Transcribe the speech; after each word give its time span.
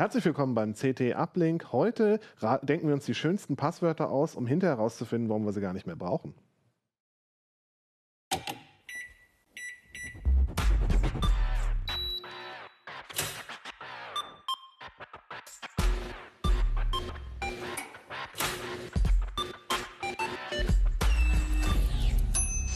Herzlich 0.00 0.24
willkommen 0.24 0.54
beim 0.54 0.74
CT 0.74 1.16
Uplink. 1.16 1.72
Heute 1.72 2.20
denken 2.62 2.86
wir 2.86 2.94
uns 2.94 3.06
die 3.06 3.16
schönsten 3.16 3.56
Passwörter 3.56 4.10
aus, 4.10 4.36
um 4.36 4.46
hinterher 4.46 4.76
herauszufinden, 4.76 5.28
warum 5.28 5.44
wir 5.44 5.52
sie 5.52 5.60
gar 5.60 5.72
nicht 5.72 5.88
mehr 5.88 5.96
brauchen. 5.96 6.34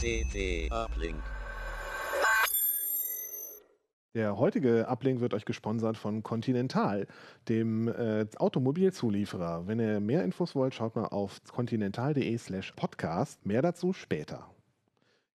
CT 0.01 0.69
Uplink. 0.73 1.23
Der 4.15 4.37
heutige 4.37 4.87
Uplink 4.87 5.21
wird 5.21 5.33
euch 5.33 5.43
gesponsert 5.43 5.97
von 5.97 6.21
Continental, 6.21 7.07
dem 7.49 7.87
äh, 7.87 8.27
Automobilzulieferer. 8.37 9.65
Wenn 9.65 9.79
ihr 9.79 9.99
mehr 9.99 10.23
Infos 10.23 10.53
wollt, 10.53 10.75
schaut 10.75 10.95
mal 10.95 11.05
auf 11.05 11.41
continental.de 11.51 12.37
slash 12.37 12.73
podcast. 12.73 13.43
Mehr 13.43 13.63
dazu 13.63 13.91
später. 13.91 14.47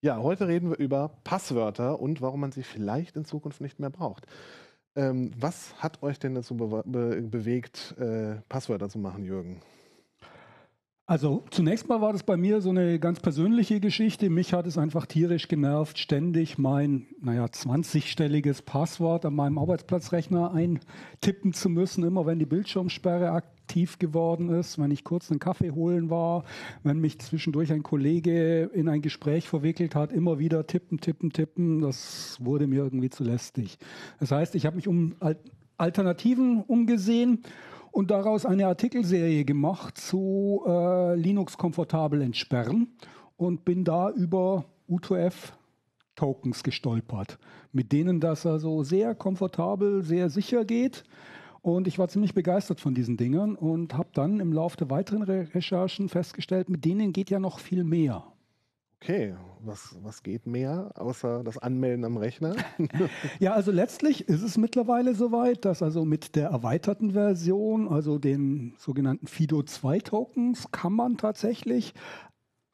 Ja, 0.01 0.23
heute 0.23 0.47
reden 0.47 0.71
wir 0.71 0.79
über 0.79 1.11
Passwörter 1.25 1.99
und 1.99 2.21
warum 2.21 2.39
man 2.39 2.53
sie 2.53 2.63
vielleicht 2.63 3.17
in 3.17 3.25
Zukunft 3.25 3.61
nicht 3.61 3.81
mehr 3.81 3.91
braucht. 3.91 4.27
Ähm, 4.95 5.33
was 5.37 5.75
hat 5.83 6.01
euch 6.05 6.21
denn 6.21 6.37
dazu 6.37 6.57
be 6.57 6.85
be 6.87 7.21
bewegt, 7.23 7.97
äh, 7.99 8.37
Passwörter 8.49 8.89
zu 8.89 9.01
machen, 9.01 9.25
Jürgen? 9.25 9.61
Also 11.09 11.43
zunächst 11.51 11.89
mal 11.89 12.03
war 12.03 12.13
das 12.13 12.23
bei 12.23 12.37
mir 12.37 12.61
so 12.61 12.69
eine 12.69 12.99
ganz 12.99 13.21
persönliche 13.21 13.81
Geschichte. 13.81 14.29
Mich 14.29 14.53
hat 14.53 14.67
es 14.67 14.77
einfach 14.77 15.07
tierisch 15.07 15.49
genervt, 15.49 15.99
ständig 15.99 16.59
mein, 16.59 17.07
naja, 17.23 17.47
20-stelliges 17.47 18.61
Passwort 18.61 19.25
an 19.25 19.35
meinem 19.35 19.57
Arbeitsplatzrechner 19.57 20.53
eintippen 20.53 21.55
zu 21.55 21.71
müssen, 21.71 22.05
immer 22.05 22.27
wenn 22.27 22.39
die 22.39 22.45
Bildschirmsperre 22.45 23.31
aktiv 23.31 23.99
geworden 23.99 24.51
ist, 24.51 24.79
wenn 24.79 24.91
ich 24.91 25.03
kurz 25.03 25.31
einen 25.31 25.41
Kaffee 25.41 25.71
holen 25.71 26.11
war, 26.11 26.45
wenn 26.83 26.99
mich 26.99 27.19
zwischendurch 27.21 27.73
ein 27.73 27.83
Kollege 27.83 28.65
in 28.75 28.91
ein 28.91 29.01
Gespräch 29.01 29.49
verwickelt 29.49 29.95
hat, 29.95 30.13
immer 30.13 30.39
wieder 30.39 30.67
tippen, 30.67 31.01
tippen, 31.01 31.33
tippen. 31.33 31.81
Das 31.81 32.37
wurde 32.39 32.67
mir 32.67 32.83
irgendwie 32.83 33.09
zu 33.09 33.25
lästig. 33.25 33.79
Das 34.21 34.31
heißt, 34.31 34.55
ich 34.55 34.67
habe 34.67 34.77
mich 34.77 34.89
um 34.89 35.15
Alternativen 35.79 36.63
umgesehen 36.65 37.45
und 37.99 38.13
daraus 38.13 38.47
eine 38.47 38.69
Artikelserie 38.69 39.45
gemacht 39.45 39.99
zu 39.99 40.63
äh, 40.65 41.17
Linux 41.17 41.59
komfortabel 41.59 42.23
entsperren 42.23 42.87
und 43.37 43.65
bin 43.65 43.83
da 43.83 44.11
über 44.11 44.67
U2F 44.89 45.51
Tokens 46.15 46.63
gestolpert, 46.63 47.41
mit 47.73 47.91
denen 47.91 48.21
das 48.21 48.47
also 48.47 48.85
sehr 48.85 49.17
komfortabel, 49.17 50.05
sehr 50.05 50.31
sicher 50.31 50.65
geht. 50.65 51.03
Und 51.61 51.89
ich 51.89 51.99
war 51.99 52.07
ziemlich 52.07 52.35
begeistert 52.35 52.79
von 52.79 52.95
diesen 52.95 53.17
Dingern 53.17 53.57
und 53.57 53.95
habe 53.95 54.11
dann 54.15 54.39
im 54.39 54.53
Laufe 54.53 54.77
der 54.77 54.91
weiteren 54.91 55.25
Re 55.25 55.49
Recherchen 55.53 56.09
festgestellt, 56.09 56.69
mit 56.69 56.85
denen 56.85 57.13
geht 57.13 57.31
ja 57.31 57.41
noch 57.41 57.59
viel 57.59 57.83
mehr. 57.83 58.23
Okay, 59.01 59.37
was, 59.61 59.97
was 60.03 60.25
geht 60.25 60.47
mehr 60.47 60.91
außer 60.97 61.45
das 61.45 61.57
Anmelden 61.57 62.05
am 62.05 62.17
Rechner? 62.17 62.57
ja, 63.39 63.53
also 63.53 63.71
letztlich 63.71 64.29
ist 64.29 64.43
es 64.43 64.59
mittlerweile 64.59 65.15
soweit, 65.15 65.65
dass 65.65 65.83
also 65.83 66.05
mit 66.05 66.35
der 66.35 66.49
erweiterten 66.49 67.13
Version, 67.13 67.89
also 67.89 68.19
den 68.19 68.75
sogenannten 68.77 69.29
Fido 69.29 69.63
2 69.63 70.01
Tokens, 70.01 70.73
kann 70.73 70.93
man 70.93 71.17
tatsächlich 71.17 71.95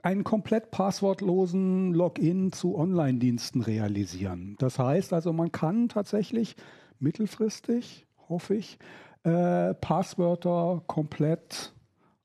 einen 0.02 0.24
komplett 0.24 0.70
passwortlosen 0.70 1.92
Login 1.92 2.52
zu 2.52 2.76
Online-Diensten 2.76 3.60
realisieren. 3.60 4.56
Das 4.58 4.78
heißt 4.78 5.12
also, 5.12 5.32
man 5.32 5.52
kann 5.52 5.88
tatsächlich 5.88 6.56
mittelfristig, 6.98 8.06
hoffe 8.28 8.54
ich, 8.54 8.78
äh, 9.24 9.74
Passwörter 9.74 10.82
komplett 10.86 11.74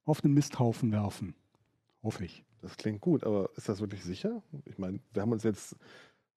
auf 0.06 0.22
den 0.22 0.34
Misthaufen 0.34 0.92
werfen. 0.92 1.36
Hoffe 2.02 2.26
ich. 2.26 2.46
Das 2.62 2.78
klingt 2.78 3.02
gut, 3.02 3.24
aber 3.24 3.50
ist 3.56 3.70
das 3.70 3.80
wirklich 3.80 4.04
sicher? 4.04 4.42
Ich 4.66 4.78
meine, 4.78 5.00
wir 5.14 5.22
haben 5.22 5.32
uns 5.32 5.44
jetzt, 5.44 5.76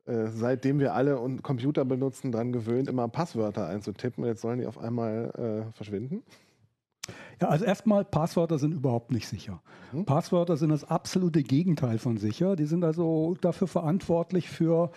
äh, 0.07 0.27
seitdem 0.29 0.79
wir 0.79 0.95
alle 0.95 1.19
und 1.19 1.43
Computer 1.43 1.85
benutzen, 1.85 2.33
daran 2.33 2.53
gewöhnt, 2.53 2.89
immer 2.89 3.09
Passwörter 3.09 3.67
einzutippen. 3.67 4.25
Jetzt 4.25 4.43
sollen 4.43 4.59
die 4.61 4.67
auf 4.67 4.79
einmal 4.79 5.67
äh, 5.71 5.73
verschwinden. 5.73 6.23
Ja, 7.41 7.49
also 7.49 7.65
erstmal, 7.65 8.05
Passwörter 8.05 8.59
sind 8.59 8.73
überhaupt 8.73 9.11
nicht 9.11 9.27
sicher. 9.27 9.63
Mhm. 9.93 10.05
Passwörter 10.05 10.57
sind 10.57 10.71
das 10.71 10.85
absolute 10.85 11.43
Gegenteil 11.43 11.99
von 11.99 12.19
sicher. 12.19 12.55
Die 12.57 12.67
sind 12.67 12.85
also 12.85 13.37
dafür 13.41 13.69
verantwortlich 13.69 14.49
für 14.49 14.91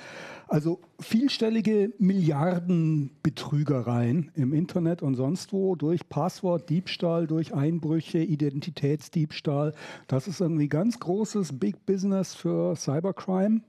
also 0.48 0.80
vielstellige 1.00 1.94
Milliardenbetrügereien 1.98 4.32
im 4.36 4.54
Internet 4.54 5.02
und 5.02 5.16
sonst 5.16 5.54
wo 5.54 5.76
durch 5.76 6.08
Passwortdiebstahl, 6.10 7.28
durch 7.28 7.54
Einbrüche, 7.54 8.20
Identitätsdiebstahl. 8.20 9.74
Das 10.08 10.28
ist 10.28 10.42
irgendwie 10.42 10.70
ganz 10.70 11.00
großes 11.00 11.60
Big 11.60 11.86
Business 11.86 12.34
für 12.36 12.76
Cybercrime 12.76 13.62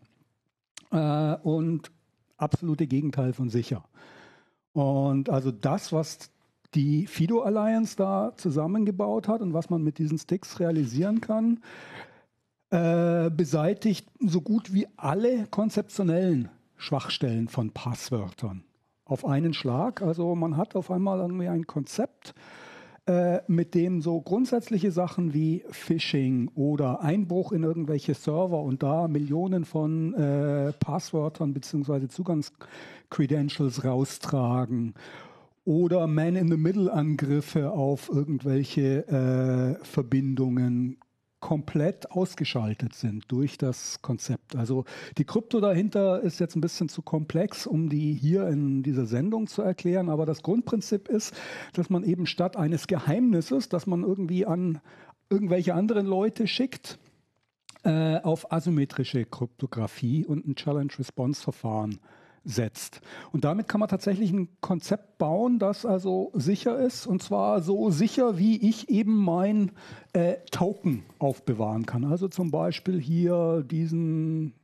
äh, 0.90 1.36
und 1.42 1.90
absolute 2.36 2.86
Gegenteil 2.86 3.32
von 3.32 3.48
sicher. 3.48 3.84
Und 4.72 5.30
also 5.30 5.50
das, 5.50 5.92
was 5.92 6.30
die 6.74 7.06
Fido 7.06 7.42
Alliance 7.42 7.96
da 7.96 8.32
zusammengebaut 8.36 9.28
hat 9.28 9.40
und 9.40 9.54
was 9.54 9.70
man 9.70 9.82
mit 9.82 9.98
diesen 9.98 10.18
Sticks 10.18 10.60
realisieren 10.60 11.20
kann, 11.20 11.60
äh, 12.70 13.30
beseitigt 13.30 14.08
so 14.20 14.40
gut 14.40 14.72
wie 14.72 14.88
alle 14.96 15.46
konzeptionellen 15.46 16.48
Schwachstellen 16.76 17.48
von 17.48 17.70
Passwörtern 17.70 18.64
auf 19.04 19.24
einen 19.24 19.54
Schlag. 19.54 20.02
Also 20.02 20.34
man 20.34 20.56
hat 20.56 20.74
auf 20.76 20.90
einmal 20.90 21.20
irgendwie 21.20 21.48
ein 21.48 21.66
Konzept, 21.66 22.34
äh, 23.06 23.40
mit 23.46 23.74
dem 23.74 24.02
so 24.02 24.20
grundsätzliche 24.20 24.90
Sachen 24.90 25.32
wie 25.32 25.64
Phishing 25.70 26.50
oder 26.56 27.02
Einbruch 27.02 27.52
in 27.52 27.62
irgendwelche 27.62 28.14
Server 28.14 28.60
und 28.60 28.82
da 28.82 29.06
Millionen 29.06 29.64
von 29.64 30.12
äh, 30.14 30.72
Passwörtern 30.72 31.54
bzw. 31.54 32.08
Zugangscredentials 32.08 33.84
raustragen 33.84 34.94
oder 35.66 36.06
Man-in-the-Middle-Angriffe 36.06 37.72
auf 37.72 38.08
irgendwelche 38.08 39.06
äh, 39.08 39.84
Verbindungen 39.84 40.98
komplett 41.40 42.10
ausgeschaltet 42.10 42.94
sind 42.94 43.24
durch 43.28 43.58
das 43.58 44.00
Konzept. 44.00 44.56
Also 44.56 44.84
die 45.18 45.24
Krypto 45.24 45.60
dahinter 45.60 46.20
ist 46.20 46.38
jetzt 46.38 46.56
ein 46.56 46.60
bisschen 46.60 46.88
zu 46.88 47.02
komplex, 47.02 47.66
um 47.66 47.88
die 47.88 48.14
hier 48.14 48.48
in 48.48 48.82
dieser 48.82 49.06
Sendung 49.06 49.48
zu 49.48 49.60
erklären, 49.60 50.08
aber 50.08 50.24
das 50.24 50.42
Grundprinzip 50.42 51.08
ist, 51.08 51.34
dass 51.74 51.90
man 51.90 52.04
eben 52.04 52.26
statt 52.26 52.56
eines 52.56 52.86
Geheimnisses, 52.86 53.68
das 53.68 53.86
man 53.86 54.02
irgendwie 54.02 54.46
an 54.46 54.80
irgendwelche 55.28 55.74
anderen 55.74 56.06
Leute 56.06 56.46
schickt, 56.46 56.98
äh, 57.82 58.20
auf 58.20 58.52
asymmetrische 58.52 59.24
Kryptographie 59.24 60.24
und 60.24 60.46
ein 60.46 60.54
Challenge-Response-Verfahren 60.54 61.98
setzt. 62.46 63.00
Und 63.32 63.44
damit 63.44 63.68
kann 63.68 63.80
man 63.80 63.88
tatsächlich 63.88 64.30
ein 64.32 64.48
Konzept 64.60 65.18
bauen, 65.18 65.58
das 65.58 65.84
also 65.84 66.30
sicher 66.34 66.78
ist 66.78 67.06
und 67.06 67.22
zwar 67.22 67.60
so 67.60 67.90
sicher, 67.90 68.38
wie 68.38 68.56
ich 68.68 68.88
eben 68.88 69.16
mein 69.16 69.72
äh, 70.12 70.36
Token 70.50 71.04
aufbewahren 71.18 71.84
kann. 71.84 72.04
Also 72.04 72.28
zum 72.28 72.50
Beispiel 72.50 73.00
hier 73.00 73.64
diesen 73.68 74.54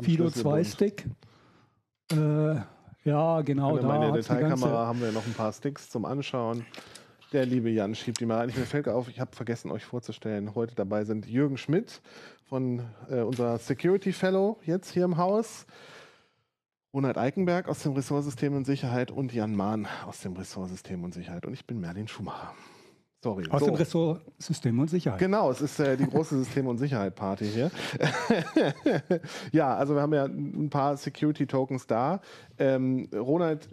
Fido 0.00 0.30
2 0.30 0.64
Stick. 0.64 1.06
Äh, 2.12 2.56
ja, 3.04 3.42
genau. 3.42 3.76
In 3.76 3.86
meiner 3.86 4.12
Detailkamera 4.12 4.86
haben 4.86 5.00
wir 5.00 5.12
noch 5.12 5.26
ein 5.26 5.34
paar 5.34 5.52
Sticks 5.52 5.90
zum 5.90 6.04
Anschauen. 6.04 6.64
Der 7.32 7.44
liebe 7.44 7.70
Jan 7.70 7.94
schiebt 7.94 8.20
die 8.20 8.26
mal 8.26 8.38
rein. 8.38 8.48
Ich 8.48 8.56
mir 8.56 8.64
fällt 8.64 8.88
auf, 8.88 9.08
ich 9.08 9.20
habe 9.20 9.34
vergessen, 9.34 9.70
euch 9.70 9.84
vorzustellen. 9.84 10.54
Heute 10.54 10.74
dabei 10.74 11.04
sind 11.04 11.26
Jürgen 11.26 11.58
Schmidt 11.58 12.00
von 12.44 12.82
äh, 13.10 13.20
unserer 13.20 13.58
Security 13.58 14.12
Fellow 14.12 14.58
jetzt 14.64 14.92
hier 14.92 15.04
im 15.04 15.16
Haus. 15.16 15.66
Ronald 16.96 17.18
Eikenberg 17.18 17.68
aus 17.68 17.82
dem 17.82 17.92
Ressortsystem 17.92 18.56
und 18.56 18.64
Sicherheit 18.64 19.10
und 19.10 19.34
Jan 19.34 19.54
Mahn 19.54 19.86
aus 20.06 20.22
dem 20.22 20.32
Ressortsystem 20.32 21.04
und 21.04 21.12
Sicherheit. 21.12 21.44
Und 21.44 21.52
ich 21.52 21.66
bin 21.66 21.78
Merlin 21.78 22.08
Schumacher. 22.08 22.54
Sorry. 23.22 23.44
Aus 23.50 23.60
so. 23.60 23.66
dem 23.66 23.74
Ressort 23.74 24.22
System 24.38 24.78
und 24.78 24.88
Sicherheit. 24.88 25.18
Genau, 25.18 25.50
es 25.50 25.60
ist 25.60 25.80
äh, 25.80 25.96
die 25.96 26.06
große 26.06 26.38
System- 26.38 26.66
und 26.66 26.78
Sicherheit-Party 26.78 27.46
hier. 27.46 27.70
ja, 29.52 29.74
also 29.74 29.94
wir 29.94 30.02
haben 30.02 30.12
ja 30.14 30.26
ein 30.26 30.68
paar 30.70 30.96
Security-Tokens 30.96 31.86
da. 31.86 32.20
Ähm, 32.58 33.08
Ronald, 33.14 33.68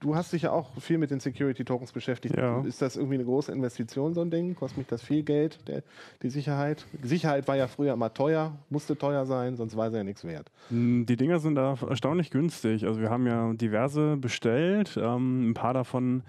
du 0.00 0.14
hast 0.14 0.32
dich 0.32 0.42
ja 0.42 0.52
auch 0.52 0.80
viel 0.80 0.98
mit 0.98 1.10
den 1.10 1.20
Security-Tokens 1.20 1.92
beschäftigt. 1.92 2.36
Ja. 2.36 2.62
Ist 2.62 2.80
das 2.82 2.96
irgendwie 2.96 3.16
eine 3.16 3.24
große 3.24 3.52
Investition, 3.52 4.14
so 4.14 4.22
ein 4.22 4.30
Ding? 4.30 4.54
Kostet 4.54 4.78
mich 4.78 4.86
das 4.86 5.02
viel 5.02 5.22
Geld, 5.22 5.66
der, 5.68 5.82
die 6.22 6.30
Sicherheit? 6.30 6.86
Sicherheit 7.02 7.48
war 7.48 7.56
ja 7.56 7.66
früher 7.66 7.92
immer 7.92 8.14
teuer, 8.14 8.56
musste 8.70 8.96
teuer 8.96 9.26
sein, 9.26 9.56
sonst 9.56 9.76
war 9.76 9.90
sie 9.90 9.96
ja 9.98 10.04
nichts 10.04 10.24
wert. 10.24 10.50
Hm, 10.68 11.04
die 11.04 11.16
Dinger 11.16 11.40
sind 11.40 11.56
da 11.56 11.76
erstaunlich 11.88 12.30
günstig. 12.30 12.86
Also 12.86 13.00
wir 13.00 13.10
haben 13.10 13.26
ja 13.26 13.52
diverse 13.54 14.16
bestellt. 14.16 14.96
Ähm, 14.96 15.50
ein 15.50 15.54
paar 15.54 15.74
davon 15.74 16.22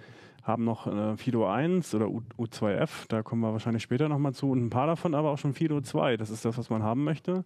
haben 0.45 0.63
noch 0.63 0.87
äh, 0.87 1.17
Fido 1.17 1.47
1 1.47 1.93
oder 1.95 2.07
U 2.07 2.21
U2F, 2.37 3.07
da 3.09 3.23
kommen 3.23 3.41
wir 3.41 3.51
wahrscheinlich 3.51 3.83
später 3.83 4.07
nochmal 4.07 4.33
zu. 4.33 4.51
Und 4.51 4.63
ein 4.63 4.69
paar 4.69 4.87
davon 4.87 5.15
aber 5.15 5.31
auch 5.31 5.37
schon 5.37 5.53
Fido 5.53 5.81
2, 5.81 6.17
das 6.17 6.29
ist 6.29 6.45
das, 6.45 6.57
was 6.57 6.69
man 6.69 6.83
haben 6.83 7.03
möchte. 7.03 7.43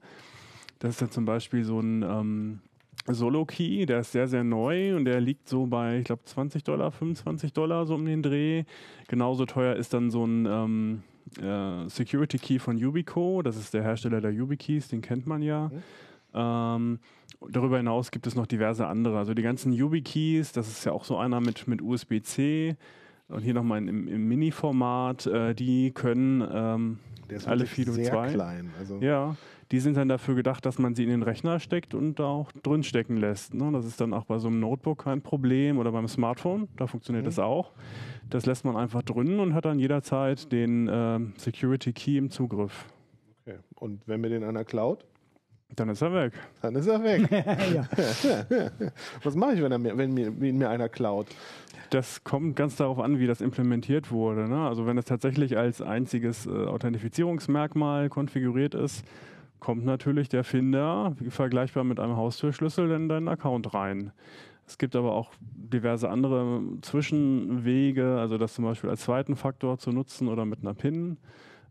Das 0.79 0.91
ist 0.91 1.01
ja 1.01 1.09
zum 1.09 1.25
Beispiel 1.25 1.63
so 1.63 1.79
ein 1.79 2.03
ähm, 2.03 2.59
Solo 3.07 3.45
Key, 3.45 3.85
der 3.85 4.01
ist 4.01 4.11
sehr, 4.11 4.27
sehr 4.27 4.43
neu 4.43 4.95
und 4.95 5.05
der 5.05 5.21
liegt 5.21 5.47
so 5.47 5.65
bei, 5.65 5.99
ich 5.99 6.05
glaube, 6.05 6.23
20 6.25 6.63
Dollar, 6.63 6.91
25 6.91 7.53
Dollar 7.53 7.85
so 7.85 7.95
um 7.95 8.05
den 8.05 8.21
Dreh. 8.21 8.65
Genauso 9.07 9.45
teuer 9.45 9.75
ist 9.75 9.93
dann 9.93 10.11
so 10.11 10.25
ein 10.25 10.45
ähm, 10.45 11.03
äh, 11.41 11.87
Security 11.89 12.37
Key 12.37 12.59
von 12.59 12.77
Yubico, 12.77 13.41
das 13.41 13.55
ist 13.55 13.73
der 13.73 13.83
Hersteller 13.83 14.19
der 14.19 14.31
YubiKeys, 14.31 14.89
den 14.89 15.01
kennt 15.01 15.25
man 15.25 15.41
ja. 15.41 15.69
Mhm. 15.69 15.83
Ähm, 16.33 16.99
darüber 17.49 17.77
hinaus 17.77 18.11
gibt 18.11 18.27
es 18.27 18.35
noch 18.35 18.47
diverse 18.47 18.87
andere. 18.87 19.17
Also 19.17 19.33
die 19.33 19.41
ganzen 19.41 19.71
YubiKeys, 19.73 20.51
das 20.51 20.67
ist 20.67 20.85
ja 20.85 20.91
auch 20.91 21.03
so 21.05 21.17
einer 21.17 21.41
mit, 21.41 21.67
mit 21.67 21.81
USB-C 21.81 22.75
und 23.29 23.41
hier 23.41 23.53
nochmal 23.53 23.79
im, 23.87 24.07
im 24.07 24.27
Mini-Format, 24.27 25.27
äh, 25.27 25.53
die 25.55 25.91
können 25.91 26.43
ähm, 26.51 26.99
alle 27.45 27.65
Fido 27.65 27.91
sehr 27.93 28.11
2. 28.11 28.33
klein. 28.33 28.71
Also 28.79 28.97
Ja, 29.01 29.35
die 29.71 29.79
sind 29.79 29.97
dann 29.97 30.07
dafür 30.09 30.33
gedacht, 30.33 30.65
dass 30.65 30.79
man 30.79 30.95
sie 30.95 31.03
in 31.03 31.09
den 31.09 31.21
Rechner 31.21 31.59
steckt 31.59 31.93
und 31.93 32.19
da 32.19 32.25
auch 32.25 32.51
drin 32.51 32.81
stecken 32.81 33.17
lässt. 33.17 33.53
Ne? 33.53 33.69
Das 33.71 33.85
ist 33.85 34.01
dann 34.01 34.13
auch 34.15 34.25
bei 34.25 34.39
so 34.39 34.47
einem 34.47 34.59
Notebook 34.59 35.03
kein 35.03 35.21
Problem 35.21 35.77
oder 35.77 35.91
beim 35.91 36.07
Smartphone, 36.07 36.67
da 36.77 36.87
funktioniert 36.87 37.23
Mhm. 37.25 37.27
das 37.27 37.37
auch. 37.39 37.71
Das 38.31 38.45
lässt 38.47 38.65
man 38.65 38.75
einfach 38.77 39.03
drin 39.03 39.39
und 39.39 39.53
hat 39.53 39.65
dann 39.65 39.77
jederzeit 39.79 40.51
den 40.51 40.89
ähm, 40.91 41.33
Security 41.37 41.93
Key 41.93 42.17
im 42.17 42.31
Zugriff. 42.31 42.87
okay. 43.45 43.57
Und 43.75 44.07
wenn 44.07 44.21
mir 44.21 44.29
den 44.29 44.43
einer 44.43 44.63
klaut, 44.65 45.05
Dann 45.75 45.89
ist 45.89 46.01
er 46.01 46.13
weg. 46.13 46.33
dann 46.61 46.75
ist 46.75 46.87
er 46.87 47.03
weg. 47.03 47.29
ja. 47.73 47.87
Was 49.23 49.35
mache 49.35 49.53
ich, 49.53 49.61
wenn, 49.61 49.71
er 49.71 49.77
mir, 49.77 49.97
wenn 49.97 50.13
mir, 50.13 50.39
wenn 50.39 50.57
mir 50.57 50.69
einer 50.69 50.89
klaut? 50.89 51.27
Das 51.91 52.23
kommt 52.23 52.55
ganz 52.55 52.75
darauf 52.75 52.99
an, 52.99 53.19
wie 53.19 53.27
das 53.27 53.41
implementiert 53.41 54.11
wurde. 54.11 54.47
Ne? 54.47 54.67
Also 54.67 54.85
wenn 54.85 54.97
es 54.97 55.05
tatsächlich 55.05 55.57
als 55.57 55.81
einziges 55.81 56.45
äh, 56.45 56.49
Authentifizierungsmerkmal 56.49 58.09
konfiguriert 58.09 58.75
ist, 58.75 59.05
kommt 59.59 59.85
natürlich 59.85 60.29
der 60.29 60.43
Finder, 60.43 61.15
wie 61.19 61.29
vergleichbar 61.29 61.83
mit 61.83 61.99
einem 61.99 62.15
Haustürschlüssel, 62.15 62.91
in 62.91 63.09
deinen 63.09 63.27
Account 63.27 63.73
rein. 63.73 64.11
Es 64.65 64.77
gibt 64.77 64.95
aber 64.95 65.13
auch 65.13 65.31
diverse 65.39 66.09
andere 66.09 66.61
Zwischenwege, 66.81 68.19
also 68.19 68.37
das 68.37 68.53
zum 68.53 68.65
Beispiel 68.65 68.89
als 68.89 69.01
zweiten 69.01 69.35
Faktor 69.35 69.79
zu 69.79 69.91
nutzen 69.91 70.27
oder 70.27 70.45
mit 70.45 70.59
einer 70.61 70.75
PIN 70.75 71.17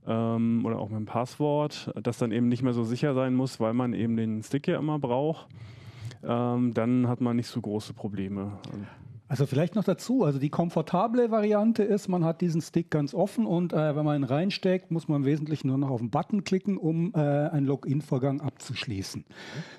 ähm, 0.07 0.65
oder 0.65 0.79
auch 0.79 0.89
mit 0.89 0.97
einem 0.97 1.07
Passwort, 1.07 1.93
das 2.03 2.19
dann 2.19 2.33
eben 2.33 2.49
nicht 2.49 2.63
mehr 2.63 2.73
so 2.73 2.85
sicher 2.85 3.15
sein 3.15 3.35
muss, 3.35 3.61
weil 3.61 3.75
man 3.75 3.93
eben 3.93 4.17
den 4.17 4.43
Stick 4.43 4.67
ja 4.69 4.79
immer 4.79 4.99
braucht. 4.99 5.47
Ähm, 6.23 6.75
dann 6.75 7.09
hat 7.09 7.21
man 7.21 7.37
nicht 7.37 7.49
so 7.49 7.61
große 7.61 7.95
Probleme. 7.95 8.59
Also 9.29 9.47
vielleicht 9.47 9.75
noch 9.75 9.85
dazu, 9.85 10.25
also 10.25 10.39
die 10.39 10.49
komfortable 10.49 11.31
Variante 11.31 11.83
ist, 11.83 12.09
man 12.09 12.25
hat 12.25 12.41
diesen 12.41 12.63
Stick 12.63 12.91
ganz 12.91 13.13
offen 13.13 13.47
und 13.47 13.73
äh, 13.73 13.95
wenn 13.95 14.05
man 14.05 14.23
ihn 14.23 14.25
reinsteckt, 14.25 14.91
muss 14.91 15.07
man 15.07 15.23
im 15.23 15.27
Wesentlichen 15.27 15.69
nur 15.69 15.79
noch 15.79 15.91
auf 15.91 16.01
den 16.01 16.11
Button 16.11 16.45
klicken, 16.45 16.79
um 16.79 17.13
äh, 17.15 17.19
einen 17.19 17.67
Login-Vorgang 17.67 18.41
abzuschließen. 18.41 19.25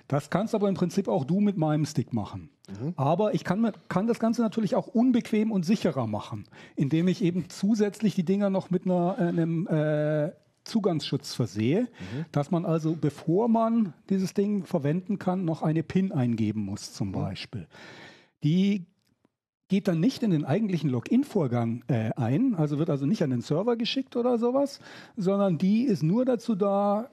Das 0.08 0.30
kannst 0.30 0.54
aber 0.54 0.70
im 0.70 0.76
Prinzip 0.76 1.08
auch 1.08 1.26
du 1.26 1.40
mit 1.40 1.58
meinem 1.58 1.86
Stick 1.86 2.14
machen. 2.14 2.50
Aber 2.98 3.34
ich 3.34 3.44
kann, 3.44 3.72
kann 3.88 4.06
das 4.06 4.20
Ganze 4.20 4.44
natürlich 4.44 4.76
auch 4.76 4.86
unbequem 4.86 5.52
und 5.52 5.66
sicherer 5.66 6.06
machen, 6.06 6.44
indem 6.76 7.08
ich 7.08 7.24
eben 7.24 7.50
zusätzlich 7.50 8.14
die 8.14 8.26
Dinger 8.26 8.52
noch 8.52 8.70
mit 8.70 8.86
einer, 8.86 9.16
äh, 9.18 9.24
einem 9.24 9.68
äh, 9.68 10.32
Zugangsschutz 10.64 11.34
versehe, 11.34 11.88
dass 12.32 12.52
man 12.52 12.66
also, 12.66 12.96
bevor 12.96 13.48
man 13.48 13.94
dieses 14.10 14.36
Ding 14.36 14.66
verwenden 14.66 15.18
kann, 15.18 15.44
noch 15.44 15.64
eine 15.64 15.82
PIN 15.82 16.12
eingeben 16.12 16.62
muss 16.62 16.94
zum 16.94 17.12
Beispiel. 17.12 17.68
Die 18.44 18.86
geht 19.70 19.88
dann 19.88 20.00
nicht 20.00 20.24
in 20.24 20.32
den 20.32 20.44
eigentlichen 20.44 20.90
Login-Vorgang 20.90 21.84
äh, 21.88 22.10
ein, 22.18 22.56
also 22.56 22.78
wird 22.80 22.90
also 22.90 23.06
nicht 23.06 23.24
an 23.24 23.30
den 23.30 23.42
Server 23.42 23.78
geschickt 23.78 24.16
oder 24.18 24.38
sowas, 24.38 24.80
sondern 25.16 25.58
die 25.58 25.84
ist 25.84 26.04
nur 26.04 26.26
dazu 26.26 26.56
da, 26.56 27.10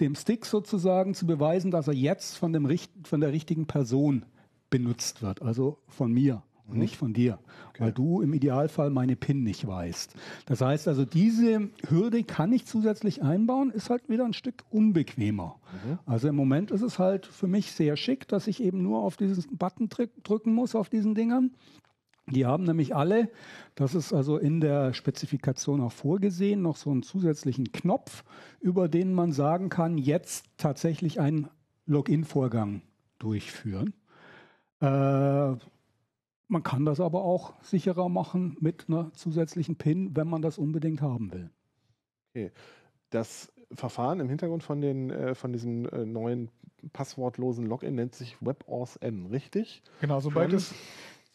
dem 0.00 0.14
Stick 0.14 0.46
sozusagen 0.46 1.14
zu 1.14 1.26
beweisen, 1.26 1.70
dass 1.70 1.88
er 1.88 1.94
jetzt 1.94 2.36
von, 2.36 2.52
dem, 2.52 2.68
von 3.04 3.20
der 3.20 3.32
richtigen 3.32 3.66
Person 3.66 4.24
benutzt 4.70 5.22
wird, 5.22 5.42
also 5.42 5.78
von 5.88 6.12
mir 6.12 6.42
und 6.68 6.78
nicht 6.78 6.96
von 6.96 7.12
dir, 7.12 7.38
weil 7.78 7.92
du 7.92 8.20
im 8.22 8.34
Idealfall 8.34 8.90
meine 8.90 9.14
PIN 9.14 9.44
nicht 9.44 9.66
weißt. 9.66 10.14
Das 10.46 10.60
heißt 10.60 10.88
also, 10.88 11.04
diese 11.04 11.70
Hürde 11.88 12.24
kann 12.24 12.52
ich 12.52 12.66
zusätzlich 12.66 13.22
einbauen, 13.22 13.70
ist 13.70 13.88
halt 13.90 14.08
wieder 14.08 14.24
ein 14.24 14.32
Stück 14.32 14.64
unbequemer. 14.70 15.60
Also 16.06 16.26
im 16.26 16.34
Moment 16.34 16.72
ist 16.72 16.82
es 16.82 16.98
halt 16.98 17.26
für 17.26 17.46
mich 17.46 17.70
sehr 17.70 17.96
schick, 17.96 18.26
dass 18.26 18.48
ich 18.48 18.60
eben 18.62 18.82
nur 18.82 19.02
auf 19.02 19.16
diesen 19.16 19.56
Button 19.56 19.88
drück- 19.88 20.22
drücken 20.24 20.52
muss 20.52 20.74
auf 20.74 20.88
diesen 20.88 21.14
Dingern. 21.14 21.52
Die 22.28 22.44
haben 22.44 22.64
nämlich 22.64 22.94
alle, 22.94 23.30
das 23.76 23.94
ist 23.94 24.12
also 24.12 24.36
in 24.36 24.60
der 24.60 24.92
Spezifikation 24.94 25.80
auch 25.80 25.92
vorgesehen, 25.92 26.60
noch 26.60 26.76
so 26.76 26.90
einen 26.90 27.04
zusätzlichen 27.04 27.70
Knopf, 27.70 28.24
über 28.60 28.88
den 28.88 29.14
man 29.14 29.32
sagen 29.32 29.68
kann, 29.68 29.96
jetzt 29.96 30.46
tatsächlich 30.56 31.20
einen 31.20 31.48
Login-Vorgang 31.86 32.82
durchführen. 33.18 33.94
Äh, 34.80 34.86
man 36.48 36.62
kann 36.62 36.84
das 36.84 37.00
aber 37.00 37.22
auch 37.22 37.54
sicherer 37.62 38.08
machen 38.08 38.56
mit 38.60 38.86
einer 38.88 39.12
zusätzlichen 39.12 39.76
PIN, 39.76 40.16
wenn 40.16 40.28
man 40.28 40.42
das 40.42 40.58
unbedingt 40.58 41.02
haben 41.02 41.32
will. 41.32 41.50
Das 43.10 43.52
Verfahren 43.72 44.20
im 44.20 44.28
Hintergrund 44.28 44.62
von, 44.62 44.80
den, 44.80 45.10
äh, 45.10 45.34
von 45.34 45.52
diesem 45.52 45.88
äh, 45.88 46.04
neuen 46.04 46.50
passwortlosen 46.92 47.66
Login 47.66 47.94
nennt 47.94 48.14
sich 48.14 48.36
WebAuthn, 48.40 49.26
richtig? 49.26 49.82
Genau, 50.00 50.20
sobald 50.20 50.52
es, 50.52 50.74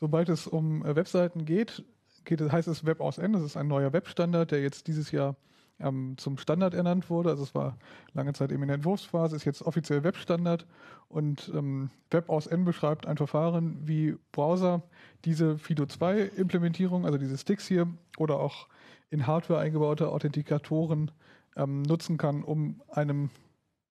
sobald 0.01 0.27
es 0.27 0.47
um 0.47 0.85
äh, 0.85 0.95
Webseiten 0.95 1.45
geht, 1.45 1.85
geht 2.25 2.41
es, 2.41 2.51
heißt 2.51 2.67
es 2.67 2.85
WebAuthn. 2.85 3.31
Das 3.31 3.43
ist 3.43 3.55
ein 3.55 3.69
neuer 3.69 3.93
Webstandard, 3.93 4.51
der 4.51 4.61
jetzt 4.61 4.87
dieses 4.87 5.11
Jahr 5.11 5.37
ähm, 5.79 6.15
zum 6.17 6.37
Standard 6.37 6.73
ernannt 6.73 7.09
wurde. 7.09 7.29
Also 7.29 7.43
es 7.43 7.55
war 7.55 7.77
lange 8.13 8.33
Zeit 8.33 8.51
eben 8.51 8.63
in 8.63 8.67
der 8.67 8.75
Entwurfsphase, 8.75 9.35
ist 9.35 9.45
jetzt 9.45 9.61
offiziell 9.61 10.03
Webstandard. 10.03 10.65
Und 11.07 11.51
ähm, 11.55 11.89
WebAuthn 12.09 12.65
beschreibt 12.65 13.05
ein 13.05 13.17
Verfahren, 13.17 13.77
wie 13.87 14.17
Browser 14.31 14.81
diese 15.23 15.53
FIDO2-Implementierung, 15.55 17.05
also 17.05 17.17
diese 17.17 17.37
Sticks 17.37 17.67
hier 17.67 17.87
oder 18.17 18.39
auch 18.39 18.67
in 19.09 19.27
Hardware 19.27 19.59
eingebaute 19.59 20.09
Authentikatoren 20.09 21.11
ähm, 21.55 21.83
nutzen 21.83 22.17
kann, 22.17 22.43
um 22.43 22.81
einem 22.89 23.29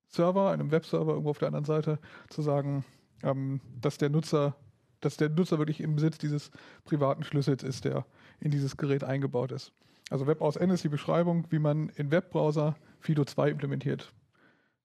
Server, 0.08 0.50
einem 0.50 0.72
Webserver 0.72 1.12
irgendwo 1.12 1.30
auf 1.30 1.38
der 1.38 1.48
anderen 1.48 1.66
Seite 1.66 1.98
zu 2.30 2.42
sagen, 2.42 2.84
ähm, 3.22 3.60
dass 3.80 3.98
der 3.98 4.08
Nutzer, 4.08 4.56
dass 5.00 5.16
der 5.16 5.28
Nutzer 5.28 5.58
wirklich 5.58 5.80
im 5.80 5.94
Besitz 5.94 6.18
dieses 6.18 6.50
privaten 6.84 7.24
Schlüssels 7.24 7.62
ist, 7.62 7.84
der 7.84 8.04
in 8.40 8.50
dieses 8.50 8.76
Gerät 8.76 9.04
eingebaut 9.04 9.52
ist. 9.52 9.72
Also 10.10 10.26
WebAuthn 10.26 10.70
ist 10.70 10.84
die 10.84 10.88
Beschreibung, 10.88 11.46
wie 11.50 11.58
man 11.58 11.88
in 11.90 12.10
Webbrowser 12.10 12.76
FIDO2 13.04 13.48
implementiert. 13.48 14.12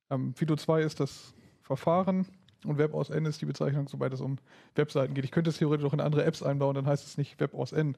Ähm, 0.09 0.33
FIDO2 0.37 0.81
ist 0.81 0.99
das 0.99 1.33
Verfahren 1.63 2.27
und 2.63 2.77
WebAuthn 2.77 3.25
ist 3.25 3.41
die 3.41 3.45
Bezeichnung, 3.45 3.87
sobald 3.87 4.13
es 4.13 4.21
um 4.21 4.37
Webseiten 4.75 5.15
geht. 5.15 5.25
Ich 5.25 5.31
könnte 5.31 5.49
es 5.49 5.57
theoretisch 5.57 5.85
auch 5.85 5.93
in 5.93 5.99
andere 5.99 6.23
Apps 6.25 6.43
einbauen, 6.43 6.75
dann 6.75 6.85
heißt 6.85 7.05
es 7.05 7.17
nicht 7.17 7.39
WebAuthn. 7.39 7.97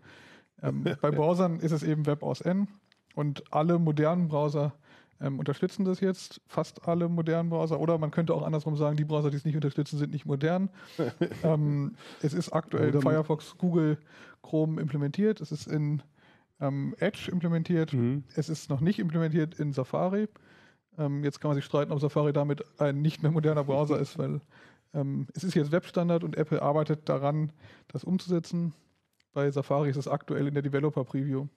Ähm, 0.62 0.84
bei 1.02 1.12
Browsern 1.12 1.60
ist 1.60 1.74
es 1.74 1.84
eben 1.84 2.06
WebAuthn 2.06 2.68
und 3.14 3.44
alle 3.52 3.78
modernen 3.78 4.30
Browser 4.30 4.74
ähm, 5.20 5.40
unterstützen 5.40 5.86
das 5.86 6.00
jetzt, 6.00 6.42
fast 6.48 6.88
alle 6.88 7.10
modernen 7.10 7.50
Browser. 7.50 7.80
Oder 7.80 7.98
man 7.98 8.12
könnte 8.12 8.34
auch 8.34 8.44
andersrum 8.44 8.76
sagen, 8.76 8.98
die 8.98 9.06
Browser, 9.06 9.32
die 9.32 9.38
es 9.38 9.46
nicht 9.46 9.56
unterstützen, 9.56 9.98
sind 9.98 10.12
nicht 10.12 10.26
modern. 10.26 10.70
ähm, 11.44 11.96
es 12.22 12.34
ist 12.34 12.52
aktuell 12.52 12.94
in 12.94 13.02
Firefox, 13.02 13.58
Google, 13.58 13.98
Chrome 14.44 14.80
implementiert. 14.80 15.42
Es 15.42 15.52
ist 15.52 15.68
in 15.68 16.04
ähm, 16.60 16.96
Edge 17.00 17.30
implementiert. 17.32 17.94
Mhm. 17.94 18.24
Es 18.36 18.50
ist 18.50 18.70
noch 18.70 18.82
nicht 18.82 19.00
implementiert 19.00 19.60
in 19.60 19.74
Safari. 19.74 20.28
Ähm, 20.98 21.24
jetzt 21.24 21.40
kann 21.40 21.50
man 21.50 21.56
sich 21.56 21.66
streiten, 21.66 21.92
ob 21.92 22.00
Safari 22.00 22.34
damit 22.34 22.64
ein 22.80 23.02
nicht 23.02 23.22
mehr 23.22 23.32
moderner 23.32 23.64
Browser 23.64 24.00
ist, 24.00 24.18
weil 24.18 24.42
ähm, 24.94 25.28
es 25.34 25.44
ist 25.44 25.54
jetzt 25.54 25.72
Webstandard 25.72 26.24
und 26.24 26.38
Apple 26.38 26.62
arbeitet 26.62 27.08
daran, 27.10 27.52
das 27.88 28.04
umzusetzen. 28.04 28.74
Bei 29.34 29.50
Safari 29.52 29.90
ist 29.90 29.98
es 29.98 30.08
aktuell 30.08 30.48
in 30.48 30.54
der 30.54 30.64
Developer 30.64 31.04
Preview. 31.04 31.48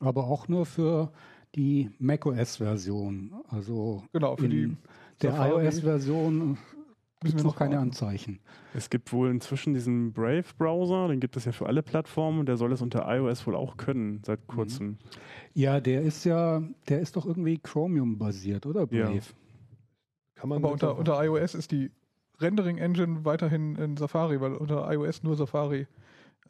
Aber 0.00 0.24
auch 0.24 0.48
nur 0.48 0.66
für 0.66 1.12
die 1.56 1.90
macOS-Version. 1.98 3.32
Also 3.48 4.04
Genau, 4.12 4.36
für 4.36 4.44
in 4.44 4.50
die 4.50 4.76
der 5.22 5.34
iOS-Version 5.50 6.58
gibt 7.22 7.38
es 7.38 7.44
noch 7.44 7.56
keine 7.56 7.76
warten. 7.76 7.88
Anzeichen. 7.88 8.38
Es 8.74 8.90
gibt 8.90 9.12
wohl 9.12 9.30
inzwischen 9.30 9.72
diesen 9.72 10.12
Brave-Browser, 10.12 11.08
den 11.08 11.18
gibt 11.18 11.36
es 11.36 11.46
ja 11.46 11.52
für 11.52 11.66
alle 11.66 11.82
Plattformen, 11.82 12.44
der 12.46 12.56
soll 12.56 12.72
es 12.72 12.82
unter 12.82 13.06
iOS 13.08 13.46
wohl 13.46 13.56
auch 13.56 13.76
können, 13.78 14.22
seit 14.24 14.46
kurzem. 14.46 14.98
Ja, 15.54 15.80
der 15.80 16.02
ist 16.02 16.24
ja, 16.24 16.62
der 16.88 17.00
ist 17.00 17.16
doch 17.16 17.26
irgendwie 17.26 17.58
Chromium-basiert, 17.58 18.66
oder 18.66 18.86
Ja. 18.90 19.06
Brave? 19.06 19.22
Kann 20.34 20.50
man 20.50 20.58
Aber 20.58 20.72
unter, 20.72 20.98
unter 20.98 21.24
iOS 21.24 21.54
ist 21.54 21.72
die 21.72 21.90
Rendering-Engine 22.38 23.24
weiterhin 23.24 23.76
in 23.76 23.96
Safari, 23.96 24.38
weil 24.42 24.52
unter 24.52 24.92
iOS 24.92 25.22
nur 25.22 25.34
Safari 25.36 25.86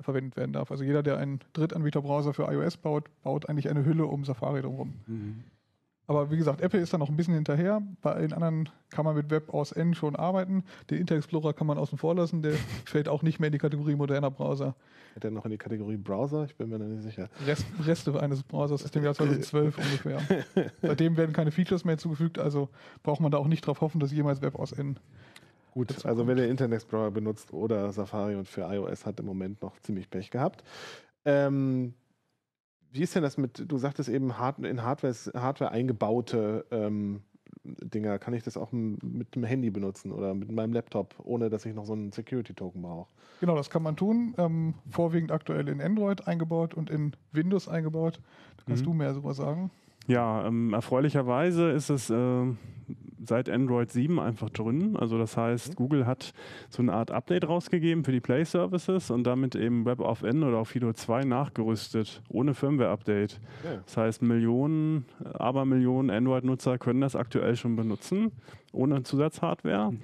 verwendet 0.01 0.37
werden 0.37 0.53
darf. 0.53 0.71
Also 0.71 0.85
jeder, 0.85 1.03
der 1.03 1.19
einen 1.19 1.41
Drittanbieter-Browser 1.53 2.35
für 2.35 2.51
iOS 2.51 2.77
baut, 2.77 3.05
baut 3.23 3.49
eigentlich 3.49 3.69
eine 3.69 3.85
Hülle 3.85 4.07
um 4.07 4.25
Safari 4.25 4.63
drumherum. 4.63 4.95
Mhm. 5.07 5.45
Aber 6.09 6.31
wie 6.31 6.37
gesagt, 6.37 6.61
Apple 6.61 6.81
ist 6.81 6.93
da 6.93 6.99
noch 6.99 7.09
ein 7.09 7.17
bisschen 7.17 7.35
hinterher. 7.35 7.83
Bei 8.01 8.13
allen 8.13 8.33
anderen 8.33 8.69
kann 8.91 9.05
man 9.05 9.17
mit 9.17 9.31
WebAuthn 9.31 9.95
schon 9.95 10.15
arbeiten. 10.15 10.63
Den 10.89 10.99
Internet 10.99 11.25
Explorer 11.25 11.53
kann 11.53 11.67
man 11.67 11.79
außen 11.79 11.99
vor 11.99 12.15
lassen. 12.15 12.43
Der 12.43 12.53
fällt 12.85 13.09
auch 13.09 13.23
nicht 13.23 13.41
mehr 13.41 13.49
in 13.49 13.53
die 13.53 13.59
Kategorie 13.59 13.97
moderner 13.97 14.31
Browser. 14.31 14.77
Hat 15.17 15.25
er 15.25 15.31
noch 15.33 15.45
in 15.47 15.51
die 15.51 15.59
Kategorie 15.59 15.97
Browser? 15.97 16.45
Ich 16.45 16.55
bin 16.55 16.69
mir 16.69 16.79
da 16.79 16.85
nicht 16.85 17.03
sicher. 17.03 17.29
Rest, 17.45 17.67
Reste 17.85 18.21
eines 18.21 18.43
Browsers 18.43 18.83
ist 18.83 18.95
dem 18.95 19.03
Jahr 19.03 19.15
2012 19.15 19.79
ungefähr. 19.79 20.21
Seitdem 20.83 21.17
werden 21.17 21.33
keine 21.33 21.51
Features 21.51 21.85
mehr 21.85 21.99
zugefügt, 21.99 22.39
also 22.39 22.69
braucht 23.03 23.21
man 23.21 23.33
da 23.33 23.39
auch 23.39 23.49
nicht 23.49 23.67
drauf 23.67 23.81
hoffen, 23.81 23.99
dass 23.99 24.13
jemals 24.13 24.43
WebAuthn 24.43 24.99
Gut, 25.77 26.07
also 26.07 26.27
wer 26.27 26.35
den 26.35 26.49
Internet 26.49 26.77
Explorer 26.77 27.11
benutzt 27.11 27.53
oder 27.53 27.93
Safari 27.93 28.35
und 28.35 28.49
für 28.49 28.63
iOS 28.63 29.05
hat 29.05 29.21
im 29.21 29.27
Moment 29.27 29.61
noch 29.61 29.79
ziemlich 29.81 30.09
Pech 30.09 30.31
gehabt. 30.31 30.65
Ähm, 31.27 31.93
wie 32.93 33.03
ist 33.03 33.15
denn 33.15 33.23
das 33.23 33.37
mit, 33.37 33.71
du 33.71 33.77
sagtest 33.77 34.09
eben 34.09 34.39
hard, 34.39 34.61
in 34.61 34.83
Hardware, 34.83 35.15
Hardware 35.35 35.73
eingebaute 35.73 36.65
ähm, 36.71 37.21
Dinger, 37.63 38.19
kann 38.19 38.33
ich 38.33 38.43
das 38.43 38.57
auch 38.57 38.73
mit 38.73 39.35
dem 39.35 39.45
Handy 39.45 39.69
benutzen 39.69 40.13
oder 40.13 40.33
mit 40.33 40.51
meinem 40.51 40.73
Laptop, 40.73 41.15
ohne 41.23 41.51
dass 41.51 41.67
ich 41.67 41.75
noch 41.75 41.85
so 41.85 41.93
einen 41.93 42.11
Security-Token 42.11 42.81
brauche? 42.81 43.09
Genau, 43.41 43.55
das 43.55 43.69
kann 43.69 43.83
man 43.83 43.97
tun. 43.97 44.35
Ähm, 44.39 44.73
vorwiegend 44.89 45.31
aktuell 45.31 45.69
in 45.69 45.83
Android 45.83 46.27
eingebaut 46.27 46.73
und 46.73 46.89
in 46.89 47.13
Windows 47.33 47.69
eingebaut. 47.69 48.19
Da 48.57 48.63
kannst 48.67 48.83
mhm. 48.83 48.87
du 48.87 48.95
mehr 48.95 49.11
darüber 49.11 49.35
sagen. 49.35 49.71
Ja, 50.07 50.47
ähm, 50.47 50.73
erfreulicherweise 50.73 51.71
ist 51.73 51.91
es 51.91 52.09
äh, 52.09 52.15
seit 53.29 53.49
Android 53.49 53.91
7 53.91 54.19
einfach 54.19 54.51
drin. 54.51 54.97
Also 54.97 55.19
das 55.19 55.37
heißt, 55.37 55.71
mhm. 55.71 55.75
Google 55.75 56.07
hat 56.07 56.33
so 56.69 56.83
eine 56.83 56.93
Art 56.93 57.11
Update 57.11 57.49
rausgegeben 57.49 58.05
für 58.05 58.13
die 58.13 58.21
Play 58.21 58.45
Services 58.45 59.11
und 59.11 59.25
damit 59.25 59.55
eben 59.55 59.85
WebAuthn 59.85 60.43
oder 60.43 60.59
auch 60.59 60.67
Fido 60.67 60.93
2 60.93 61.25
nachgerüstet, 61.25 62.23
ohne 62.29 62.55
Firmware-Update. 62.55 63.41
Okay. 63.65 63.79
Das 63.85 63.97
heißt, 63.97 64.23
Millionen, 64.23 65.05
aber 65.35 65.65
Millionen 65.65 66.11
Android-Nutzer 66.11 66.79
können 66.79 67.01
das 67.01 67.17
aktuell 67.17 67.57
schon 67.57 67.77
benutzen, 67.77 68.33
ohne 68.73 69.03
Zusatzhardware. 69.03 69.95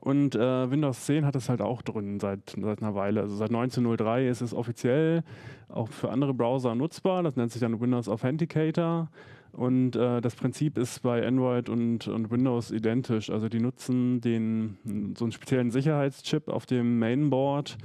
Und 0.00 0.34
äh, 0.34 0.70
Windows 0.70 1.04
10 1.06 1.26
hat 1.26 1.36
es 1.36 1.48
halt 1.48 1.60
auch 1.60 1.82
drin 1.82 2.18
seit, 2.18 2.56
seit 2.60 2.82
einer 2.82 2.94
Weile. 2.94 3.20
Also 3.20 3.36
seit 3.36 3.50
1903 3.50 4.28
ist 4.28 4.40
es 4.40 4.54
offiziell 4.54 5.22
auch 5.68 5.88
für 5.88 6.10
andere 6.10 6.34
Browser 6.34 6.74
nutzbar. 6.74 7.22
Das 7.22 7.36
nennt 7.36 7.52
sich 7.52 7.60
dann 7.60 7.80
Windows 7.80 8.08
Authenticator. 8.08 9.08
Und 9.52 9.96
äh, 9.96 10.22
das 10.22 10.34
Prinzip 10.34 10.78
ist 10.78 11.02
bei 11.02 11.26
Android 11.26 11.68
und, 11.68 12.08
und 12.08 12.30
Windows 12.30 12.70
identisch. 12.70 13.28
Also 13.28 13.50
die 13.50 13.60
nutzen 13.60 14.22
den, 14.22 14.78
so 15.16 15.26
einen 15.26 15.32
speziellen 15.32 15.70
Sicherheitschip 15.70 16.48
auf 16.48 16.64
dem 16.64 16.98
Mainboard, 16.98 17.76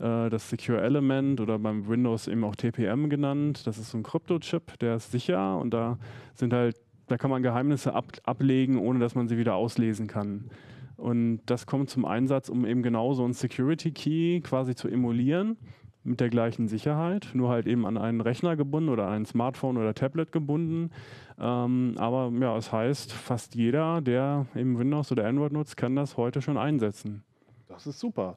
äh, 0.00 0.28
das 0.28 0.50
Secure 0.50 0.82
Element 0.82 1.40
oder 1.40 1.58
beim 1.58 1.88
Windows 1.88 2.28
eben 2.28 2.44
auch 2.44 2.56
TPM 2.56 3.08
genannt. 3.08 3.66
Das 3.66 3.78
ist 3.78 3.90
so 3.90 3.98
ein 3.98 4.02
Krypto-Chip, 4.02 4.78
der 4.80 4.96
ist 4.96 5.12
sicher 5.12 5.58
und 5.58 5.72
da 5.72 5.98
sind 6.34 6.52
halt, 6.52 6.76
da 7.06 7.16
kann 7.16 7.30
man 7.30 7.42
Geheimnisse 7.42 7.94
ab, 7.94 8.04
ablegen, 8.24 8.78
ohne 8.78 8.98
dass 8.98 9.14
man 9.14 9.26
sie 9.26 9.38
wieder 9.38 9.54
auslesen 9.54 10.06
kann. 10.06 10.50
Und 10.96 11.40
das 11.46 11.66
kommt 11.66 11.90
zum 11.90 12.04
Einsatz, 12.04 12.48
um 12.48 12.64
eben 12.64 12.82
genau 12.82 13.14
so 13.14 13.24
einen 13.24 13.32
Security 13.32 13.90
Key 13.90 14.40
quasi 14.40 14.74
zu 14.74 14.88
emulieren 14.88 15.56
mit 16.04 16.20
der 16.20 16.28
gleichen 16.28 16.68
Sicherheit, 16.68 17.30
nur 17.32 17.48
halt 17.48 17.66
eben 17.66 17.86
an 17.86 17.96
einen 17.96 18.20
Rechner 18.20 18.56
gebunden 18.56 18.90
oder 18.90 19.08
ein 19.08 19.24
Smartphone 19.24 19.78
oder 19.78 19.94
Tablet 19.94 20.32
gebunden. 20.32 20.90
Ähm, 21.38 21.94
aber 21.96 22.30
ja, 22.38 22.56
es 22.56 22.70
heißt, 22.70 23.12
fast 23.12 23.54
jeder, 23.54 24.02
der 24.02 24.46
eben 24.54 24.78
Windows 24.78 25.10
oder 25.10 25.26
Android 25.26 25.52
nutzt, 25.52 25.76
kann 25.76 25.96
das 25.96 26.16
heute 26.16 26.42
schon 26.42 26.58
einsetzen. 26.58 27.24
Das 27.68 27.86
ist 27.86 27.98
super. 27.98 28.36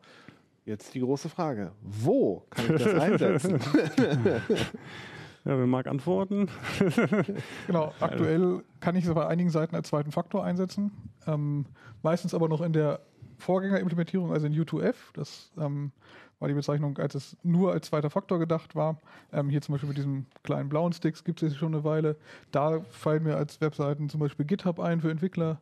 Jetzt 0.65 0.93
die 0.93 1.01
große 1.01 1.29
Frage: 1.29 1.71
Wo 1.81 2.43
kann 2.49 2.75
ich 2.75 2.83
das 2.83 2.93
einsetzen? 3.01 3.59
Ja, 5.47 5.57
wer 5.57 5.65
mag 5.65 5.87
antworten? 5.87 6.49
genau, 7.67 7.93
aktuell 8.01 8.65
kann 8.81 8.97
ich 8.97 9.05
es 9.05 9.13
bei 9.13 9.25
einigen 9.27 9.49
Seiten 9.49 9.77
als 9.77 9.87
zweiten 9.87 10.11
Faktor 10.11 10.43
einsetzen. 10.43 10.91
Ähm, 11.25 11.65
meistens 12.03 12.33
aber 12.33 12.49
noch 12.49 12.59
in 12.59 12.73
der 12.73 12.99
Vorgängerimplementierung, 13.37 14.33
also 14.33 14.45
in 14.45 14.53
U2F. 14.53 14.95
Das 15.13 15.53
ähm, 15.57 15.93
war 16.39 16.49
die 16.49 16.53
Bezeichnung, 16.53 16.97
als 16.97 17.15
es 17.15 17.37
nur 17.43 17.71
als 17.71 17.87
zweiter 17.87 18.09
Faktor 18.09 18.39
gedacht 18.39 18.75
war. 18.75 18.99
Ähm, 19.31 19.49
hier 19.49 19.61
zum 19.61 19.71
Beispiel 19.71 19.87
mit 19.87 19.97
diesem 19.97 20.25
kleinen 20.43 20.67
blauen 20.67 20.91
Sticks 20.91 21.23
gibt 21.23 21.41
es 21.41 21.55
schon 21.55 21.73
eine 21.73 21.85
Weile. 21.85 22.17
Da 22.51 22.81
fallen 22.89 23.23
mir 23.23 23.37
als 23.37 23.61
Webseiten 23.61 24.09
zum 24.09 24.19
Beispiel 24.19 24.45
GitHub 24.45 24.81
ein 24.81 24.99
für 24.99 25.11
Entwickler. 25.11 25.61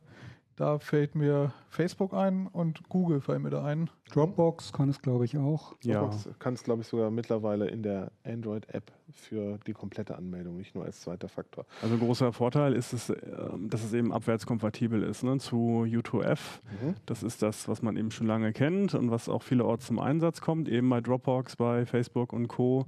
Da 0.56 0.78
fällt 0.78 1.14
mir 1.14 1.52
Facebook 1.68 2.14
ein 2.14 2.46
und 2.46 2.88
Google 2.88 3.20
fällt 3.20 3.42
mir 3.42 3.50
da 3.50 3.62
ein. 3.62 3.90
Dropbox 4.10 4.72
kann 4.72 4.88
es, 4.88 5.02
glaube 5.02 5.26
ich, 5.26 5.36
auch. 5.36 5.74
Dropbox 5.84 6.24
ja. 6.24 6.30
kann 6.38 6.54
es, 6.54 6.64
glaube 6.64 6.80
ich, 6.80 6.88
sogar 6.88 7.10
mittlerweile 7.10 7.68
in 7.68 7.82
der 7.82 8.10
Android-App 8.24 8.90
für 9.12 9.58
die 9.66 9.74
komplette 9.74 10.16
Anmeldung, 10.16 10.56
nicht 10.56 10.74
nur 10.74 10.86
als 10.86 11.02
zweiter 11.02 11.28
Faktor. 11.28 11.66
Also 11.82 11.98
großer 11.98 12.32
Vorteil 12.32 12.72
ist 12.72 12.94
es, 12.94 13.10
ähm, 13.10 13.68
dass 13.68 13.84
es 13.84 13.92
eben 13.92 14.14
abwärtskompatibel 14.14 15.02
ist 15.02 15.24
ne, 15.24 15.36
zu 15.38 15.84
U2F. 15.86 16.38
Mhm. 16.80 16.94
Das 17.04 17.22
ist 17.22 17.42
das, 17.42 17.68
was 17.68 17.82
man 17.82 17.98
eben 17.98 18.10
schon 18.10 18.26
lange 18.26 18.54
kennt 18.54 18.94
und 18.94 19.10
was 19.10 19.28
auch 19.28 19.42
vielerorts 19.42 19.86
zum 19.86 19.98
Einsatz 19.98 20.40
kommt, 20.40 20.70
eben 20.70 20.88
bei 20.88 21.02
Dropbox, 21.02 21.56
bei 21.56 21.84
Facebook 21.84 22.32
und 22.32 22.48
Co. 22.48 22.86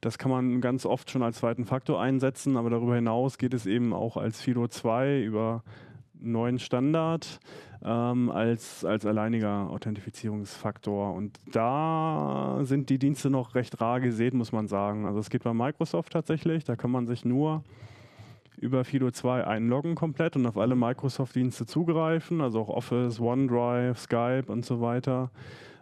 Das 0.00 0.18
kann 0.18 0.32
man 0.32 0.60
ganz 0.60 0.84
oft 0.84 1.10
schon 1.10 1.22
als 1.22 1.38
zweiten 1.38 1.64
Faktor 1.64 2.00
einsetzen, 2.00 2.56
aber 2.56 2.70
darüber 2.70 2.96
hinaus 2.96 3.38
geht 3.38 3.54
es 3.54 3.66
eben 3.66 3.92
auch 3.92 4.16
als 4.16 4.40
Fido 4.40 4.66
2 4.66 5.22
über 5.22 5.62
neuen 6.24 6.58
Standard 6.58 7.40
ähm, 7.84 8.30
als, 8.30 8.84
als 8.84 9.04
alleiniger 9.04 9.70
Authentifizierungsfaktor. 9.70 11.14
Und 11.14 11.38
da 11.52 12.60
sind 12.62 12.90
die 12.90 12.98
Dienste 12.98 13.30
noch 13.30 13.54
recht 13.54 13.80
rar 13.80 14.00
gesät, 14.00 14.34
muss 14.34 14.52
man 14.52 14.68
sagen. 14.68 15.06
Also 15.06 15.20
es 15.20 15.30
geht 15.30 15.44
bei 15.44 15.52
Microsoft 15.52 16.12
tatsächlich, 16.12 16.64
da 16.64 16.76
kann 16.76 16.90
man 16.90 17.06
sich 17.06 17.24
nur 17.24 17.62
über 18.56 18.84
Fido 18.84 19.10
2 19.10 19.46
einloggen 19.46 19.94
komplett 19.94 20.36
und 20.36 20.46
auf 20.46 20.56
alle 20.56 20.74
Microsoft-Dienste 20.76 21.66
zugreifen, 21.66 22.40
also 22.40 22.60
auch 22.60 22.68
Office, 22.68 23.20
OneDrive, 23.20 23.98
Skype 23.98 24.44
und 24.46 24.64
so 24.64 24.80
weiter. 24.80 25.30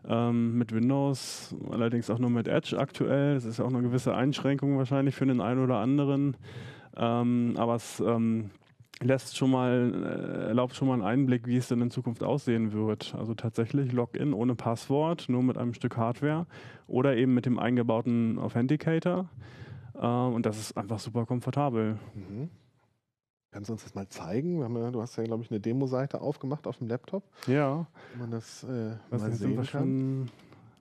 Ähm, 0.08 0.58
mit 0.58 0.74
Windows, 0.74 1.54
allerdings 1.70 2.10
auch 2.10 2.18
nur 2.18 2.30
mit 2.30 2.48
Edge 2.48 2.76
aktuell. 2.76 3.36
Es 3.36 3.44
ist 3.44 3.60
auch 3.60 3.68
eine 3.68 3.82
gewisse 3.82 4.14
Einschränkung 4.14 4.76
wahrscheinlich 4.76 5.14
für 5.14 5.26
den 5.26 5.40
einen 5.40 5.62
oder 5.62 5.76
anderen. 5.76 6.36
Ähm, 6.96 7.54
aber 7.56 7.76
es 7.76 8.00
ähm, 8.00 8.50
lässt 9.04 9.36
schon 9.36 9.50
mal, 9.50 9.92
äh, 9.94 10.48
erlaubt 10.48 10.74
schon 10.74 10.88
mal 10.88 10.94
einen 10.94 11.02
Einblick, 11.02 11.46
wie 11.46 11.56
es 11.56 11.68
denn 11.68 11.80
in 11.80 11.90
Zukunft 11.90 12.22
aussehen 12.22 12.72
wird. 12.72 13.14
Also 13.16 13.34
tatsächlich 13.34 13.92
Login 13.92 14.32
ohne 14.32 14.54
Passwort, 14.54 15.28
nur 15.28 15.42
mit 15.42 15.58
einem 15.58 15.74
Stück 15.74 15.96
Hardware 15.96 16.46
oder 16.86 17.16
eben 17.16 17.34
mit 17.34 17.46
dem 17.46 17.58
eingebauten 17.58 18.38
Authenticator. 18.38 19.28
Äh, 19.94 20.06
und 20.06 20.46
das 20.46 20.58
ist 20.58 20.76
einfach 20.76 20.98
super 20.98 21.26
komfortabel. 21.26 21.98
Mhm. 22.14 22.50
Kannst 23.50 23.68
du 23.68 23.74
uns 23.74 23.84
das 23.84 23.94
mal 23.94 24.08
zeigen? 24.08 24.60
du 24.92 25.02
hast 25.02 25.16
ja, 25.16 25.24
glaube 25.24 25.42
ich, 25.42 25.50
eine 25.50 25.60
Demo-Seite 25.60 26.22
aufgemacht 26.22 26.66
auf 26.66 26.78
dem 26.78 26.88
Laptop. 26.88 27.22
Ja. 27.46 27.86
Wenn 28.12 28.20
man 28.20 28.30
das 28.30 28.64
äh, 28.64 28.96
mal 29.10 29.30
sehen 29.30 29.56
kann. 29.56 29.66
Schon 29.66 30.30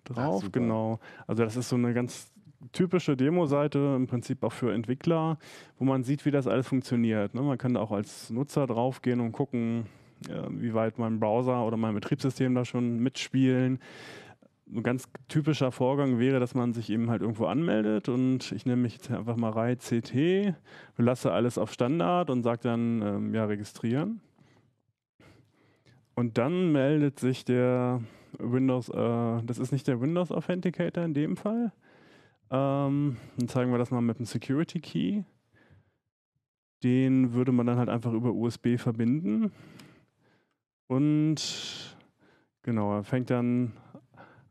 drauf, 0.05 0.43
Ach, 0.45 0.51
genau. 0.51 0.99
Also 1.27 1.43
das 1.43 1.57
ist 1.57 1.69
so 1.69 1.75
eine 1.75 1.93
ganz 1.93 2.30
typische 2.71 3.17
Demo-Seite, 3.17 3.93
im 3.95 4.07
Prinzip 4.07 4.43
auch 4.43 4.53
für 4.53 4.73
Entwickler, 4.73 5.37
wo 5.77 5.85
man 5.85 6.03
sieht, 6.03 6.25
wie 6.25 6.31
das 6.31 6.47
alles 6.47 6.67
funktioniert. 6.67 7.33
Ne? 7.33 7.41
Man 7.41 7.57
kann 7.57 7.73
da 7.73 7.79
auch 7.81 7.91
als 7.91 8.29
Nutzer 8.29 8.67
draufgehen 8.67 9.19
und 9.19 9.31
gucken, 9.31 9.85
äh, 10.29 10.47
wie 10.49 10.73
weit 10.73 10.99
mein 10.99 11.19
Browser 11.19 11.65
oder 11.65 11.77
mein 11.77 11.95
Betriebssystem 11.95 12.53
da 12.55 12.65
schon 12.65 12.99
mitspielen. 12.99 13.79
Ein 14.73 14.83
ganz 14.83 15.09
typischer 15.27 15.71
Vorgang 15.71 16.19
wäre, 16.19 16.39
dass 16.39 16.55
man 16.55 16.73
sich 16.73 16.89
eben 16.89 17.09
halt 17.09 17.21
irgendwo 17.21 17.45
anmeldet 17.45 18.07
und 18.07 18.51
ich 18.53 18.65
nehme 18.65 18.83
mich 18.83 18.93
jetzt 18.93 19.11
einfach 19.11 19.35
mal 19.35 19.49
Reihe 19.49 19.75
CT, 19.75 20.55
lasse 20.97 21.31
alles 21.31 21.57
auf 21.57 21.73
Standard 21.73 22.29
und 22.29 22.43
sage 22.43 22.61
dann, 22.63 23.01
ähm, 23.01 23.33
ja, 23.33 23.45
registrieren. 23.45 24.21
Und 26.15 26.37
dann 26.37 26.71
meldet 26.71 27.19
sich 27.19 27.43
der 27.43 28.01
Windows, 28.37 28.89
äh, 28.89 29.43
das 29.43 29.59
ist 29.59 29.71
nicht 29.71 29.87
der 29.87 29.99
Windows 29.99 30.31
Authenticator 30.31 31.03
in 31.03 31.13
dem 31.13 31.35
Fall, 31.35 31.73
ähm, 32.51 33.17
dann 33.37 33.47
zeigen 33.47 33.71
wir 33.71 33.77
das 33.77 33.91
mal 33.91 34.01
mit 34.01 34.17
einem 34.17 34.25
Security 34.25 34.79
Key. 34.79 35.23
Den 36.83 37.33
würde 37.33 37.51
man 37.51 37.65
dann 37.65 37.77
halt 37.77 37.89
einfach 37.89 38.11
über 38.11 38.33
USB 38.33 38.77
verbinden. 38.77 39.51
Und 40.87 41.97
genau, 42.63 42.97
er 42.97 43.03
fängt 43.03 43.29
dann 43.29 43.71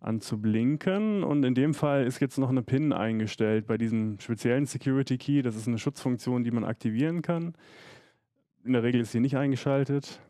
an 0.01 0.21
zu 0.21 0.41
blinken. 0.41 1.23
Und 1.23 1.45
in 1.45 1.55
dem 1.55 1.75
Fall 1.75 2.07
ist 2.07 2.21
jetzt 2.21 2.39
noch 2.39 2.49
eine 2.49 2.63
PIN 2.63 2.93
eingestellt 2.93 3.67
bei 3.67 3.77
diesem 3.77 4.19
speziellen 4.19 4.65
Security 4.65 5.19
Key. 5.19 5.43
Das 5.43 5.57
ist 5.57 5.69
eine 5.69 5.79
Schutzfunktion, 5.79 6.43
die 6.43 6.51
man 6.51 6.65
aktivieren 6.65 7.21
kann. 7.21 7.55
In 8.65 8.73
der 8.73 8.83
Regel 8.83 9.03
ist 9.03 9.13
sie 9.13 9.21
nicht 9.21 9.37
eingeschaltet. 9.37 10.21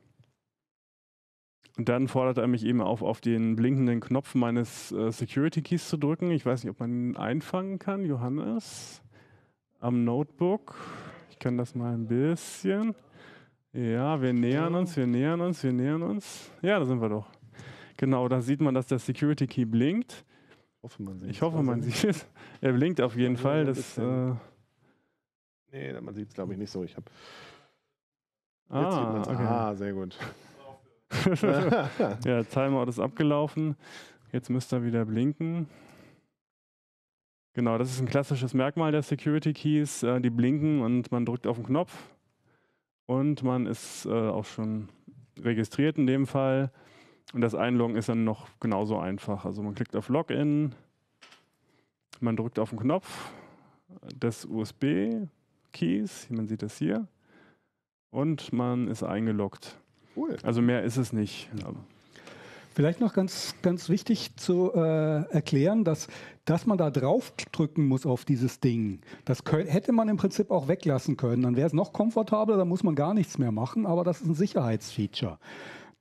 Und 1.80 1.88
dann 1.88 2.08
fordert 2.08 2.36
er 2.36 2.46
mich 2.46 2.66
eben 2.66 2.82
auf, 2.82 3.00
auf 3.00 3.22
den 3.22 3.56
blinkenden 3.56 4.00
Knopf 4.00 4.34
meines 4.34 4.92
äh, 4.92 5.10
Security 5.10 5.62
Keys 5.62 5.88
zu 5.88 5.96
drücken. 5.96 6.30
Ich 6.30 6.44
weiß 6.44 6.62
nicht, 6.62 6.70
ob 6.70 6.78
man 6.78 6.90
ihn 6.90 7.16
einfangen 7.16 7.78
kann, 7.78 8.04
Johannes. 8.04 9.00
Am 9.78 10.04
Notebook. 10.04 10.76
Ich 11.30 11.38
kann 11.38 11.56
das 11.56 11.74
mal 11.74 11.94
ein 11.94 12.06
bisschen. 12.06 12.94
Ja, 13.72 14.20
wir 14.20 14.34
nähern 14.34 14.74
uns, 14.74 14.94
wir 14.94 15.06
nähern 15.06 15.40
uns, 15.40 15.64
wir 15.64 15.72
nähern 15.72 16.02
uns. 16.02 16.50
Ja, 16.60 16.78
da 16.78 16.84
sind 16.84 17.00
wir 17.00 17.08
doch. 17.08 17.30
Genau, 17.96 18.28
da 18.28 18.42
sieht 18.42 18.60
man, 18.60 18.74
dass 18.74 18.86
der 18.86 18.98
Security 18.98 19.46
Key 19.46 19.64
blinkt. 19.64 20.26
Hoffe, 20.82 21.02
man 21.02 21.26
ich 21.30 21.40
hoffe, 21.40 21.62
man 21.62 21.80
sieht 21.80 22.04
es. 22.04 22.26
Er 22.60 22.74
blinkt 22.74 23.00
auf 23.00 23.16
jeden 23.16 23.36
ja, 23.36 23.40
Fall. 23.40 23.64
Das, 23.64 23.96
äh 23.96 24.34
nee, 25.72 25.98
man 25.98 26.12
sieht 26.12 26.28
es, 26.28 26.34
glaube 26.34 26.52
ich, 26.52 26.58
nicht 26.58 26.70
so. 26.70 26.84
Ich 26.84 26.94
habe. 26.94 27.06
Ah, 28.68 29.22
okay. 29.22 29.46
ah, 29.46 29.74
sehr 29.74 29.94
gut. 29.94 30.18
ja, 32.24 32.44
Timeout 32.44 32.88
ist 32.88 33.00
abgelaufen. 33.00 33.76
Jetzt 34.32 34.48
müsste 34.50 34.76
er 34.76 34.84
wieder 34.84 35.04
blinken. 35.04 35.68
Genau, 37.52 37.78
das 37.78 37.90
ist 37.90 38.00
ein 38.00 38.08
klassisches 38.08 38.54
Merkmal 38.54 38.92
der 38.92 39.02
Security 39.02 39.52
Keys. 39.52 40.02
Äh, 40.02 40.20
die 40.20 40.30
blinken 40.30 40.82
und 40.82 41.10
man 41.10 41.26
drückt 41.26 41.46
auf 41.46 41.56
den 41.56 41.66
Knopf 41.66 41.92
und 43.06 43.42
man 43.42 43.66
ist 43.66 44.06
äh, 44.06 44.10
auch 44.10 44.44
schon 44.44 44.88
registriert 45.40 45.98
in 45.98 46.06
dem 46.06 46.26
Fall. 46.26 46.70
Und 47.32 47.40
das 47.40 47.54
Einloggen 47.54 47.96
ist 47.96 48.08
dann 48.08 48.24
noch 48.24 48.48
genauso 48.60 48.98
einfach. 48.98 49.44
Also 49.44 49.62
man 49.62 49.74
klickt 49.74 49.96
auf 49.96 50.08
Login, 50.08 50.74
man 52.20 52.36
drückt 52.36 52.58
auf 52.58 52.70
den 52.70 52.78
Knopf 52.78 53.30
des 54.14 54.44
USB-Keys, 54.44 56.30
man 56.30 56.46
sieht 56.46 56.62
das 56.62 56.78
hier, 56.78 57.08
und 58.10 58.52
man 58.52 58.88
ist 58.88 59.02
eingeloggt. 59.02 59.80
Cool. 60.20 60.36
Also 60.42 60.60
mehr 60.60 60.82
ist 60.82 60.98
es 60.98 61.14
nicht. 61.14 61.48
Vielleicht 62.74 63.00
noch 63.00 63.14
ganz, 63.14 63.54
ganz 63.62 63.88
wichtig 63.88 64.36
zu 64.36 64.70
äh, 64.74 65.22
erklären, 65.30 65.82
dass, 65.82 66.08
dass 66.44 66.66
man 66.66 66.76
da 66.76 66.90
draufdrücken 66.90 67.86
muss 67.86 68.04
auf 68.04 68.26
dieses 68.26 68.60
Ding. 68.60 69.00
Das 69.24 69.42
hätte 69.50 69.92
man 69.92 70.10
im 70.10 70.18
Prinzip 70.18 70.50
auch 70.50 70.68
weglassen 70.68 71.16
können. 71.16 71.42
Dann 71.42 71.56
wäre 71.56 71.66
es 71.66 71.72
noch 71.72 71.94
komfortabler, 71.94 72.58
da 72.58 72.66
muss 72.66 72.82
man 72.82 72.94
gar 72.94 73.14
nichts 73.14 73.38
mehr 73.38 73.50
machen, 73.50 73.86
aber 73.86 74.04
das 74.04 74.20
ist 74.20 74.26
ein 74.26 74.34
Sicherheitsfeature. 74.34 75.38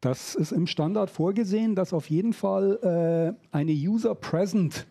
Das 0.01 0.35
ist 0.35 0.51
im 0.51 0.67
Standard 0.67 1.09
vorgesehen, 1.09 1.75
dass 1.75 1.93
auf 1.93 2.09
jeden 2.09 2.33
Fall 2.33 3.35
äh, 3.53 3.55
eine 3.55 3.71
User 3.71 4.15
Present 4.15 4.85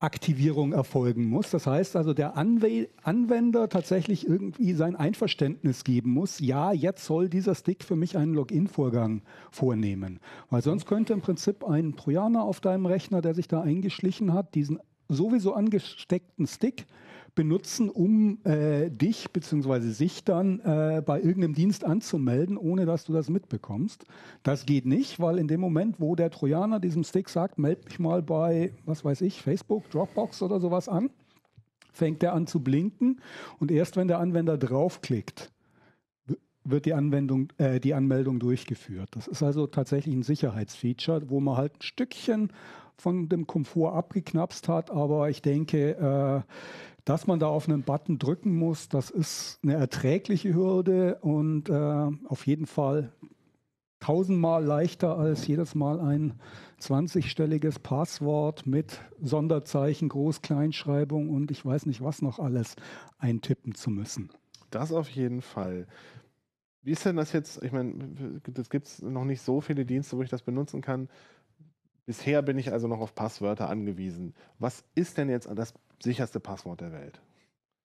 Aktivierung 0.00 0.72
erfolgen 0.72 1.26
muss. 1.26 1.50
Das 1.50 1.66
heißt 1.66 1.94
also, 1.94 2.14
der 2.14 2.36
Anw 2.36 2.88
Anwender 3.02 3.68
tatsächlich 3.68 4.26
irgendwie 4.26 4.72
sein 4.72 4.96
Einverständnis 4.96 5.84
geben 5.84 6.10
muss. 6.10 6.40
Ja, 6.40 6.72
jetzt 6.72 7.04
soll 7.04 7.28
dieser 7.28 7.54
Stick 7.54 7.84
für 7.84 7.96
mich 7.96 8.16
einen 8.16 8.34
Login-Vorgang 8.34 9.22
vornehmen. 9.50 10.18
Weil 10.48 10.62
sonst 10.62 10.86
könnte 10.86 11.12
im 11.12 11.20
Prinzip 11.20 11.64
ein 11.64 11.96
Trojaner 11.96 12.42
auf 12.42 12.60
deinem 12.60 12.86
Rechner, 12.86 13.20
der 13.20 13.34
sich 13.34 13.46
da 13.46 13.60
eingeschlichen 13.60 14.32
hat, 14.32 14.54
diesen 14.54 14.80
sowieso 15.08 15.52
angesteckten 15.52 16.46
Stick 16.46 16.86
benutzen, 17.34 17.88
um 17.88 18.38
äh, 18.44 18.90
dich 18.90 19.30
bzw. 19.30 19.90
sich 19.90 20.24
dann 20.24 20.60
äh, 20.60 21.02
bei 21.04 21.20
irgendeinem 21.20 21.54
Dienst 21.54 21.84
anzumelden, 21.84 22.56
ohne 22.56 22.86
dass 22.86 23.04
du 23.04 23.12
das 23.12 23.28
mitbekommst. 23.28 24.04
Das 24.42 24.66
geht 24.66 24.86
nicht, 24.86 25.20
weil 25.20 25.38
in 25.38 25.48
dem 25.48 25.60
Moment, 25.60 26.00
wo 26.00 26.14
der 26.14 26.30
Trojaner 26.30 26.80
diesem 26.80 27.04
Stick 27.04 27.28
sagt, 27.28 27.58
melde 27.58 27.84
mich 27.84 27.98
mal 27.98 28.22
bei, 28.22 28.72
was 28.84 29.04
weiß 29.04 29.20
ich, 29.22 29.42
Facebook, 29.42 29.88
Dropbox 29.90 30.42
oder 30.42 30.60
sowas 30.60 30.88
an, 30.88 31.10
fängt 31.92 32.22
er 32.22 32.32
an 32.32 32.46
zu 32.46 32.60
blinken 32.60 33.20
und 33.58 33.70
erst 33.70 33.96
wenn 33.96 34.08
der 34.08 34.18
Anwender 34.18 34.58
draufklickt, 34.58 35.50
wird 36.64 36.84
die 36.84 36.94
Anwendung, 36.94 37.48
äh, 37.58 37.80
die 37.80 37.94
Anmeldung 37.94 38.38
durchgeführt. 38.38 39.08
Das 39.12 39.26
ist 39.26 39.42
also 39.42 39.66
tatsächlich 39.66 40.14
ein 40.14 40.22
Sicherheitsfeature, 40.22 41.30
wo 41.30 41.40
man 41.40 41.56
halt 41.56 41.78
ein 41.78 41.82
Stückchen 41.82 42.52
von 42.96 43.28
dem 43.28 43.46
Komfort 43.46 43.94
abgeknapst 43.94 44.68
hat, 44.68 44.90
aber 44.90 45.30
ich 45.30 45.42
denke, 45.42 45.96
äh, 45.96 46.52
dass 47.10 47.26
man 47.26 47.40
da 47.40 47.48
auf 47.48 47.68
einen 47.68 47.82
Button 47.82 48.20
drücken 48.20 48.56
muss, 48.56 48.88
das 48.88 49.10
ist 49.10 49.58
eine 49.64 49.74
erträgliche 49.74 50.54
Hürde 50.54 51.16
und 51.22 51.68
äh, 51.68 51.72
auf 51.72 52.46
jeden 52.46 52.66
Fall 52.66 53.12
tausendmal 53.98 54.64
leichter 54.64 55.18
als 55.18 55.44
jedes 55.48 55.74
Mal 55.74 55.98
ein 55.98 56.38
20-stelliges 56.80 57.80
Passwort 57.80 58.64
mit 58.64 59.00
Sonderzeichen, 59.20 60.08
Groß-Kleinschreibung 60.08 61.30
und 61.30 61.50
ich 61.50 61.66
weiß 61.66 61.86
nicht 61.86 62.00
was 62.00 62.22
noch 62.22 62.38
alles 62.38 62.76
eintippen 63.18 63.74
zu 63.74 63.90
müssen. 63.90 64.30
Das 64.70 64.92
auf 64.92 65.08
jeden 65.08 65.42
Fall. 65.42 65.88
Wie 66.82 66.92
ist 66.92 67.04
denn 67.04 67.16
das 67.16 67.32
jetzt? 67.32 67.60
Ich 67.64 67.72
meine, 67.72 67.92
es 68.56 68.70
gibt 68.70 69.02
noch 69.02 69.24
nicht 69.24 69.42
so 69.42 69.60
viele 69.60 69.84
Dienste, 69.84 70.16
wo 70.16 70.22
ich 70.22 70.30
das 70.30 70.42
benutzen 70.42 70.80
kann. 70.80 71.08
Bisher 72.06 72.40
bin 72.42 72.56
ich 72.56 72.70
also 72.72 72.86
noch 72.86 73.00
auf 73.00 73.16
Passwörter 73.16 73.68
angewiesen. 73.68 74.32
Was 74.60 74.84
ist 74.94 75.18
denn 75.18 75.28
jetzt 75.28 75.48
das 75.52 75.74
sicherste 76.02 76.40
Passwort 76.40 76.80
der 76.80 76.92
Welt. 76.92 77.20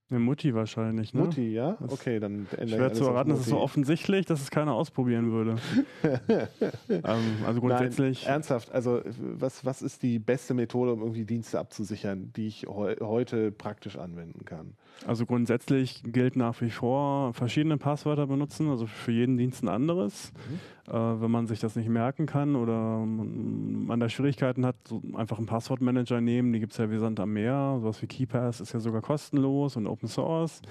Eine 0.08 0.20
Mutti 0.20 0.54
wahrscheinlich, 0.54 1.16
ne? 1.16 1.22
Mutti, 1.22 1.52
ja? 1.52 1.78
Okay, 1.88 2.20
dann 2.20 2.48
Schwer 2.68 2.94
zu 2.94 3.06
erraten, 3.06 3.32
das 3.32 3.40
ist 3.40 3.50
so 3.50 3.60
offensichtlich, 3.60 4.28
dass 4.28 4.40
es 4.40 4.52
keiner 4.52 4.74
ausprobieren 4.74 5.32
würde. 5.32 5.56
ähm, 6.90 7.24
also 7.44 7.60
grundsätzlich. 7.60 8.22
Nein, 8.24 8.34
ernsthaft, 8.34 8.72
also 8.72 9.02
was, 9.04 9.66
was 9.66 9.82
ist 9.82 10.04
die 10.04 10.20
beste 10.20 10.54
Methode, 10.54 10.94
um 10.94 11.02
irgendwie 11.02 11.26
Dienste 11.26 11.60
abzusichern, 11.60 12.32
die 12.36 12.46
ich 12.48 12.62
he 12.62 12.96
heute 13.02 13.52
praktisch 13.52 13.98
anwenden 13.98 14.46
kann? 14.46 14.76
Also 15.06 15.26
grundsätzlich 15.26 16.02
gilt 16.04 16.36
nach 16.36 16.60
wie 16.62 16.70
vor 16.70 17.34
verschiedene 17.34 17.78
Passwörter 17.78 18.28
benutzen, 18.28 18.70
also 18.70 18.88
für 18.88 19.12
jeden 19.12 19.38
Dienst 19.38 19.64
ein 19.64 19.68
anderes. 19.68 20.32
Mhm. 20.34 20.94
Äh, 20.94 21.22
wenn 21.22 21.32
man 21.32 21.48
sich 21.48 21.60
das 21.60 21.76
nicht 21.76 21.90
merken 21.90 22.26
kann 22.26 22.56
oder 22.56 23.06
man 23.06 24.00
da 24.00 24.10
Schwierigkeiten 24.10 24.66
hat, 24.66 24.76
so 24.88 25.02
einfach 25.14 25.38
einen 25.38 25.48
Passwortmanager 25.48 26.22
nehmen, 26.22 26.54
die 26.54 26.60
gibt 26.60 26.72
es 26.72 26.78
ja 26.78 26.90
wie 26.90 26.98
Sand 26.98 27.20
am 27.20 27.34
Meer, 27.34 27.78
sowas 27.82 28.02
wie 28.02 28.08
KeyPass 28.08 28.62
ist 28.62 28.74
ja 28.74 28.80
sogar 28.80 29.02
kostenlos 29.02 29.76
und 29.76 29.88
Open 29.88 30.08
Source. 30.08 30.62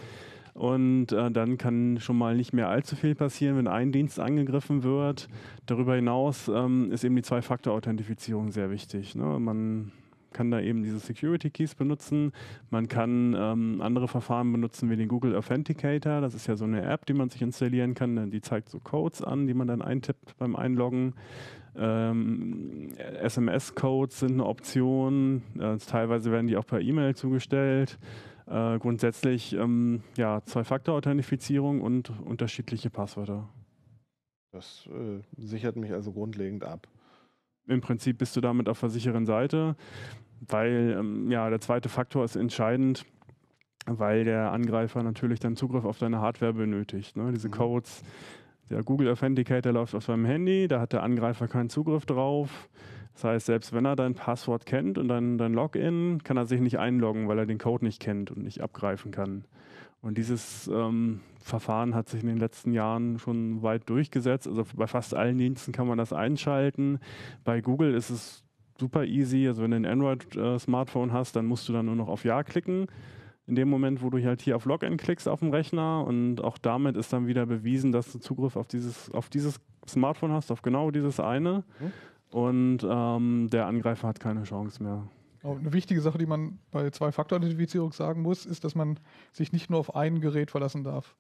Und 0.55 1.11
äh, 1.11 1.33
dann 1.33 1.59
kann 1.59 1.99
schon 1.99 2.17
mal 2.17 2.37
nicht 2.37 2.53
mehr 2.53 2.69
allzu 2.69 2.95
viel 2.95 3.17
passieren, 3.17 3.57
wenn 3.57 3.67
ein 3.67 3.91
Dienst 3.91 4.21
angegriffen 4.21 4.85
wird. 4.85 5.29
Darüber 5.67 5.97
hinaus 5.97 6.49
ähm, 6.49 6.93
ist 6.93 7.03
eben 7.03 7.17
die 7.17 7.23
Zwei-Faktor-Authentifizierung 7.23 8.53
sehr 8.53 8.71
wichtig. 8.71 9.17
Ne? 9.17 9.25
Man 9.41 9.91
kann 10.35 10.51
da 10.51 10.61
eben 10.61 10.83
diese 10.83 10.99
Security 10.99 11.49
Keys 11.49 11.75
benutzen. 11.75 12.33
Man 12.69 12.89
kann 12.89 13.35
ähm, 13.39 13.81
andere 13.81 14.09
Verfahren 14.09 14.53
benutzen 14.53 14.91
wie 14.91 14.97
den 14.97 15.09
Google 15.09 15.35
Authenticator. 15.35 16.21
Das 16.21 16.35
ist 16.35 16.47
ja 16.47 16.57
so 16.57 16.65
eine 16.65 16.83
App, 16.83 17.07
die 17.07 17.15
man 17.15 17.31
sich 17.31 17.41
installieren 17.41 17.95
kann. 17.95 18.31
Die 18.31 18.43
zeigt 18.43 18.69
so 18.69 18.81
Codes 18.81 19.23
an, 19.23 19.47
die 19.47 19.55
man 19.55 19.67
dann 19.67 19.81
eintippt 19.81 20.37
beim 20.37 20.57
Einloggen. 20.57 21.15
Ähm, 21.77 22.91
SMS-Codes 22.99 24.21
sind 24.21 24.33
eine 24.33 24.47
Option. 24.47 25.43
Äh, 25.59 25.79
teilweise 25.79 26.31
werden 26.31 26.47
die 26.47 26.57
auch 26.57 26.67
per 26.67 26.81
E-Mail 26.81 27.15
zugestellt. 27.15 27.99
Äh, 28.47 28.79
grundsätzlich 28.79 29.55
ähm, 29.55 30.03
ja, 30.17 30.43
Zwei-Faktor-Authentifizierung 30.45 31.81
und 31.81 32.13
unterschiedliche 32.21 32.91
Passwörter. 32.91 33.49
Das 34.53 34.87
äh, 34.87 35.21
sichert 35.37 35.77
mich 35.77 35.93
also 35.93 36.13
grundlegend 36.13 36.63
ab. 36.63 36.87
Im 37.67 37.81
Prinzip 37.81 38.19
bist 38.19 38.37
du 38.37 38.41
damit 38.41 38.69
auf 38.69 38.81
der 38.81 38.91
sicheren 38.91 39.25
Seite 39.25 39.75
weil 40.49 40.97
ähm, 40.99 41.31
ja, 41.31 41.49
der 41.51 41.61
zweite 41.61 41.89
Faktor 41.89 42.25
ist 42.25 42.37
entscheidend, 42.37 43.05
weil 43.87 44.25
der 44.25 44.53
Angreifer 44.53 45.03
natürlich 45.03 45.41
dann 45.41 45.57
Zugriff 45.57 45.85
auf 45.85 45.99
deine 45.99 46.21
Hardware 46.21 46.55
benötigt. 46.55 47.17
Ne? 47.17 47.33
Diese 47.33 47.49
mhm. 47.49 47.53
Codes, 47.53 48.03
der 48.71 48.83
Google 48.83 49.11
Authenticator 49.11 49.73
läuft 49.73 49.95
auf 49.95 50.05
seinem 50.05 50.25
Handy, 50.25 50.69
da 50.69 50.81
hat 50.81 50.93
der 50.93 51.03
Angreifer 51.03 51.49
keinen 51.49 51.69
Zugriff 51.69 52.07
drauf. 52.07 52.69
Das 53.15 53.25
heißt, 53.25 53.47
selbst 53.47 53.73
wenn 53.73 53.85
er 53.85 53.95
dein 53.95 54.15
Passwort 54.15 54.67
kennt 54.67 54.99
und 54.99 55.09
dein, 55.09 55.39
dein 55.39 55.55
Login, 55.55 56.23
kann 56.25 56.37
er 56.37 56.47
sich 56.47 56.61
nicht 56.61 56.79
einloggen, 56.79 57.29
weil 57.29 57.39
er 57.39 57.47
den 57.47 57.59
Code 57.59 57.85
nicht 57.85 58.01
kennt 58.01 58.31
und 58.31 58.43
nicht 58.43 58.61
abgreifen 58.61 59.13
kann. 59.13 59.45
Und 60.03 60.19
dieses 60.19 60.69
ähm, 60.69 61.21
Verfahren 61.41 61.95
hat 61.95 62.09
sich 62.09 62.23
in 62.23 62.29
den 62.29 62.37
letzten 62.37 62.73
Jahren 62.73 63.19
schon 63.19 63.63
weit 63.63 63.89
durchgesetzt. 63.89 64.47
Also 64.47 64.65
bei 64.75 64.87
fast 64.87 65.15
allen 65.15 65.39
Diensten 65.39 65.73
kann 65.73 65.87
man 65.87 65.97
das 65.97 66.13
einschalten. 66.13 66.99
Bei 67.45 67.61
Google 67.61 67.95
ist 67.95 68.11
es 68.11 68.44
super 68.79 69.05
easy. 69.05 69.47
Also 69.47 69.63
wenn 69.63 69.71
du 69.71 69.77
ein 69.77 69.87
Android-Smartphone 69.87 71.13
hast, 71.13 71.37
dann 71.37 71.47
musst 71.47 71.69
du 71.69 71.73
dann 71.73 71.87
nur 71.87 71.97
noch 71.97 72.09
auf 72.09 72.25
Ja 72.25 72.43
klicken. 72.43 72.87
In 73.47 73.57
dem 73.57 73.69
Moment, 73.69 74.03
wo 74.03 74.09
du 74.09 74.25
halt 74.25 74.41
hier 74.41 74.57
auf 74.57 74.65
Login 74.65 74.97
klickst 74.97 75.29
auf 75.29 75.41
dem 75.41 75.51
Rechner 75.51 76.05
und 76.07 76.43
auch 76.43 76.57
damit 76.57 76.97
ist 76.97 77.13
dann 77.13 77.27
wieder 77.27 77.45
bewiesen, 77.45 77.93
dass 77.93 78.11
du 78.11 78.19
Zugriff 78.19 78.57
auf 78.57 78.69
dieses, 78.69 79.11
auf 79.11 79.29
dieses 79.29 79.61
Smartphone 79.87 80.33
hast, 80.33 80.51
auf 80.51 80.63
genau 80.63 80.91
dieses 80.91 81.21
eine. 81.21 81.63
Mhm. 81.79 81.93
Und 82.31 82.79
ähm, 82.89 83.49
der 83.51 83.67
Angreifer 83.67 84.09
hat 84.09 84.19
keine 84.19 84.45
Chance 84.45 84.83
mehr. 84.83 85.07
Eine 85.45 85.75
wichtige 85.75 86.01
Sache, 86.01 86.17
die 86.17 86.25
man 86.25 86.59
bei 86.71 86.89
Zwei-Faktor-Identifizierung 86.89 87.93
sagen 87.93 88.23
muss, 88.23 88.47
ist, 88.47 88.65
dass 88.65 88.75
man 88.75 88.99
sich 89.31 89.53
nicht 89.53 89.69
nur 89.69 89.79
auf 89.79 89.95
ein 89.95 90.21
Gerät 90.21 90.51
verlassen 90.51 90.85
darf. 90.85 91.15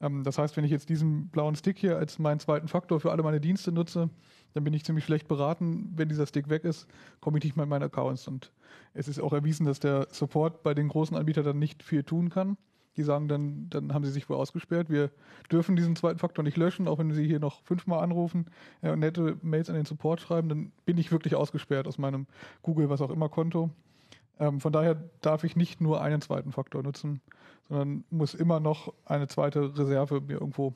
Ähm, 0.00 0.24
das 0.24 0.38
heißt, 0.38 0.56
wenn 0.56 0.64
ich 0.64 0.70
jetzt 0.70 0.88
diesen 0.88 1.28
blauen 1.28 1.56
Stick 1.56 1.78
hier 1.78 1.96
als 1.96 2.18
meinen 2.18 2.40
zweiten 2.40 2.68
Faktor 2.68 3.00
für 3.00 3.12
alle 3.12 3.22
meine 3.22 3.40
Dienste 3.40 3.72
nutze, 3.72 4.10
dann 4.54 4.64
bin 4.64 4.74
ich 4.74 4.84
ziemlich 4.84 5.04
schlecht 5.04 5.28
beraten. 5.28 5.92
Wenn 5.96 6.08
dieser 6.08 6.26
Stick 6.26 6.48
weg 6.48 6.64
ist, 6.64 6.86
komme 7.20 7.38
ich 7.38 7.44
nicht 7.44 7.56
mehr 7.56 7.64
in 7.64 7.70
meine 7.70 7.86
Accounts. 7.86 8.28
Und 8.28 8.52
es 8.92 9.08
ist 9.08 9.20
auch 9.20 9.32
erwiesen, 9.32 9.66
dass 9.66 9.80
der 9.80 10.08
Support 10.10 10.62
bei 10.62 10.74
den 10.74 10.88
großen 10.88 11.16
Anbietern 11.16 11.44
dann 11.44 11.58
nicht 11.58 11.82
viel 11.82 12.04
tun 12.04 12.30
kann. 12.30 12.56
Die 12.96 13.02
sagen 13.02 13.26
dann, 13.26 13.68
dann 13.70 13.92
haben 13.92 14.04
sie 14.04 14.12
sich 14.12 14.28
wohl 14.28 14.36
ausgesperrt. 14.36 14.88
Wir 14.88 15.10
dürfen 15.50 15.74
diesen 15.74 15.96
zweiten 15.96 16.20
Faktor 16.20 16.44
nicht 16.44 16.56
löschen, 16.56 16.86
auch 16.86 16.98
wenn 16.98 17.10
sie 17.10 17.26
hier 17.26 17.40
noch 17.40 17.62
fünfmal 17.64 18.04
anrufen 18.04 18.46
äh, 18.82 18.90
und 18.90 19.00
nette 19.00 19.36
Mails 19.42 19.68
an 19.68 19.74
den 19.74 19.84
Support 19.84 20.20
schreiben, 20.20 20.48
dann 20.48 20.72
bin 20.84 20.96
ich 20.98 21.10
wirklich 21.10 21.34
ausgesperrt 21.34 21.88
aus 21.88 21.98
meinem 21.98 22.26
Google, 22.62 22.90
was 22.90 23.00
auch 23.00 23.10
immer 23.10 23.28
Konto. 23.28 23.70
Ähm, 24.38 24.60
von 24.60 24.72
daher 24.72 24.94
darf 25.20 25.44
ich 25.44 25.56
nicht 25.56 25.80
nur 25.80 26.00
einen 26.00 26.20
zweiten 26.20 26.52
Faktor 26.52 26.82
nutzen, 26.82 27.20
sondern 27.68 28.04
muss 28.10 28.34
immer 28.34 28.60
noch 28.60 28.92
eine 29.04 29.28
zweite 29.28 29.76
Reserve 29.76 30.20
mir 30.20 30.34
irgendwo 30.34 30.74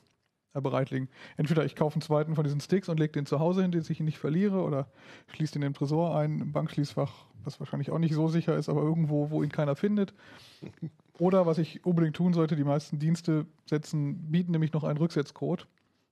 bereitlegen. 0.53 1.09
Entweder 1.37 1.65
ich 1.65 1.75
kaufe 1.75 1.95
einen 1.95 2.01
zweiten 2.01 2.35
von 2.35 2.43
diesen 2.43 2.59
Sticks 2.59 2.89
und 2.89 2.99
lege 2.99 3.11
den 3.11 3.25
zu 3.25 3.39
Hause 3.39 3.61
hin, 3.61 3.71
dass 3.71 3.89
ich 3.89 3.99
ihn 3.99 4.05
nicht 4.05 4.17
verliere, 4.17 4.63
oder 4.63 4.87
schließe 5.27 5.53
den 5.53 5.61
im 5.61 5.73
Tresor 5.73 6.15
ein, 6.17 6.39
im 6.39 6.51
Bankschließfach, 6.51 7.25
was 7.43 7.59
wahrscheinlich 7.59 7.91
auch 7.91 7.99
nicht 7.99 8.13
so 8.13 8.27
sicher 8.27 8.55
ist, 8.55 8.69
aber 8.69 8.81
irgendwo, 8.81 9.29
wo 9.29 9.43
ihn 9.43 9.51
keiner 9.51 9.75
findet. 9.75 10.13
Oder 11.19 11.45
was 11.45 11.57
ich 11.57 11.85
unbedingt 11.85 12.15
tun 12.15 12.31
sollte, 12.31 12.55
die 12.55 12.63
meisten 12.63 12.97
Dienste 12.97 13.45
setzen, 13.65 14.31
bieten 14.31 14.53
nämlich 14.53 14.71
noch 14.71 14.85
einen 14.85 14.97
Rücksetzcode, 14.97 15.67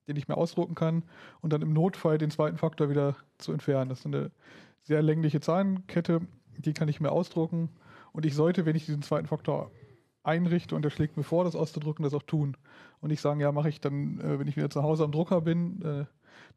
den 0.09 0.17
ich 0.17 0.27
mir 0.27 0.35
ausdrucken 0.35 0.75
kann 0.75 1.03
und 1.39 1.53
dann 1.53 1.61
im 1.61 1.71
Notfall 1.71 2.17
den 2.17 2.29
zweiten 2.29 2.57
Faktor 2.57 2.89
wieder 2.89 3.15
zu 3.37 3.53
entfernen. 3.53 3.87
Das 3.87 3.99
ist 3.99 4.05
eine 4.05 4.31
sehr 4.81 5.01
längliche 5.01 5.39
Zahlenkette, 5.39 6.19
die 6.57 6.73
kann 6.73 6.89
ich 6.89 6.99
mir 6.99 7.13
ausdrucken 7.13 7.69
und 8.11 8.25
ich 8.25 8.35
sollte, 8.35 8.65
wenn 8.65 8.75
ich 8.75 8.85
diesen 8.85 9.01
zweiten 9.01 9.27
Faktor 9.27 9.71
einrichte 10.27 10.75
und 10.75 10.85
er 10.85 10.91
schlägt 10.91 11.17
mir 11.17 11.23
vor, 11.23 11.43
das 11.43 11.55
auszudrücken, 11.55 12.03
das 12.03 12.13
auch 12.13 12.23
tun. 12.23 12.57
Und 13.01 13.09
nicht 13.09 13.21
sagen, 13.21 13.39
ja, 13.39 13.51
mache 13.51 13.69
ich 13.69 13.81
dann, 13.81 14.19
äh, 14.19 14.39
wenn 14.39 14.47
ich 14.47 14.57
wieder 14.57 14.69
zu 14.69 14.83
Hause 14.83 15.03
am 15.03 15.11
Drucker 15.11 15.41
bin, 15.41 15.81
äh, 15.81 16.05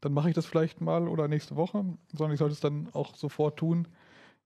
dann 0.01 0.13
mache 0.13 0.29
ich 0.29 0.35
das 0.35 0.45
vielleicht 0.45 0.81
mal 0.81 1.07
oder 1.07 1.27
nächste 1.27 1.55
Woche, 1.55 1.85
sondern 2.11 2.33
ich 2.33 2.39
sollte 2.39 2.53
es 2.53 2.59
dann 2.59 2.89
auch 2.93 3.15
sofort 3.15 3.57
tun. 3.57 3.87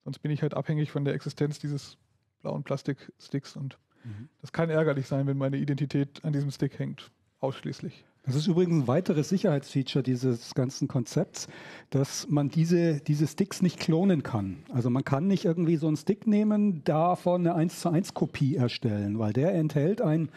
Sonst 0.03 0.19
bin 0.19 0.31
ich 0.31 0.41
halt 0.41 0.53
abhängig 0.53 0.91
von 0.91 1.05
der 1.05 1.13
Existenz 1.13 1.59
dieses 1.59 1.97
blauen 2.41 2.63
Plastiksticks 2.63 3.55
und 3.55 3.77
mhm. 4.03 4.29
das 4.41 4.51
kann 4.51 4.69
ärgerlich 4.69 5.07
sein, 5.07 5.27
wenn 5.27 5.37
meine 5.37 5.57
Identität 5.57 6.23
an 6.23 6.33
diesem 6.33 6.51
Stick 6.51 6.77
hängt, 6.77 7.11
ausschließlich. 7.39 8.05
Das 8.25 8.35
ist 8.35 8.47
übrigens 8.47 8.83
ein 8.83 8.87
weiteres 8.87 9.29
Sicherheitsfeature 9.29 10.01
dieses 10.01 10.55
ganzen 10.55 10.87
Konzepts, 10.87 11.47
dass 11.91 12.27
man 12.27 12.49
diese, 12.49 12.99
diese 13.01 13.27
Sticks 13.27 13.61
nicht 13.61 13.79
klonen 13.79 14.23
kann. 14.23 14.57
Also 14.73 14.89
man 14.89 15.03
kann 15.03 15.27
nicht 15.27 15.45
irgendwie 15.45 15.75
so 15.75 15.87
einen 15.87 15.97
Stick 15.97 16.25
nehmen, 16.25 16.83
davon 16.85 17.41
eine 17.41 17.53
1 17.53 17.81
zu 17.81 17.89
1 17.89 18.15
Kopie 18.15 18.55
erstellen, 18.55 19.19
weil 19.19 19.31
der 19.31 19.53
enthält 19.53 20.01
ein 20.01 20.29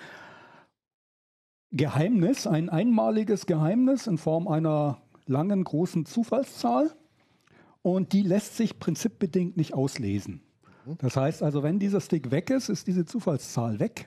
Geheimnis, 1.72 2.46
ein 2.46 2.68
einmaliges 2.68 3.46
Geheimnis 3.46 4.07
in 4.07 4.18
Form 4.18 4.48
einer 4.48 4.98
langen, 5.27 5.64
großen 5.64 6.05
Zufallszahl 6.05 6.94
und 7.81 8.12
die 8.12 8.22
lässt 8.22 8.57
sich 8.57 8.79
prinzipbedingt 8.79 9.57
nicht 9.57 9.72
auslesen. 9.72 10.42
Das 10.98 11.16
heißt 11.16 11.42
also, 11.42 11.62
wenn 11.62 11.79
dieser 11.79 12.01
Stick 12.01 12.31
weg 12.31 12.51
ist, 12.51 12.68
ist 12.68 12.87
diese 12.87 13.07
Zufallszahl 13.07 13.81
weg 13.81 14.07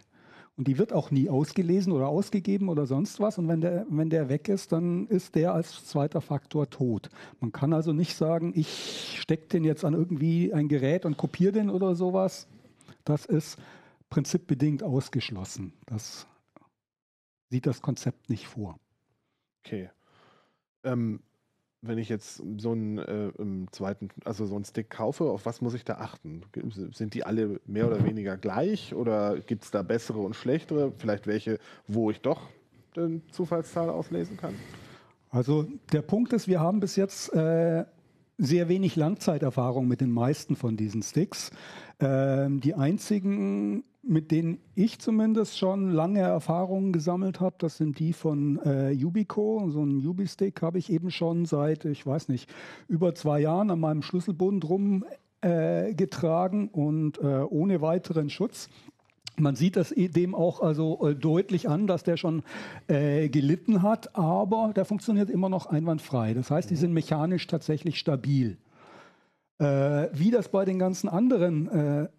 und 0.62 0.68
die 0.68 0.78
wird 0.78 0.94
auch 0.94 1.10
nie 1.10 1.28
ausgelesen 1.28 1.92
oder 1.92 2.08
ausgegeben 2.08 2.70
oder 2.70 2.86
sonst 2.86 3.20
was. 3.20 3.40
Und 3.40 3.48
wenn 3.48 3.62
der, 3.62 3.88
wenn 3.90 4.12
der 4.12 4.30
weg 4.30 4.48
ist, 4.48 4.72
dann 4.72 5.08
ist 5.08 5.34
der 5.34 5.56
als 5.56 5.88
zweiter 5.88 6.22
Faktor 6.22 6.70
tot. 6.70 7.10
Man 7.40 7.52
kann 7.52 7.74
also 7.74 7.94
nicht 7.94 8.16
sagen, 8.16 8.54
ich 8.56 9.18
stecke 9.20 9.48
den 9.48 9.64
jetzt 9.64 9.84
an 9.84 9.96
irgendwie 9.96 10.54
ein 10.54 10.68
Gerät 10.68 11.04
und 11.04 11.18
kopiere 11.18 11.54
den 11.54 11.72
oder 11.72 11.96
sowas. 11.96 12.48
Das 13.06 13.26
ist 13.26 13.58
prinzipbedingt 14.12 14.84
ausgeschlossen. 14.84 15.74
Das 15.88 16.28
sieht 17.50 17.66
das 17.66 17.82
Konzept 17.82 18.30
nicht 18.30 18.46
vor. 18.46 18.78
Okay. 19.66 19.90
Ähm, 20.84 21.22
wenn 21.82 21.98
ich 21.98 22.10
jetzt 22.10 22.44
so 22.58 22.72
einen 22.72 22.98
äh, 23.00 23.32
zweiten, 23.72 24.10
also 24.24 24.46
so 24.46 24.56
einen 24.56 24.66
Stick 24.66 24.90
kaufe, 24.90 25.26
auf 25.26 25.46
was 25.46 25.62
muss 25.62 25.74
ich 25.74 25.84
da 25.84 25.96
achten? 25.96 26.44
Sind 26.94 27.14
die 27.14 27.24
alle 27.24 27.60
mehr 27.66 27.88
oder 27.88 28.04
weniger 28.06 28.38
gleich 28.38 28.94
oder 28.94 29.40
gibt 29.40 29.64
es 29.64 29.72
da 29.72 29.82
bessere 29.82 30.20
und 30.20 30.36
schlechtere? 30.36 30.92
Vielleicht 30.98 31.26
welche, 31.26 31.58
wo 31.88 32.12
ich 32.12 32.22
doch 32.22 32.50
den 32.96 33.24
Zufallszahl 33.32 33.90
auslesen 33.90 34.38
kann? 34.38 34.54
Also 35.30 35.66
der 35.92 36.02
Punkt 36.02 36.34
ist, 36.34 36.48
wir 36.48 36.60
haben 36.60 36.82
bis 36.82 36.96
jetzt 36.98 37.34
äh, 37.34 37.86
sehr 38.38 38.70
wenig 38.70 38.96
Langzeiterfahrung 38.96 39.88
mit 39.88 40.02
den 40.02 40.12
meisten 40.12 40.56
von 40.56 40.78
diesen 40.78 41.02
Sticks. 41.02 41.52
Ähm, 42.00 42.60
die 42.60 42.76
einzigen 42.76 43.84
mit 44.04 44.32
denen 44.32 44.60
ich 44.74 45.00
zumindest 45.00 45.58
schon 45.58 45.92
lange 45.92 46.22
Erfahrungen 46.22 46.92
gesammelt 46.92 47.40
habe. 47.40 47.56
Das 47.60 47.78
sind 47.78 48.00
die 48.00 48.14
von 48.14 48.60
äh, 48.64 48.98
Ubico. 49.04 49.70
So 49.70 49.84
ein 49.84 50.06
Ubistick 50.06 50.62
habe 50.62 50.80
ich 50.80 50.92
eben 50.92 51.12
schon 51.12 51.46
seit, 51.46 51.86
ich 51.86 52.06
weiß 52.06 52.30
nicht, 52.30 52.50
über 52.88 53.14
zwei 53.14 53.42
Jahren 53.42 53.70
an 53.70 53.80
meinem 53.80 54.02
Schlüsselbund 54.02 54.68
rumgetragen 54.68 56.68
äh, 56.68 56.72
und 56.72 57.20
äh, 57.20 57.44
ohne 57.44 57.82
weiteren 57.82 58.30
Schutz. 58.30 58.70
Man 59.38 59.56
sieht 59.56 59.76
das 59.76 59.94
dem 59.96 60.36
auch 60.36 60.62
also 60.62 61.08
äh, 61.08 61.16
deutlich 61.16 61.70
an, 61.70 61.88
dass 61.88 62.04
der 62.04 62.18
schon 62.18 62.44
äh, 62.88 63.30
gelitten 63.30 63.82
hat, 63.82 64.16
aber 64.16 64.72
der 64.76 64.86
funktioniert 64.86 65.30
immer 65.30 65.50
noch 65.50 65.68
einwandfrei. 65.68 66.34
Das 66.34 66.52
heißt, 66.52 66.70
die 66.70 66.76
sind 66.76 66.94
mechanisch 66.94 67.48
tatsächlich 67.48 67.98
stabil. 67.98 68.58
Äh, 69.60 70.10
wie 70.14 70.32
das 70.32 70.50
bei 70.50 70.66
den 70.66 70.80
ganzen 70.80 71.08
anderen 71.08 71.70
äh, 71.70 72.10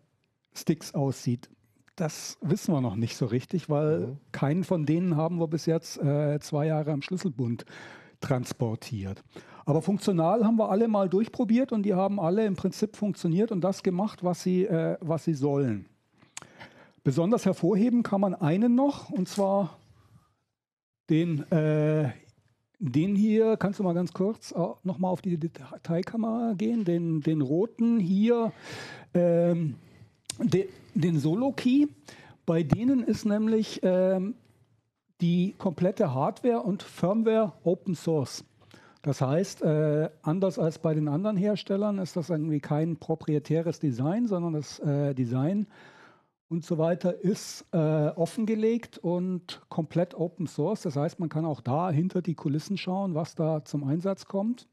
Sticks 0.54 0.94
aussieht, 0.94 1.50
das 1.96 2.38
wissen 2.40 2.72
wir 2.72 2.80
noch 2.80 2.96
nicht 2.96 3.16
so 3.16 3.26
richtig, 3.26 3.68
weil 3.68 4.00
mhm. 4.00 4.16
keinen 4.32 4.64
von 4.64 4.86
denen 4.86 5.16
haben 5.16 5.38
wir 5.38 5.48
bis 5.48 5.66
jetzt 5.66 5.98
äh, 5.98 6.38
zwei 6.40 6.66
Jahre 6.66 6.92
am 6.92 7.02
Schlüsselbund 7.02 7.64
transportiert. 8.20 9.22
Aber 9.64 9.82
funktional 9.82 10.44
haben 10.44 10.56
wir 10.56 10.70
alle 10.70 10.88
mal 10.88 11.08
durchprobiert 11.08 11.72
und 11.72 11.82
die 11.82 11.94
haben 11.94 12.18
alle 12.18 12.46
im 12.46 12.56
Prinzip 12.56 12.96
funktioniert 12.96 13.52
und 13.52 13.60
das 13.60 13.82
gemacht, 13.82 14.24
was 14.24 14.42
sie, 14.42 14.64
äh, 14.64 14.96
was 15.00 15.24
sie 15.24 15.34
sollen. 15.34 15.86
Besonders 17.04 17.44
hervorheben 17.44 18.02
kann 18.02 18.20
man 18.20 18.34
einen 18.34 18.74
noch, 18.74 19.10
und 19.10 19.28
zwar 19.28 19.76
den, 21.10 21.50
äh, 21.50 22.10
den 22.78 23.16
hier, 23.16 23.56
kannst 23.56 23.80
du 23.80 23.82
mal 23.82 23.92
ganz 23.92 24.12
kurz 24.12 24.54
nochmal 24.82 25.10
auf 25.10 25.20
die 25.20 25.36
Detailkamera 25.36 26.54
gehen, 26.54 26.84
den, 26.84 27.20
den 27.20 27.40
roten 27.40 27.98
hier. 27.98 28.52
Ähm, 29.14 29.76
de, 30.38 30.68
den 30.94 31.18
Solo-Key. 31.18 31.88
Bei 32.46 32.62
denen 32.62 33.02
ist 33.04 33.24
nämlich 33.24 33.80
ähm, 33.82 34.34
die 35.20 35.54
komplette 35.58 36.12
Hardware 36.14 36.60
und 36.60 36.82
Firmware 36.82 37.52
Open 37.62 37.94
Source. 37.94 38.44
Das 39.02 39.20
heißt, 39.20 39.62
äh, 39.62 40.10
anders 40.22 40.58
als 40.58 40.78
bei 40.78 40.94
den 40.94 41.08
anderen 41.08 41.36
Herstellern 41.36 41.98
ist 41.98 42.16
das 42.16 42.30
irgendwie 42.30 42.60
kein 42.60 42.96
proprietäres 42.96 43.80
Design, 43.80 44.26
sondern 44.26 44.52
das 44.52 44.78
äh, 44.78 45.14
Design 45.14 45.66
und 46.52 46.64
so 46.64 46.76
weiter 46.78 47.18
ist 47.18 47.64
äh, 47.72 47.78
offengelegt 47.78 48.98
und 48.98 49.62
komplett 49.70 50.14
Open 50.14 50.46
Source. 50.46 50.82
Das 50.82 50.96
heißt, 50.96 51.18
man 51.18 51.30
kann 51.30 51.46
auch 51.46 51.62
da 51.62 51.90
hinter 51.90 52.20
die 52.20 52.34
Kulissen 52.34 52.76
schauen, 52.76 53.14
was 53.14 53.34
da 53.34 53.64
zum 53.64 53.84
Einsatz 53.84 54.26
kommt. 54.26 54.68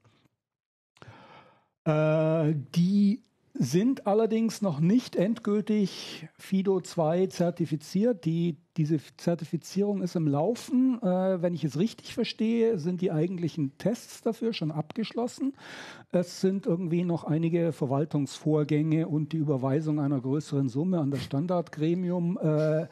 Äh, 1.85 2.53
die 2.75 3.23
sind 3.53 4.07
allerdings 4.07 4.61
noch 4.61 4.79
nicht 4.79 5.15
endgültig 5.15 6.27
FIDO 6.37 6.81
2 6.81 7.27
zertifiziert. 7.27 8.25
Die, 8.25 8.57
diese 8.77 8.99
Zertifizierung 9.17 10.01
ist 10.01 10.15
im 10.15 10.27
Laufen. 10.27 11.01
Äh, 11.01 11.41
wenn 11.41 11.53
ich 11.53 11.63
es 11.63 11.77
richtig 11.77 12.13
verstehe, 12.13 12.77
sind 12.79 13.01
die 13.01 13.11
eigentlichen 13.11 13.77
Tests 13.77 14.21
dafür 14.21 14.53
schon 14.53 14.71
abgeschlossen. 14.71 15.53
Es 16.11 16.41
sind 16.41 16.65
irgendwie 16.65 17.03
noch 17.03 17.23
einige 17.23 17.71
Verwaltungsvorgänge 17.71 19.07
und 19.07 19.33
die 19.33 19.37
Überweisung 19.37 19.99
einer 19.99 20.21
größeren 20.21 20.69
Summe 20.69 20.99
an 20.99 21.11
das 21.11 21.23
Standardgremium. 21.23 22.37
Äh, 22.41 22.87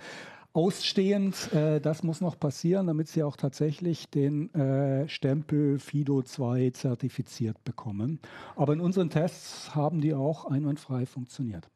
ausstehend. 0.58 1.54
Äh, 1.54 1.80
das 1.80 2.02
muss 2.02 2.20
noch 2.20 2.40
passieren, 2.40 2.88
damit 2.88 3.08
sie 3.08 3.22
auch 3.22 3.38
tatsächlich 3.38 4.10
den 4.10 4.52
äh, 4.56 5.08
Stempel 5.08 5.78
FIDO 5.78 6.24
2 6.24 6.72
zertifiziert 6.72 7.64
bekommen. 7.64 8.20
Aber 8.56 8.74
in 8.74 8.82
unseren 8.82 9.12
Tests 9.12 9.76
haben 9.76 10.02
die 10.02 10.16
auch 10.16 10.46
einwandfrei 10.46 11.06
funktioniert. 11.06 11.70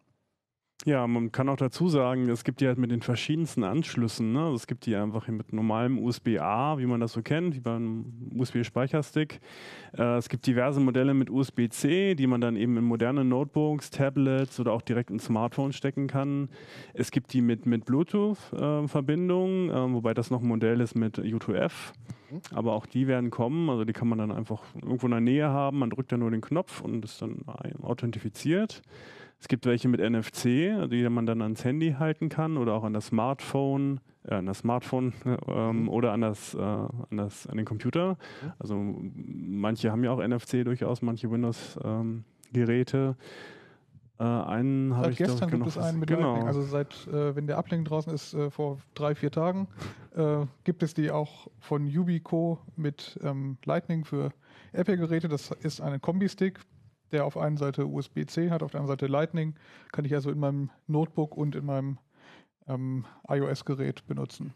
Ja, 0.84 1.06
man 1.06 1.32
kann 1.32 1.48
auch 1.48 1.58
dazu 1.58 1.90
sagen, 1.90 2.28
es 2.28 2.44
gibt 2.44 2.60
die 2.60 2.66
halt 2.66 2.80
mit 2.80 2.90
den 2.90 3.04
verschiedensten 3.04 3.64
Anschlüssen. 3.64 4.34
Ne? 4.34 4.46
Also 4.46 4.56
es 4.56 4.66
gibt 4.66 4.88
die 4.88 4.96
einfach 4.96 5.28
mit 5.28 5.54
normalem 5.54 6.00
USB-A, 6.00 6.80
wie 6.80 6.88
man 6.88 7.00
das 7.00 7.14
so 7.14 7.22
kennt, 7.22 7.56
wie 7.56 7.60
beim 7.60 8.06
USB-Speicherstick. 8.36 9.42
Äh, 9.96 10.18
es 10.18 10.28
gibt 10.28 10.48
diverse 10.48 10.80
Modelle 10.80 11.14
mit 11.14 11.30
USB-C, 11.30 12.16
die 12.16 12.26
man 12.26 12.42
dann 12.42 12.56
eben 12.56 12.78
in 12.78 12.84
moderne 12.84 13.24
Notebooks, 13.24 13.92
Tablets 13.92 14.60
oder 14.60 14.74
auch 14.74 14.82
direkt 14.82 15.12
ins 15.12 15.26
Smartphone 15.26 15.72
stecken 15.72 16.08
kann. 16.08 16.50
Es 16.96 17.12
gibt 17.12 17.32
die 17.34 17.42
mit, 17.42 17.68
mit 17.68 17.86
Bluetooth-Verbindung, 17.86 19.70
äh, 19.70 19.74
äh, 19.74 19.94
wobei 19.94 20.16
das 20.16 20.32
noch 20.32 20.42
ein 20.42 20.48
Modell 20.48 20.82
ist 20.82 20.96
mit 20.96 21.20
U2F. 21.20 21.94
Mhm. 22.32 22.42
Aber 22.56 22.74
auch 22.74 22.88
die 22.88 23.06
werden 23.06 23.30
kommen, 23.30 23.70
also 23.70 23.86
die 23.86 23.94
kann 23.94 24.08
man 24.08 24.18
dann 24.18 24.32
einfach 24.32 24.64
irgendwo 24.82 25.06
in 25.06 25.12
der 25.12 25.22
Nähe 25.22 25.48
haben. 25.48 25.78
Man 25.78 25.92
drückt 25.92 26.12
dann 26.12 26.22
nur 26.22 26.32
den 26.32 26.42
Knopf 26.42 26.82
und 26.82 27.06
ist 27.06 27.22
dann 27.22 27.44
authentifiziert. 27.84 28.82
Es 29.42 29.48
gibt 29.48 29.66
welche 29.66 29.88
mit 29.88 30.00
NFC, 30.00 30.88
die 30.90 31.10
man 31.10 31.26
dann 31.26 31.42
ans 31.42 31.66
Handy 31.66 31.96
halten 31.98 32.30
kann 32.30 32.58
oder 32.58 32.74
auch 32.74 32.84
an 32.84 32.94
das 32.94 33.08
Smartphone, 33.08 34.00
äh, 34.24 34.36
an 34.36 34.46
das 34.46 34.60
Smartphone 34.60 35.14
ähm, 35.48 35.82
mhm. 35.82 35.90
oder 35.90 36.12
an 36.14 36.22
das, 36.22 36.54
äh, 36.54 36.60
an 36.60 37.18
das, 37.18 37.48
an 37.48 37.58
den 37.58 37.66
Computer. 37.66 38.18
Mhm. 38.44 38.52
Also 38.60 38.76
manche 39.16 39.92
haben 39.92 40.04
ja 40.04 40.12
auch 40.12 40.26
NFC 40.26 40.64
durchaus, 40.64 41.02
manche 41.02 41.32
Windows-Geräte. 41.32 43.16
Äh, 44.20 44.24
einen 44.24 44.96
habe 44.96 45.10
ich 45.10 45.18
gestern 45.18 45.50
gibt 45.50 45.66
es 45.66 45.76
einen 45.80 45.98
mit 45.98 46.08
genau. 46.08 46.34
Lightning. 46.34 46.48
Also 46.48 46.62
seit, 46.62 47.08
äh, 47.08 47.36
wenn 47.36 47.48
der 47.48 47.58
Ablink 47.58 47.88
draußen 47.88 48.14
ist, 48.14 48.36
äh, 48.36 48.52
vor 48.52 48.78
drei, 48.94 49.16
vier 49.16 49.32
Tagen, 49.32 49.68
äh, 50.16 50.46
gibt 50.64 50.84
es 50.84 50.94
die 50.94 51.10
auch 51.10 51.48
von 51.60 51.88
Ubico 51.88 52.60
mit 52.76 53.20
ähm, 53.24 53.58
Lightning 53.66 54.06
für 54.06 54.32
Apple-Geräte. 54.74 55.28
Das 55.28 55.50
ist 55.50 55.82
ein 55.82 56.00
Kombi-Stick, 56.00 56.60
der 57.12 57.26
auf 57.26 57.38
einer 57.38 57.58
Seite 57.58 57.88
USB-C 57.88 58.50
hat, 58.50 58.64
auf 58.64 58.72
der 58.72 58.82
anderen 58.82 58.98
Seite 58.98 59.08
Lightning, 59.08 59.56
kann 59.92 60.06
ich 60.06 60.14
also 60.14 60.32
in 60.32 60.40
meinem 60.40 60.70
Notebook 60.88 61.36
und 61.38 61.56
in 61.56 61.66
meinem 61.66 61.98
ähm, 62.68 63.06
iOS-Gerät 63.28 64.06
benutzen. 64.08 64.54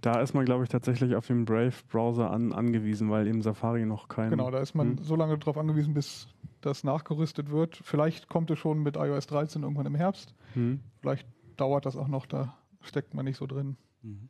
Da 0.00 0.20
ist 0.20 0.34
man, 0.34 0.44
glaube 0.44 0.64
ich, 0.64 0.70
tatsächlich 0.70 1.14
auf 1.14 1.26
den 1.26 1.44
Brave-Browser 1.44 2.30
an, 2.30 2.52
angewiesen, 2.52 3.10
weil 3.10 3.26
eben 3.26 3.42
Safari 3.42 3.86
noch 3.86 4.08
kein. 4.08 4.30
Genau, 4.30 4.50
da 4.50 4.58
ist 4.58 4.74
man 4.74 4.98
hm. 4.98 5.04
so 5.04 5.16
lange 5.16 5.38
darauf 5.38 5.56
angewiesen, 5.56 5.94
bis 5.94 6.28
das 6.60 6.84
nachgerüstet 6.84 7.50
wird. 7.50 7.80
Vielleicht 7.82 8.28
kommt 8.28 8.50
es 8.50 8.58
schon 8.58 8.82
mit 8.82 8.96
iOS 8.96 9.26
13 9.26 9.62
irgendwann 9.62 9.86
im 9.86 9.94
Herbst. 9.94 10.34
Hm. 10.54 10.80
Vielleicht 11.00 11.26
dauert 11.56 11.86
das 11.86 11.96
auch 11.96 12.08
noch, 12.08 12.26
da 12.26 12.54
steckt 12.80 13.14
man 13.14 13.24
nicht 13.24 13.36
so 13.36 13.46
drin. 13.46 13.76
Mhm. 14.02 14.28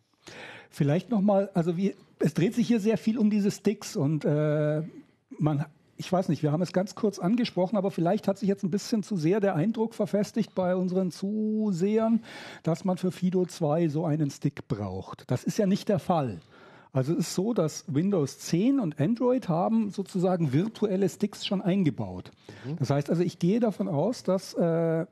Vielleicht 0.71 1.11
nochmal, 1.11 1.51
also 1.55 1.77
wie, 1.77 1.95
es 2.19 2.35
dreht 2.35 2.55
sich 2.55 2.67
hier 2.67 2.81
sehr 2.81 2.99
viel 2.99 3.19
um 3.19 3.31
diese 3.31 3.51
Sticks 3.51 3.97
und 3.97 4.25
äh, 4.25 4.83
man 5.39 5.65
ich 5.97 6.11
weiß 6.11 6.29
nicht, 6.29 6.43
wir 6.43 6.53
haben 6.53 6.63
es 6.63 6.73
ganz 6.73 6.95
kurz 6.95 7.19
angesprochen, 7.19 7.77
aber 7.77 7.91
vielleicht 7.91 8.29
hat 8.29 8.39
sich 8.39 8.49
jetzt 8.49 8.65
ein 8.65 8.71
bisschen 8.71 9.03
zu 9.03 9.17
sehr 9.17 9.41
der 9.41 9.55
Eindruck 9.55 9.95
verfestigt 9.95 10.55
bei 10.55 10.75
unseren 10.77 11.11
Zusehern, 11.11 12.21
dass 12.63 12.85
man 12.85 12.97
für 12.97 13.13
Fido 13.13 13.45
2 13.47 13.89
so 13.89 14.05
einen 14.05 14.31
Stick 14.31 14.67
braucht. 14.69 15.31
Das 15.31 15.45
ist 15.45 15.59
ja 15.59 15.67
nicht 15.67 15.89
der 15.89 15.99
Fall. 15.99 16.41
Also 16.93 17.13
es 17.13 17.21
ist 17.21 17.35
so, 17.35 17.55
dass 17.55 17.85
Windows 17.89 18.39
10 18.39 18.79
und 18.79 19.01
Android 19.01 19.49
haben 19.49 19.91
sozusagen 19.91 20.53
virtuelle 20.53 21.09
Sticks 21.09 21.45
schon 21.45 21.61
eingebaut. 21.61 22.31
Mhm. 22.65 22.77
Das 22.77 22.91
heißt 22.91 23.11
also, 23.11 23.23
ich 23.23 23.41
gehe 23.41 23.59
davon 23.59 23.89
aus, 23.89 24.23
dass 24.23 24.55
äh, 24.55 25.07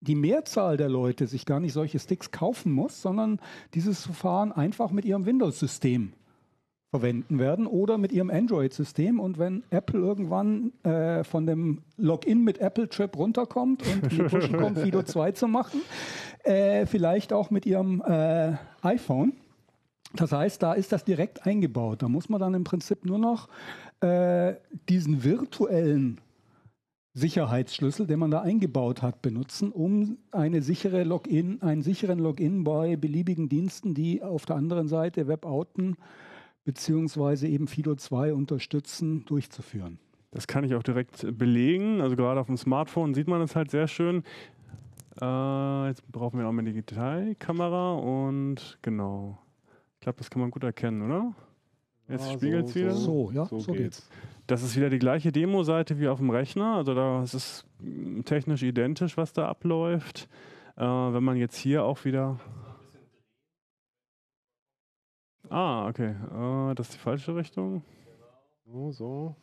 die 0.00 0.14
Mehrzahl 0.14 0.76
der 0.76 0.88
Leute 0.88 1.26
sich 1.26 1.44
gar 1.44 1.60
nicht 1.60 1.72
solche 1.72 1.98
Sticks 1.98 2.30
kaufen 2.30 2.72
muss, 2.72 3.02
sondern 3.02 3.40
dieses 3.74 4.02
Verfahren 4.02 4.52
einfach 4.52 4.90
mit 4.90 5.04
ihrem 5.04 5.26
Windows-System 5.26 6.12
verwenden 6.92 7.38
werden 7.38 7.66
oder 7.66 7.96
mit 7.96 8.12
ihrem 8.12 8.28
Android-System. 8.28 9.18
Und 9.18 9.38
wenn 9.38 9.64
Apple 9.70 9.98
irgendwann 9.98 10.72
äh, 10.84 11.24
von 11.24 11.46
dem 11.46 11.80
Login 11.96 12.44
mit 12.44 12.58
Apple-Chip 12.58 13.16
runterkommt 13.16 13.82
und 13.86 14.12
die 14.12 14.22
Pushen 14.22 14.58
kommt, 14.58 14.78
Fido 14.78 15.02
2 15.02 15.32
zu 15.32 15.48
machen, 15.48 15.80
äh, 16.44 16.84
vielleicht 16.84 17.32
auch 17.32 17.50
mit 17.50 17.64
ihrem 17.64 18.02
äh, 18.02 18.52
iPhone. 18.82 19.32
Das 20.16 20.32
heißt, 20.32 20.62
da 20.62 20.74
ist 20.74 20.92
das 20.92 21.02
direkt 21.02 21.46
eingebaut. 21.46 22.02
Da 22.02 22.08
muss 22.10 22.28
man 22.28 22.38
dann 22.38 22.52
im 22.52 22.64
Prinzip 22.64 23.06
nur 23.06 23.18
noch 23.18 23.48
äh, 24.00 24.52
diesen 24.90 25.24
virtuellen 25.24 26.20
Sicherheitsschlüssel, 27.14 28.06
den 28.06 28.18
man 28.18 28.30
da 28.30 28.42
eingebaut 28.42 29.00
hat, 29.00 29.22
benutzen, 29.22 29.72
um 29.72 30.18
eine 30.30 30.60
sichere 30.60 31.04
Login, 31.04 31.62
einen 31.62 31.80
sicheren 31.80 32.18
Login 32.18 32.64
bei 32.64 32.96
beliebigen 32.96 33.48
Diensten, 33.48 33.94
die 33.94 34.22
auf 34.22 34.44
der 34.44 34.56
anderen 34.56 34.88
Seite 34.88 35.26
WebOuten 35.26 35.96
beziehungsweise 36.64 37.48
eben 37.48 37.66
Fido 37.66 37.94
2 37.94 38.34
unterstützen, 38.34 39.24
durchzuführen. 39.24 39.98
Das 40.30 40.46
kann 40.46 40.64
ich 40.64 40.74
auch 40.74 40.82
direkt 40.82 41.26
belegen. 41.36 42.00
Also 42.00 42.16
gerade 42.16 42.40
auf 42.40 42.46
dem 42.46 42.56
Smartphone 42.56 43.14
sieht 43.14 43.28
man 43.28 43.42
es 43.42 43.54
halt 43.54 43.70
sehr 43.70 43.86
schön. 43.86 44.22
Äh, 45.20 45.88
jetzt 45.88 46.10
brauchen 46.10 46.38
wir 46.38 46.48
auch 46.48 46.52
mal 46.52 46.64
die 46.64 46.72
Detailkamera 46.72 47.94
und 47.94 48.78
genau. 48.80 49.38
Ich 49.94 50.00
glaube, 50.00 50.18
das 50.18 50.30
kann 50.30 50.40
man 50.40 50.50
gut 50.50 50.64
erkennen, 50.64 51.02
oder? 51.02 51.34
Jetzt 52.08 52.26
ja, 52.26 52.32
spiegelt 52.32 52.66
es 52.66 52.72
so, 52.72 52.80
wieder. 52.80 52.92
So, 52.92 53.30
ja, 53.32 53.44
so, 53.44 53.58
so 53.58 53.72
geht's. 53.72 54.08
Das 54.46 54.62
ist 54.62 54.74
wieder 54.74 54.90
die 54.90 54.98
gleiche 54.98 55.32
Demo-Seite 55.32 56.00
wie 56.00 56.08
auf 56.08 56.18
dem 56.18 56.30
Rechner. 56.30 56.76
Also 56.76 56.94
da 56.94 57.22
ist 57.22 57.34
es 57.34 57.64
technisch 58.24 58.62
identisch, 58.62 59.16
was 59.16 59.32
da 59.32 59.48
abläuft. 59.48 60.28
Äh, 60.76 60.82
wenn 60.82 61.22
man 61.22 61.36
jetzt 61.36 61.56
hier 61.56 61.84
auch 61.84 62.04
wieder 62.04 62.40
Ah, 65.52 65.86
okay. 65.86 66.14
Uh, 66.34 66.72
das 66.72 66.88
ist 66.88 66.94
die 66.94 66.98
falsche 66.98 67.36
Richtung. 67.36 67.84
So, 68.64 68.90
so. 68.90 69.36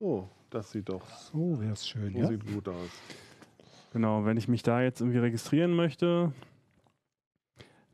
So, 0.00 0.28
das 0.50 0.72
sieht 0.72 0.88
doch. 0.88 1.08
So 1.08 1.60
wäre 1.60 1.72
es 1.72 1.86
schön. 1.86 2.12
So 2.12 2.18
ja? 2.18 2.26
sieht 2.26 2.44
gut 2.44 2.68
aus. 2.68 2.90
Genau, 3.92 4.24
wenn 4.24 4.36
ich 4.36 4.48
mich 4.48 4.64
da 4.64 4.82
jetzt 4.82 5.00
irgendwie 5.00 5.18
registrieren 5.18 5.76
möchte, 5.76 6.32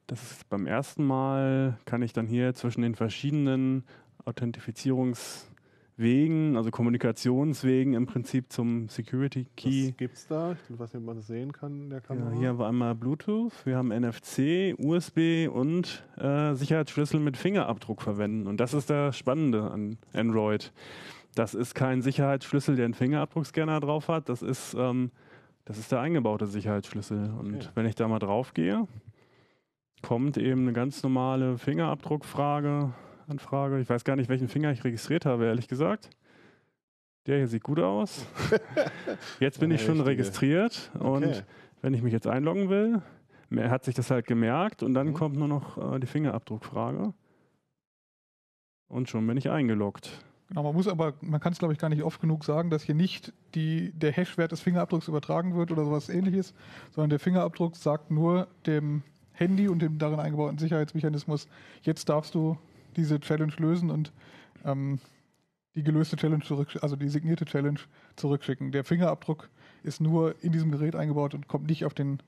das 0.06 0.32
ist 0.32 0.48
beim 0.48 0.66
ersten 0.66 1.04
Mal, 1.04 1.78
kann 1.84 2.00
ich 2.00 2.14
dann 2.14 2.26
hier 2.26 2.54
zwischen 2.54 2.80
den 2.80 2.94
verschiedenen 2.94 3.84
Authentifizierungs- 4.24 5.44
Wegen, 5.96 6.56
also 6.56 6.72
Kommunikationswegen 6.72 7.94
im 7.94 8.06
Prinzip 8.06 8.52
zum 8.52 8.88
Security 8.88 9.46
Key. 9.56 9.88
Was 9.88 9.96
gibt 9.96 10.14
es 10.16 10.26
da? 10.26 10.56
Ich 10.68 10.78
weiß 10.78 10.92
nicht, 10.92 11.00
ob 11.00 11.06
man 11.06 11.16
das 11.16 11.28
sehen 11.28 11.52
kann 11.52 11.84
in 11.84 11.90
der 11.90 12.00
Kamera. 12.00 12.32
Ja, 12.32 12.38
hier 12.38 12.48
haben 12.48 12.58
wir 12.58 12.66
einmal 12.66 12.94
Bluetooth, 12.96 13.52
wir 13.64 13.76
haben 13.76 13.88
NFC, 13.88 14.74
USB 14.76 15.48
und 15.48 16.04
äh, 16.16 16.54
Sicherheitsschlüssel 16.54 17.20
mit 17.20 17.36
Fingerabdruck 17.36 18.02
verwenden. 18.02 18.48
Und 18.48 18.58
das 18.58 18.74
ist 18.74 18.90
das 18.90 19.16
Spannende 19.16 19.70
an 19.70 19.98
Android. 20.12 20.72
Das 21.36 21.54
ist 21.54 21.74
kein 21.74 22.02
Sicherheitsschlüssel, 22.02 22.74
der 22.74 22.86
einen 22.86 22.94
Fingerabdruckscanner 22.94 23.78
drauf 23.78 24.08
hat. 24.08 24.28
Das 24.28 24.42
ist, 24.42 24.74
ähm, 24.74 25.12
das 25.64 25.78
ist 25.78 25.92
der 25.92 26.00
eingebaute 26.00 26.48
Sicherheitsschlüssel. 26.48 27.30
Und 27.38 27.54
okay. 27.54 27.68
wenn 27.74 27.86
ich 27.86 27.94
da 27.94 28.08
mal 28.08 28.18
drauf 28.18 28.52
gehe, 28.52 28.88
kommt 30.02 30.38
eben 30.38 30.62
eine 30.62 30.72
ganz 30.72 31.02
normale 31.04 31.56
Fingerabdruckfrage 31.56 32.92
Anfrage. 33.28 33.80
Ich 33.80 33.88
weiß 33.88 34.04
gar 34.04 34.16
nicht, 34.16 34.28
welchen 34.28 34.48
Finger 34.48 34.70
ich 34.72 34.84
registriert 34.84 35.26
habe, 35.26 35.46
ehrlich 35.46 35.68
gesagt. 35.68 36.10
Der 37.26 37.38
hier 37.38 37.48
sieht 37.48 37.62
gut 37.62 37.80
aus. 37.80 38.26
Jetzt 39.40 39.60
bin 39.60 39.70
ich 39.70 39.82
schon 39.82 40.00
registriert 40.00 40.90
und 40.98 41.24
okay. 41.24 41.42
wenn 41.80 41.94
ich 41.94 42.02
mich 42.02 42.12
jetzt 42.12 42.26
einloggen 42.26 42.68
will, 42.68 43.00
hat 43.56 43.84
sich 43.84 43.94
das 43.94 44.10
halt 44.10 44.26
gemerkt 44.26 44.82
und 44.82 44.94
dann 44.94 45.08
mhm. 45.08 45.14
kommt 45.14 45.36
nur 45.36 45.48
noch 45.48 45.94
äh, 45.94 46.00
die 46.00 46.06
Fingerabdruckfrage. 46.06 47.14
Und 48.88 49.08
schon 49.08 49.26
bin 49.26 49.36
ich 49.36 49.50
eingeloggt. 49.50 50.22
Genau, 50.48 50.62
man 50.62 50.74
muss 50.74 50.86
aber, 50.86 51.14
man 51.22 51.40
kann 51.40 51.52
es 51.52 51.58
glaube 51.58 51.72
ich 51.72 51.78
gar 51.78 51.88
nicht 51.88 52.02
oft 52.02 52.20
genug 52.20 52.44
sagen, 52.44 52.68
dass 52.68 52.82
hier 52.82 52.94
nicht 52.94 53.32
die, 53.54 53.92
der 53.92 54.12
Hashwert 54.12 54.52
des 54.52 54.60
Fingerabdrucks 54.60 55.08
übertragen 55.08 55.54
wird 55.54 55.70
oder 55.72 55.84
sowas 55.84 56.10
ähnliches, 56.10 56.54
sondern 56.90 57.10
der 57.10 57.18
Fingerabdruck 57.18 57.76
sagt 57.76 58.10
nur 58.10 58.48
dem 58.66 59.02
Handy 59.32 59.68
und 59.68 59.80
dem 59.80 59.98
darin 59.98 60.20
eingebauten 60.20 60.58
Sicherheitsmechanismus, 60.58 61.48
jetzt 61.82 62.08
darfst 62.08 62.34
du 62.34 62.58
diese 62.96 63.20
Challenge 63.20 63.52
lösen 63.58 63.90
und 63.90 64.12
ähm, 64.64 64.98
die 65.74 65.82
gelöste 65.82 66.16
Challenge 66.16 66.44
zurück, 66.44 66.78
also 66.82 66.96
die 66.96 67.08
signierte 67.08 67.44
Challenge 67.44 67.80
zurückschicken. 68.16 68.72
Der 68.72 68.84
Fingerabdruck 68.84 69.50
ist 69.82 70.00
nur 70.00 70.36
in 70.42 70.52
diesem 70.52 70.70
Gerät 70.70 70.94
eingebaut 70.94 71.34
und 71.34 71.48
kommt 71.48 71.66
nicht 71.66 71.84
auf 71.84 71.94
den 71.94 72.20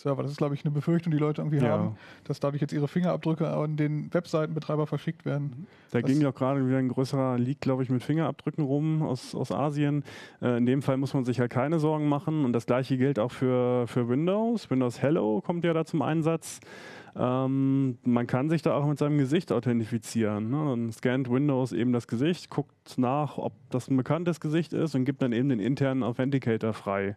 Server. 0.00 0.22
Das 0.22 0.32
ist, 0.32 0.38
glaube 0.38 0.54
ich, 0.54 0.64
eine 0.64 0.72
Befürchtung, 0.72 1.12
die 1.12 1.18
Leute 1.18 1.42
irgendwie 1.42 1.58
ja. 1.58 1.70
haben, 1.70 1.96
dass 2.24 2.40
dadurch 2.40 2.60
jetzt 2.60 2.72
ihre 2.72 2.88
Fingerabdrücke 2.88 3.48
an 3.48 3.76
den 3.76 4.12
Webseitenbetreiber 4.12 4.86
verschickt 4.86 5.24
werden. 5.24 5.66
Da 5.90 6.00
ging 6.00 6.20
ja 6.20 6.30
auch 6.30 6.34
gerade 6.34 6.66
wieder 6.66 6.78
ein 6.78 6.88
größerer 6.88 7.38
Leak, 7.38 7.60
glaube 7.60 7.82
ich, 7.82 7.90
mit 7.90 8.02
Fingerabdrücken 8.02 8.64
rum 8.64 9.02
aus, 9.02 9.34
aus 9.34 9.52
Asien. 9.52 10.04
Äh, 10.40 10.58
in 10.58 10.66
dem 10.66 10.82
Fall 10.82 10.96
muss 10.96 11.14
man 11.14 11.24
sich 11.24 11.40
halt 11.40 11.50
keine 11.50 11.78
Sorgen 11.78 12.08
machen 12.08 12.44
und 12.44 12.52
das 12.52 12.66
gleiche 12.66 12.96
gilt 12.96 13.18
auch 13.18 13.32
für, 13.32 13.86
für 13.86 14.08
Windows. 14.08 14.70
Windows 14.70 15.02
Hello 15.02 15.40
kommt 15.40 15.64
ja 15.64 15.72
da 15.72 15.84
zum 15.84 16.02
Einsatz. 16.02 16.60
Ähm, 17.16 17.98
man 18.04 18.26
kann 18.26 18.48
sich 18.48 18.62
da 18.62 18.74
auch 18.74 18.86
mit 18.86 18.98
seinem 18.98 19.18
Gesicht 19.18 19.52
authentifizieren. 19.52 20.50
Ne? 20.50 20.56
Dann 20.56 20.92
scannt 20.92 21.30
Windows 21.30 21.72
eben 21.72 21.92
das 21.92 22.06
Gesicht, 22.06 22.50
guckt 22.50 22.98
nach, 22.98 23.38
ob 23.38 23.52
das 23.70 23.88
ein 23.88 23.96
bekanntes 23.96 24.40
Gesicht 24.40 24.72
ist 24.72 24.94
und 24.94 25.04
gibt 25.04 25.22
dann 25.22 25.32
eben 25.32 25.48
den 25.48 25.60
internen 25.60 26.02
Authenticator 26.02 26.72
frei. 26.72 27.16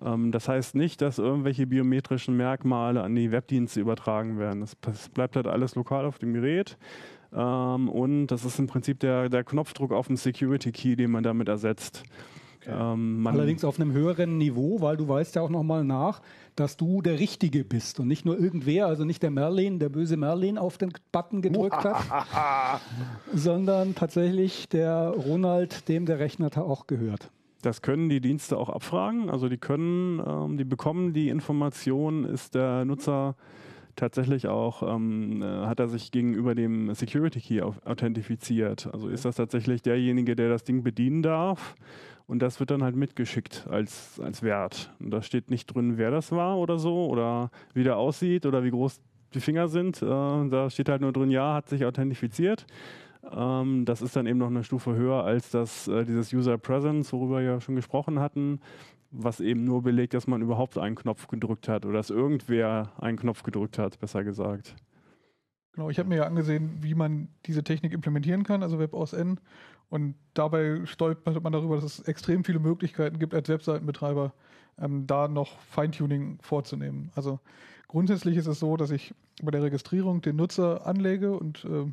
Mhm. 0.00 0.06
Ähm, 0.06 0.32
das 0.32 0.48
heißt 0.48 0.74
nicht, 0.74 1.00
dass 1.00 1.18
irgendwelche 1.18 1.66
biometrischen 2.10 2.36
Merkmale 2.36 3.02
an 3.02 3.14
die 3.14 3.30
Webdienste 3.30 3.80
übertragen 3.80 4.38
werden. 4.38 4.60
Das, 4.60 4.76
das 4.80 5.08
bleibt 5.08 5.36
halt 5.36 5.46
alles 5.46 5.74
lokal 5.76 6.04
auf 6.04 6.18
dem 6.18 6.34
Gerät. 6.34 6.76
Ähm, 7.32 7.88
und 7.88 8.26
das 8.26 8.44
ist 8.44 8.58
im 8.58 8.66
Prinzip 8.66 8.98
der, 9.00 9.28
der 9.28 9.44
Knopfdruck 9.44 9.92
auf 9.92 10.08
dem 10.08 10.16
Security 10.16 10.72
Key, 10.72 10.96
den 10.96 11.12
man 11.12 11.22
damit 11.22 11.48
ersetzt. 11.48 12.02
Okay. 12.62 12.76
Ähm, 12.76 13.26
Allerdings 13.26 13.64
auf 13.64 13.80
einem 13.80 13.92
höheren 13.92 14.38
Niveau, 14.38 14.80
weil 14.80 14.96
du 14.96 15.08
weißt 15.08 15.36
ja 15.36 15.42
auch 15.42 15.48
nochmal 15.48 15.84
nach, 15.84 16.20
dass 16.56 16.76
du 16.76 17.00
der 17.00 17.18
Richtige 17.18 17.64
bist 17.64 18.00
und 18.00 18.08
nicht 18.08 18.26
nur 18.26 18.38
irgendwer, 18.38 18.86
also 18.86 19.04
nicht 19.04 19.22
der 19.22 19.30
Merlin, 19.30 19.78
der 19.78 19.88
böse 19.88 20.16
Merlin 20.16 20.58
auf 20.58 20.76
den 20.76 20.92
Button 21.12 21.40
gedrückt 21.40 21.84
hat, 21.84 22.80
sondern 23.32 23.94
tatsächlich 23.94 24.68
der 24.68 25.08
Ronald, 25.08 25.88
dem 25.88 26.04
der 26.04 26.18
Rechner 26.18 26.50
auch 26.56 26.86
gehört. 26.86 27.30
Das 27.62 27.82
können 27.82 28.08
die 28.08 28.20
Dienste 28.20 28.56
auch 28.56 28.68
abfragen. 28.68 29.30
Also 29.30 29.48
die 29.48 29.58
können, 29.58 30.22
ähm, 30.26 30.56
die 30.56 30.64
bekommen 30.64 31.12
die 31.12 31.28
Information, 31.28 32.24
ist 32.24 32.54
der 32.54 32.84
Nutzer 32.84 33.36
tatsächlich 33.96 34.48
auch, 34.48 34.82
ähm, 34.82 35.42
äh, 35.42 35.66
hat 35.66 35.80
er 35.80 35.88
sich 35.88 36.10
gegenüber 36.10 36.54
dem 36.54 36.94
Security 36.94 37.40
Key 37.40 37.60
authentifiziert. 37.60 38.88
Also 38.92 39.08
ist 39.08 39.24
das 39.24 39.36
tatsächlich 39.36 39.82
derjenige, 39.82 40.36
der 40.36 40.48
das 40.48 40.64
Ding 40.64 40.82
bedienen 40.82 41.22
darf 41.22 41.74
und 42.26 42.40
das 42.40 42.60
wird 42.60 42.70
dann 42.70 42.82
halt 42.82 42.96
mitgeschickt 42.96 43.66
als, 43.68 44.20
als 44.20 44.42
Wert. 44.42 44.92
Und 45.00 45.10
da 45.10 45.20
steht 45.20 45.50
nicht 45.50 45.66
drin, 45.66 45.98
wer 45.98 46.10
das 46.10 46.30
war 46.32 46.58
oder 46.58 46.78
so 46.78 47.06
oder 47.08 47.50
wie 47.74 47.82
der 47.82 47.96
aussieht 47.96 48.46
oder 48.46 48.62
wie 48.62 48.70
groß 48.70 49.00
die 49.34 49.40
Finger 49.40 49.68
sind. 49.68 50.00
Äh, 50.00 50.06
da 50.06 50.70
steht 50.70 50.88
halt 50.88 51.00
nur 51.02 51.12
drin, 51.12 51.30
ja, 51.30 51.54
hat 51.54 51.68
sich 51.68 51.84
authentifiziert. 51.84 52.66
Ähm, 53.30 53.84
das 53.84 54.02
ist 54.02 54.16
dann 54.16 54.26
eben 54.26 54.38
noch 54.38 54.48
eine 54.48 54.64
Stufe 54.64 54.94
höher 54.94 55.24
als 55.24 55.50
das, 55.50 55.88
äh, 55.88 56.04
dieses 56.04 56.32
User 56.32 56.58
Presence, 56.58 57.12
worüber 57.12 57.36
wir 57.36 57.42
ja 57.42 57.60
schon 57.60 57.76
gesprochen 57.76 58.18
hatten, 58.20 58.60
was 59.10 59.40
eben 59.40 59.64
nur 59.64 59.82
belegt, 59.82 60.14
dass 60.14 60.26
man 60.26 60.40
überhaupt 60.42 60.78
einen 60.78 60.96
Knopf 60.96 61.28
gedrückt 61.28 61.68
hat 61.68 61.84
oder 61.84 61.94
dass 61.94 62.10
irgendwer 62.10 62.92
einen 62.98 63.18
Knopf 63.18 63.42
gedrückt 63.42 63.78
hat, 63.78 63.98
besser 63.98 64.24
gesagt. 64.24 64.74
Genau, 65.72 65.90
ich 65.90 65.98
habe 65.98 66.08
mir 66.08 66.16
ja 66.16 66.24
angesehen, 66.24 66.78
wie 66.80 66.94
man 66.94 67.28
diese 67.46 67.62
Technik 67.62 67.92
implementieren 67.92 68.42
kann, 68.42 68.62
also 68.62 68.78
WebOSN. 68.78 69.38
Und 69.88 70.14
dabei 70.34 70.84
stolpert 70.84 71.42
man 71.42 71.52
darüber, 71.52 71.76
dass 71.76 71.84
es 71.84 72.00
extrem 72.00 72.44
viele 72.44 72.58
Möglichkeiten 72.60 73.18
gibt, 73.18 73.34
als 73.34 73.48
Webseitenbetreiber 73.48 74.32
ähm, 74.78 75.06
da 75.06 75.28
noch 75.28 75.58
Feintuning 75.60 76.38
vorzunehmen. 76.40 77.10
Also 77.14 77.40
grundsätzlich 77.90 78.36
ist 78.36 78.46
es 78.46 78.60
so, 78.60 78.76
dass 78.76 78.92
ich 78.92 79.12
bei 79.42 79.50
der 79.50 79.64
Registrierung 79.64 80.20
den 80.20 80.36
Nutzer 80.36 80.86
anlege 80.86 81.36
und 81.36 81.64
äh, 81.64 81.86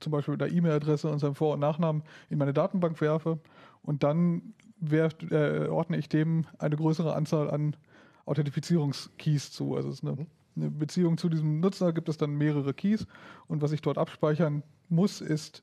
zum 0.00 0.10
Beispiel 0.10 0.32
mit 0.32 0.40
der 0.40 0.50
E-Mail-Adresse 0.50 1.10
und 1.10 1.18
seinem 1.18 1.34
Vor- 1.34 1.52
und 1.52 1.60
Nachnamen 1.60 2.02
in 2.30 2.38
meine 2.38 2.54
Datenbank 2.54 2.98
werfe 3.02 3.38
und 3.82 4.02
dann 4.02 4.54
werf, 4.78 5.14
äh, 5.30 5.68
ordne 5.68 5.98
ich 5.98 6.08
dem 6.08 6.46
eine 6.56 6.74
größere 6.74 7.14
Anzahl 7.14 7.50
an 7.50 7.76
Authentifizierungskeys 8.24 9.52
zu. 9.52 9.76
Also 9.76 9.90
es 9.90 9.96
ist 9.96 10.04
eine, 10.04 10.12
mhm. 10.12 10.26
eine 10.56 10.70
Beziehung 10.70 11.18
zu 11.18 11.28
diesem 11.28 11.60
Nutzer, 11.60 11.92
gibt 11.92 12.08
es 12.08 12.16
dann 12.16 12.30
mehrere 12.30 12.72
Keys 12.72 13.06
und 13.46 13.60
was 13.60 13.72
ich 13.72 13.82
dort 13.82 13.98
abspeichern 13.98 14.62
muss, 14.88 15.20
ist 15.20 15.62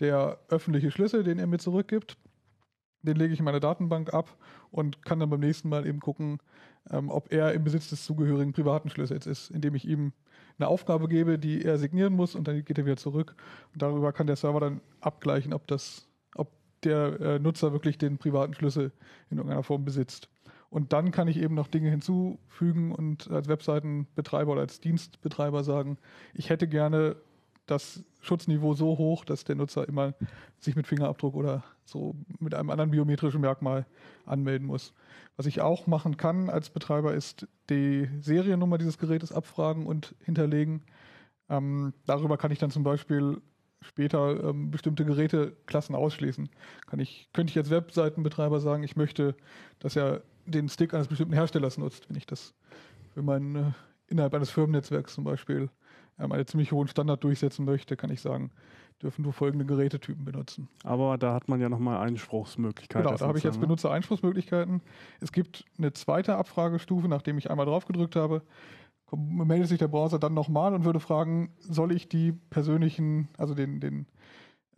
der 0.00 0.38
öffentliche 0.50 0.90
Schlüssel, 0.90 1.24
den 1.24 1.38
er 1.38 1.46
mir 1.46 1.58
zurückgibt, 1.58 2.18
den 3.02 3.16
lege 3.16 3.32
ich 3.32 3.38
in 3.38 3.44
meine 3.44 3.60
Datenbank 3.60 4.12
ab 4.12 4.36
und 4.70 5.04
kann 5.04 5.20
dann 5.20 5.30
beim 5.30 5.40
nächsten 5.40 5.68
Mal 5.68 5.86
eben 5.86 6.00
gucken, 6.00 6.38
ähm, 6.90 7.10
ob 7.10 7.32
er 7.32 7.52
im 7.52 7.64
Besitz 7.64 7.90
des 7.90 8.04
zugehörigen 8.04 8.52
privaten 8.52 8.90
Schlüssels 8.90 9.26
ist, 9.26 9.50
indem 9.50 9.74
ich 9.74 9.86
ihm 9.86 10.12
eine 10.58 10.68
Aufgabe 10.68 11.08
gebe, 11.08 11.38
die 11.38 11.64
er 11.64 11.78
signieren 11.78 12.14
muss 12.14 12.34
und 12.34 12.46
dann 12.46 12.64
geht 12.64 12.78
er 12.78 12.84
wieder 12.84 12.96
zurück. 12.96 13.34
Und 13.72 13.82
darüber 13.82 14.12
kann 14.12 14.26
der 14.26 14.36
Server 14.36 14.60
dann 14.60 14.80
abgleichen, 15.00 15.52
ob 15.52 15.66
das, 15.66 16.06
ob 16.34 16.50
der 16.84 17.20
äh, 17.20 17.38
Nutzer 17.38 17.72
wirklich 17.72 17.98
den 17.98 18.18
privaten 18.18 18.54
Schlüssel 18.54 18.92
in 19.30 19.38
irgendeiner 19.38 19.62
Form 19.62 19.84
besitzt. 19.84 20.28
Und 20.68 20.92
dann 20.92 21.10
kann 21.10 21.26
ich 21.26 21.38
eben 21.38 21.54
noch 21.54 21.66
Dinge 21.66 21.90
hinzufügen 21.90 22.92
und 22.92 23.28
als 23.30 23.48
Webseitenbetreiber 23.48 24.52
oder 24.52 24.60
als 24.60 24.80
Dienstbetreiber 24.80 25.64
sagen, 25.64 25.98
ich 26.32 26.48
hätte 26.48 26.68
gerne 26.68 27.16
das 27.66 28.04
Schutzniveau 28.20 28.74
so 28.74 28.98
hoch, 28.98 29.24
dass 29.24 29.44
der 29.44 29.56
Nutzer 29.56 29.88
immer 29.88 30.14
sich 30.58 30.76
mit 30.76 30.86
Fingerabdruck 30.86 31.34
oder 31.34 31.64
so 31.90 32.14
mit 32.38 32.54
einem 32.54 32.70
anderen 32.70 32.90
biometrischen 32.90 33.40
Merkmal 33.40 33.86
anmelden 34.26 34.66
muss. 34.66 34.94
Was 35.36 35.46
ich 35.46 35.60
auch 35.60 35.86
machen 35.86 36.16
kann 36.16 36.50
als 36.50 36.70
Betreiber 36.70 37.14
ist 37.14 37.46
die 37.68 38.08
Seriennummer 38.20 38.78
dieses 38.78 38.98
Gerätes 38.98 39.32
abfragen 39.32 39.86
und 39.86 40.14
hinterlegen. 40.24 40.82
Ähm, 41.48 41.92
darüber 42.06 42.36
kann 42.36 42.50
ich 42.50 42.58
dann 42.58 42.70
zum 42.70 42.84
Beispiel 42.84 43.40
später 43.82 44.44
ähm, 44.44 44.70
bestimmte 44.70 45.04
Geräteklassen 45.04 45.94
ausschließen. 45.94 46.48
Kann 46.86 47.00
ich, 47.00 47.28
könnte 47.32 47.50
ich 47.50 47.58
als 47.58 47.70
Webseitenbetreiber 47.70 48.60
sagen, 48.60 48.82
ich 48.82 48.96
möchte, 48.96 49.34
dass 49.78 49.96
er 49.96 50.22
den 50.46 50.68
Stick 50.68 50.94
eines 50.94 51.08
bestimmten 51.08 51.34
Herstellers 51.34 51.78
nutzt, 51.78 52.08
wenn 52.08 52.16
ich 52.16 52.26
das 52.26 52.54
für 53.14 53.22
mein, 53.22 53.56
äh, 53.56 53.72
innerhalb 54.08 54.34
eines 54.34 54.50
Firmennetzwerks 54.50 55.14
zum 55.14 55.24
Beispiel 55.24 55.70
ähm, 56.18 56.32
einen 56.32 56.46
ziemlich 56.46 56.72
hohen 56.72 56.88
Standard 56.88 57.24
durchsetzen 57.24 57.64
möchte, 57.64 57.96
kann 57.96 58.10
ich 58.10 58.20
sagen, 58.20 58.50
dürfen 59.02 59.22
nur 59.22 59.32
folgende 59.32 59.64
Gerätetypen 59.64 60.24
benutzen. 60.24 60.68
Aber 60.84 61.16
da 61.16 61.34
hat 61.34 61.48
man 61.48 61.60
ja 61.60 61.68
nochmal 61.68 62.06
Einspruchsmöglichkeiten. 62.06 63.06
Genau, 63.06 63.16
da 63.16 63.26
habe 63.26 63.38
ich 63.38 63.44
jetzt 63.44 63.56
ne? 63.56 63.62
Benutzereinspruchsmöglichkeiten. 63.62 64.82
Es 65.20 65.32
gibt 65.32 65.64
eine 65.78 65.92
zweite 65.92 66.36
Abfragestufe, 66.36 67.08
nachdem 67.08 67.38
ich 67.38 67.50
einmal 67.50 67.66
drauf 67.66 67.86
gedrückt 67.86 68.16
habe, 68.16 68.42
meldet 69.12 69.68
sich 69.68 69.78
der 69.78 69.88
Browser 69.88 70.18
dann 70.18 70.34
nochmal 70.34 70.74
und 70.74 70.84
würde 70.84 71.00
fragen, 71.00 71.50
soll 71.58 71.92
ich 71.92 72.08
die 72.08 72.32
persönlichen, 72.32 73.28
also 73.38 73.54
den, 73.54 73.80
den 73.80 74.06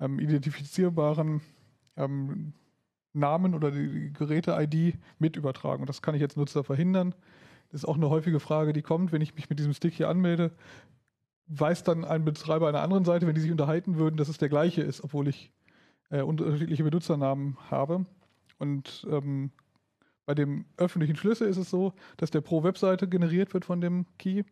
ähm, 0.01 0.19
identifizierbaren 0.19 1.41
ähm, 1.97 2.55
Namen 3.13 3.55
oder 3.55 3.71
die 3.71 4.13
Geräte-ID 4.13 4.99
mit 5.19 5.37
übertragen. 5.37 5.83
Und 5.83 5.89
das 5.89 6.01
kann 6.01 6.15
ich 6.15 6.21
jetzt 6.21 6.37
Nutzer 6.37 6.65
verhindern. 6.65 7.15
Das 7.71 7.83
ist 7.83 7.89
auch 7.89 7.97
eine 7.97 8.11
häufige 8.11 8.41
Frage, 8.41 8.73
die 8.73 8.83
kommt, 8.83 9.13
wenn 9.13 9.23
ich 9.23 9.35
mich 9.35 9.51
mit 9.51 9.59
diesem 9.59 9.75
Stick 9.75 9.95
hier 9.95 10.09
anmelde. 10.09 10.53
Weiß 11.47 11.83
dann 11.83 12.05
ein 12.05 12.25
Betreiber 12.25 12.69
einer 12.69 12.83
anderen 12.83 13.05
Seite, 13.05 13.27
wenn 13.27 13.35
die 13.35 13.41
sich 13.41 13.51
unterhalten 13.51 13.97
würden, 13.97 14.17
dass 14.17 14.29
es 14.29 14.39
der 14.39 14.49
gleiche 14.49 14.83
ist, 14.83 15.03
obwohl 15.03 15.29
ich 15.29 15.53
äh, 16.11 16.23
unterschiedliche 16.23 16.85
Benutzernamen 16.85 17.59
habe. 17.71 18.07
Und 18.59 19.07
ähm, 19.11 19.51
bei 20.25 20.35
dem 20.35 20.67
öffentlichen 20.77 21.17
Schlüssel 21.17 21.49
ist 21.49 21.57
es 21.57 21.71
so, 21.71 21.95
dass 22.17 22.31
der 22.31 22.41
pro 22.41 22.63
Webseite 22.63 23.09
generiert 23.09 23.55
wird 23.55 23.65
von 23.65 23.81
dem 23.81 24.07
Key. 24.19 24.45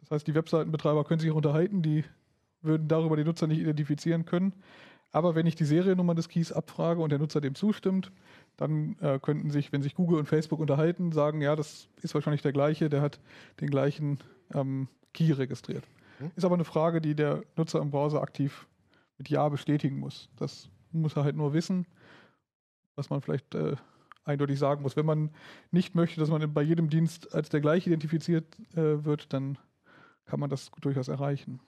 Das 0.00 0.10
heißt, 0.10 0.26
die 0.26 0.34
Webseitenbetreiber 0.34 1.04
können 1.04 1.20
sich 1.20 1.30
auch 1.30 1.36
unterhalten, 1.36 1.82
die 1.82 2.04
würden 2.62 2.88
darüber 2.88 3.16
die 3.16 3.24
Nutzer 3.24 3.46
nicht 3.46 3.60
identifizieren 3.60 4.24
können. 4.24 4.54
Aber 5.12 5.34
wenn 5.34 5.46
ich 5.46 5.56
die 5.56 5.64
Seriennummer 5.64 6.14
des 6.14 6.28
Keys 6.28 6.52
abfrage 6.52 7.00
und 7.00 7.10
der 7.10 7.18
Nutzer 7.18 7.40
dem 7.40 7.54
zustimmt, 7.54 8.12
dann 8.56 8.96
äh, 9.00 9.18
könnten 9.18 9.50
sich, 9.50 9.72
wenn 9.72 9.82
sich 9.82 9.94
Google 9.94 10.18
und 10.18 10.26
Facebook 10.26 10.60
unterhalten, 10.60 11.12
sagen, 11.12 11.40
ja, 11.40 11.56
das 11.56 11.88
ist 12.00 12.14
wahrscheinlich 12.14 12.42
der 12.42 12.52
gleiche, 12.52 12.88
der 12.88 13.02
hat 13.02 13.20
den 13.60 13.70
gleichen 13.70 14.18
ähm, 14.54 14.88
Key 15.12 15.32
registriert. 15.32 15.84
Mhm. 16.20 16.32
Ist 16.36 16.44
aber 16.44 16.54
eine 16.54 16.64
Frage, 16.64 17.00
die 17.00 17.14
der 17.14 17.42
Nutzer 17.56 17.80
im 17.80 17.90
Browser 17.90 18.22
aktiv 18.22 18.66
mit 19.18 19.28
Ja 19.28 19.48
bestätigen 19.48 19.98
muss. 19.98 20.28
Das 20.36 20.70
muss 20.92 21.16
er 21.16 21.24
halt 21.24 21.36
nur 21.36 21.52
wissen, 21.52 21.86
was 22.96 23.10
man 23.10 23.20
vielleicht 23.20 23.54
äh, 23.54 23.76
eindeutig 24.24 24.58
sagen 24.58 24.82
muss. 24.82 24.96
Wenn 24.96 25.06
man 25.06 25.30
nicht 25.70 25.94
möchte, 25.94 26.20
dass 26.20 26.30
man 26.30 26.52
bei 26.52 26.62
jedem 26.62 26.88
Dienst 26.88 27.34
als 27.34 27.48
der 27.48 27.60
gleiche 27.60 27.90
identifiziert 27.90 28.58
äh, 28.76 29.04
wird, 29.04 29.32
dann 29.32 29.58
kann 30.24 30.40
man 30.40 30.50
das 30.50 30.70
durchaus 30.80 31.08
erreichen. 31.08 31.60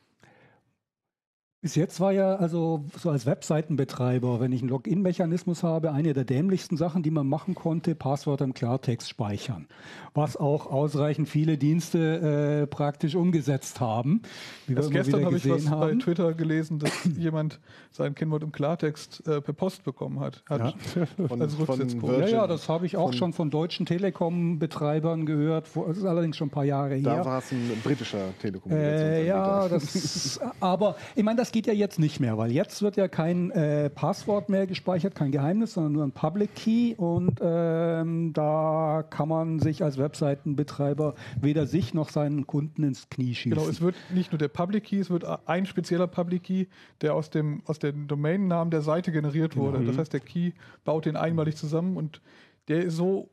Bis 1.63 1.77
jetzt 1.77 2.01
war 2.01 2.11
ja 2.11 2.35
also 2.35 2.85
so 2.99 3.09
als 3.11 3.25
Webseitenbetreiber, 3.25 4.41
wenn 4.41 4.51
ich 4.51 4.63
einen 4.63 4.71
Login-Mechanismus 4.71 5.63
habe, 5.63 5.93
eine 5.93 6.13
der 6.13 6.25
dämlichsten 6.25 6.77
Sachen, 6.77 7.05
die 7.05 7.13
man 7.13 7.29
machen 7.29 7.55
konnte, 7.55 7.95
Passwörter 7.95 8.45
im 8.45 8.53
Klartext 8.53 9.09
speichern. 9.09 9.69
Was 10.13 10.37
auch 10.37 10.67
ausreichend 10.67 11.29
viele 11.29 11.59
Dienste 11.59 12.63
äh, 12.63 12.67
praktisch 12.67 13.15
umgesetzt 13.15 13.79
haben. 13.79 14.23
Wie 14.67 14.75
Erst 14.75 14.91
gestern 14.91 15.25
habe 15.25 15.37
ich 15.37 15.49
was 15.49 15.71
haben. 15.71 15.99
bei 15.99 16.05
Twitter 16.05 16.35
gelesen, 16.35 16.81
dass 16.81 16.91
jemand 17.17 17.61
sein 17.93 18.17
Kennwort 18.17 18.43
im 18.43 18.51
Klartext 18.51 19.25
äh, 19.29 19.41
per 19.41 19.55
Post 19.55 19.85
bekommen 19.85 20.19
hat. 20.19 20.43
hat 20.49 20.75
ja. 20.97 21.07
Von, 21.29 21.41
als 21.41 21.57
Rücksetzcode. 21.57 22.23
Ja, 22.23 22.27
ja, 22.27 22.47
das 22.49 22.69
habe 22.69 22.87
ich 22.87 22.97
auch 22.97 23.13
schon 23.13 23.33
von 23.33 23.51
deutschen 23.51 23.87
Telekom-Betreibern 23.87 25.27
gehört. 25.27 25.69
Das 25.77 25.97
ist 25.97 26.05
allerdings 26.05 26.37
schon 26.37 26.49
ein 26.49 26.51
paar 26.51 26.65
Jahre 26.65 27.01
da 27.01 27.11
her. 27.11 27.19
Da 27.23 27.25
war 27.25 27.39
es 27.39 27.53
ein 27.53 27.71
britischer 27.85 28.37
Telekom. 28.41 28.73
Äh, 28.73 29.27
ja, 29.27 29.69
das, 29.69 30.41
aber 30.61 30.97
ich 31.15 31.23
meine, 31.23 31.37
das 31.37 31.52
geht 31.53 31.67
ja 31.67 31.73
jetzt 31.73 31.99
nicht 31.99 32.21
mehr, 32.21 32.39
weil 32.39 32.51
jetzt 32.51 32.83
wird 32.83 32.97
ja 32.97 33.09
kein 33.09 33.51
äh, 33.51 33.91
Passwort 33.91 34.49
mehr 34.49 34.67
gespeichert, 34.67 35.15
kein 35.15 35.31
Geheimnis, 35.31 35.75
sondern 35.75 35.93
nur 35.93 36.05
ein 36.05 36.13
Public 36.13 36.55
Key 36.55 36.95
und 36.97 37.39
ähm, 37.41 38.33
da 38.33 39.05
kann 39.09 39.29
man 39.29 39.61
sich 39.61 39.85
als 39.85 39.99
Webseitenbetreiber 39.99 41.15
weder 41.41 41.67
sich 41.67 41.95
noch 41.95 42.09
seinen 42.09 42.47
Kunden 42.47 42.83
ins 42.83 43.09
Knie 43.09 43.35
schießen. 43.35 43.57
Genau, 43.57 43.69
es 43.69 43.81
wird 43.81 43.95
nicht 44.13 44.33
nur 44.33 44.39
der 44.39 44.49
Public 44.49 44.85
Key, 44.85 44.99
es 44.99 45.11
wird 45.11 45.25
ein 45.47 45.67
spezieller 45.67 46.07
Public 46.07 46.45
Key, 46.45 46.67
der 47.01 47.15
aus 47.15 47.31
dem, 47.31 47.63
aus 47.67 47.79
dem 47.79 48.09
Domainnamen 48.09 48.71
der 48.71 48.83
Seite 48.83 49.13
generiert 49.13 49.57
wurde. 49.57 49.79
Genau. 49.79 49.91
Das 49.91 49.99
heißt, 49.99 50.13
der 50.13 50.21
Key 50.21 50.53
baut 50.85 51.05
den 51.05 51.17
einmalig 51.17 51.57
zusammen 51.57 51.97
und 51.97 52.21
der 52.69 52.85
ist 52.85 52.97
so 52.97 53.29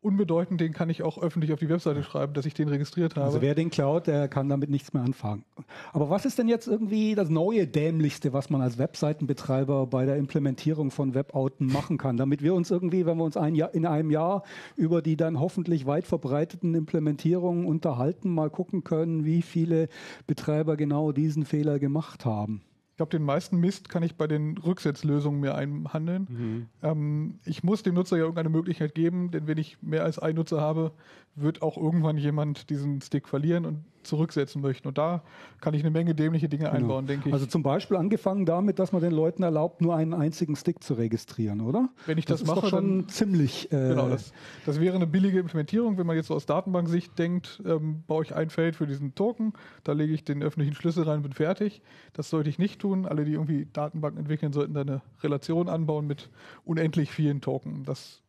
unbedeutend, 0.00 0.60
den 0.60 0.72
kann 0.72 0.90
ich 0.90 1.02
auch 1.02 1.20
öffentlich 1.20 1.52
auf 1.52 1.58
die 1.58 1.68
Webseite 1.68 2.02
schreiben, 2.02 2.32
dass 2.32 2.46
ich 2.46 2.54
den 2.54 2.68
registriert 2.68 3.16
habe. 3.16 3.26
Also 3.26 3.42
wer 3.42 3.54
den 3.54 3.70
klaut, 3.70 4.06
der 4.06 4.28
kann 4.28 4.48
damit 4.48 4.70
nichts 4.70 4.92
mehr 4.92 5.02
anfangen. 5.02 5.44
Aber 5.92 6.08
was 6.08 6.24
ist 6.24 6.38
denn 6.38 6.48
jetzt 6.48 6.68
irgendwie 6.68 7.14
das 7.14 7.28
neue 7.28 7.66
Dämlichste, 7.66 8.32
was 8.32 8.48
man 8.48 8.62
als 8.62 8.78
Webseitenbetreiber 8.78 9.86
bei 9.86 10.06
der 10.06 10.16
Implementierung 10.16 10.90
von 10.90 11.14
Webauten 11.14 11.66
machen 11.66 11.98
kann, 11.98 12.16
damit 12.16 12.42
wir 12.42 12.54
uns 12.54 12.70
irgendwie, 12.70 13.06
wenn 13.06 13.16
wir 13.16 13.24
uns 13.24 13.36
ein 13.36 13.54
Jahr, 13.54 13.74
in 13.74 13.86
einem 13.86 14.10
Jahr 14.10 14.44
über 14.76 15.02
die 15.02 15.16
dann 15.16 15.40
hoffentlich 15.40 15.86
weit 15.86 16.06
verbreiteten 16.06 16.74
Implementierungen 16.74 17.66
unterhalten, 17.66 18.32
mal 18.32 18.50
gucken 18.50 18.84
können, 18.84 19.24
wie 19.24 19.42
viele 19.42 19.88
Betreiber 20.26 20.76
genau 20.76 21.12
diesen 21.12 21.44
Fehler 21.44 21.78
gemacht 21.78 22.24
haben? 22.24 22.62
Ich 22.98 23.00
glaube, 23.00 23.16
den 23.16 23.22
meisten 23.22 23.58
Mist 23.58 23.88
kann 23.88 24.02
ich 24.02 24.16
bei 24.16 24.26
den 24.26 24.58
Rücksetzlösungen 24.58 25.38
mir 25.38 25.54
einhandeln. 25.54 26.26
Mhm. 26.28 26.66
Ähm, 26.82 27.38
ich 27.44 27.62
muss 27.62 27.84
dem 27.84 27.94
Nutzer 27.94 28.16
ja 28.16 28.24
irgendeine 28.24 28.48
Möglichkeit 28.48 28.96
geben, 28.96 29.30
denn 29.30 29.46
wenn 29.46 29.56
ich 29.56 29.80
mehr 29.80 30.02
als 30.02 30.18
einen 30.18 30.34
Nutzer 30.34 30.60
habe, 30.60 30.90
wird 31.36 31.62
auch 31.62 31.76
irgendwann 31.76 32.16
jemand 32.16 32.70
diesen 32.70 33.00
Stick 33.00 33.28
verlieren 33.28 33.66
und 33.66 33.84
zurücksetzen 34.08 34.60
möchten. 34.60 34.88
Und 34.88 34.98
da 34.98 35.22
kann 35.60 35.74
ich 35.74 35.82
eine 35.82 35.90
Menge 35.90 36.14
dämliche 36.14 36.48
Dinge 36.48 36.64
genau. 36.64 36.76
einbauen, 36.76 37.06
denke 37.06 37.28
ich. 37.28 37.32
Also 37.32 37.46
zum 37.46 37.62
Beispiel 37.62 37.96
angefangen 37.96 38.46
damit, 38.46 38.78
dass 38.78 38.92
man 38.92 39.00
den 39.02 39.12
Leuten 39.12 39.42
erlaubt, 39.42 39.80
nur 39.80 39.94
einen 39.94 40.14
einzigen 40.14 40.56
Stick 40.56 40.82
zu 40.82 40.94
registrieren, 40.94 41.60
oder? 41.60 41.88
Wenn 42.06 42.18
ich 42.18 42.24
das, 42.24 42.40
das 42.40 42.48
mache, 42.48 42.68
schon 42.68 43.00
dann, 43.00 43.08
ziemlich. 43.08 43.70
Äh 43.72 43.88
genau, 43.88 44.08
das, 44.08 44.32
das, 44.66 44.80
wäre 44.80 44.96
eine 44.96 45.06
billige 45.06 45.38
Implementierung. 45.38 45.98
Wenn 45.98 46.06
man 46.06 46.16
jetzt 46.16 46.26
so 46.26 46.34
aus 46.34 46.46
Datenbanksicht 46.46 47.18
denkt, 47.18 47.62
ähm, 47.64 48.02
baue 48.06 48.24
ich 48.24 48.34
ein 48.34 48.50
Feld 48.50 48.76
für 48.76 48.86
diesen 48.86 49.14
Token, 49.14 49.52
da 49.84 49.92
lege 49.92 50.12
ich 50.12 50.24
den 50.24 50.42
öffentlichen 50.42 50.74
Schlüssel 50.74 51.04
rein, 51.04 51.22
bin 51.22 51.32
fertig. 51.32 51.82
Das 52.14 52.30
sollte 52.30 52.50
ich 52.50 52.58
nicht 52.58 52.80
tun. 52.80 53.06
Alle, 53.06 53.24
die 53.24 53.32
irgendwie 53.32 53.68
Datenbanken 53.72 54.20
entwickeln, 54.20 54.52
sollten 54.52 54.74
da 54.74 54.80
eine 54.80 55.02
Relation 55.22 55.68
anbauen 55.68 56.06
mit 56.06 56.30
unendlich 56.64 57.10
vielen 57.10 57.40
Token. 57.40 57.84
Das 57.84 58.22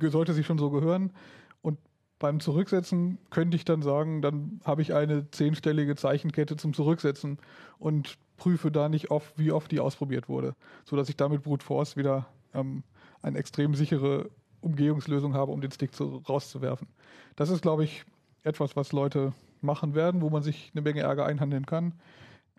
sollte 0.00 0.32
sich 0.32 0.46
schon 0.46 0.58
so 0.58 0.70
gehören. 0.70 1.12
Beim 2.24 2.40
Zurücksetzen 2.40 3.18
könnte 3.28 3.54
ich 3.54 3.66
dann 3.66 3.82
sagen, 3.82 4.22
dann 4.22 4.58
habe 4.64 4.80
ich 4.80 4.94
eine 4.94 5.30
zehnstellige 5.30 5.94
Zeichenkette 5.94 6.56
zum 6.56 6.72
Zurücksetzen 6.72 7.36
und 7.78 8.16
prüfe 8.38 8.70
da 8.70 8.88
nicht 8.88 9.10
oft, 9.10 9.38
wie 9.38 9.52
oft 9.52 9.70
die 9.70 9.78
ausprobiert 9.78 10.26
wurde, 10.26 10.54
sodass 10.86 11.10
ich 11.10 11.18
damit 11.18 11.42
Brute 11.42 11.62
Force 11.62 11.98
wieder 11.98 12.24
ähm, 12.54 12.82
eine 13.20 13.36
extrem 13.36 13.74
sichere 13.74 14.30
Umgehungslösung 14.62 15.34
habe, 15.34 15.52
um 15.52 15.60
den 15.60 15.70
Stick 15.70 15.94
zu, 15.94 16.22
rauszuwerfen. 16.26 16.88
Das 17.36 17.50
ist, 17.50 17.60
glaube 17.60 17.84
ich, 17.84 18.06
etwas, 18.42 18.74
was 18.74 18.92
Leute 18.92 19.34
machen 19.60 19.94
werden, 19.94 20.22
wo 20.22 20.30
man 20.30 20.42
sich 20.42 20.72
eine 20.72 20.80
Menge 20.80 21.02
Ärger 21.02 21.26
einhandeln 21.26 21.66
kann. 21.66 21.92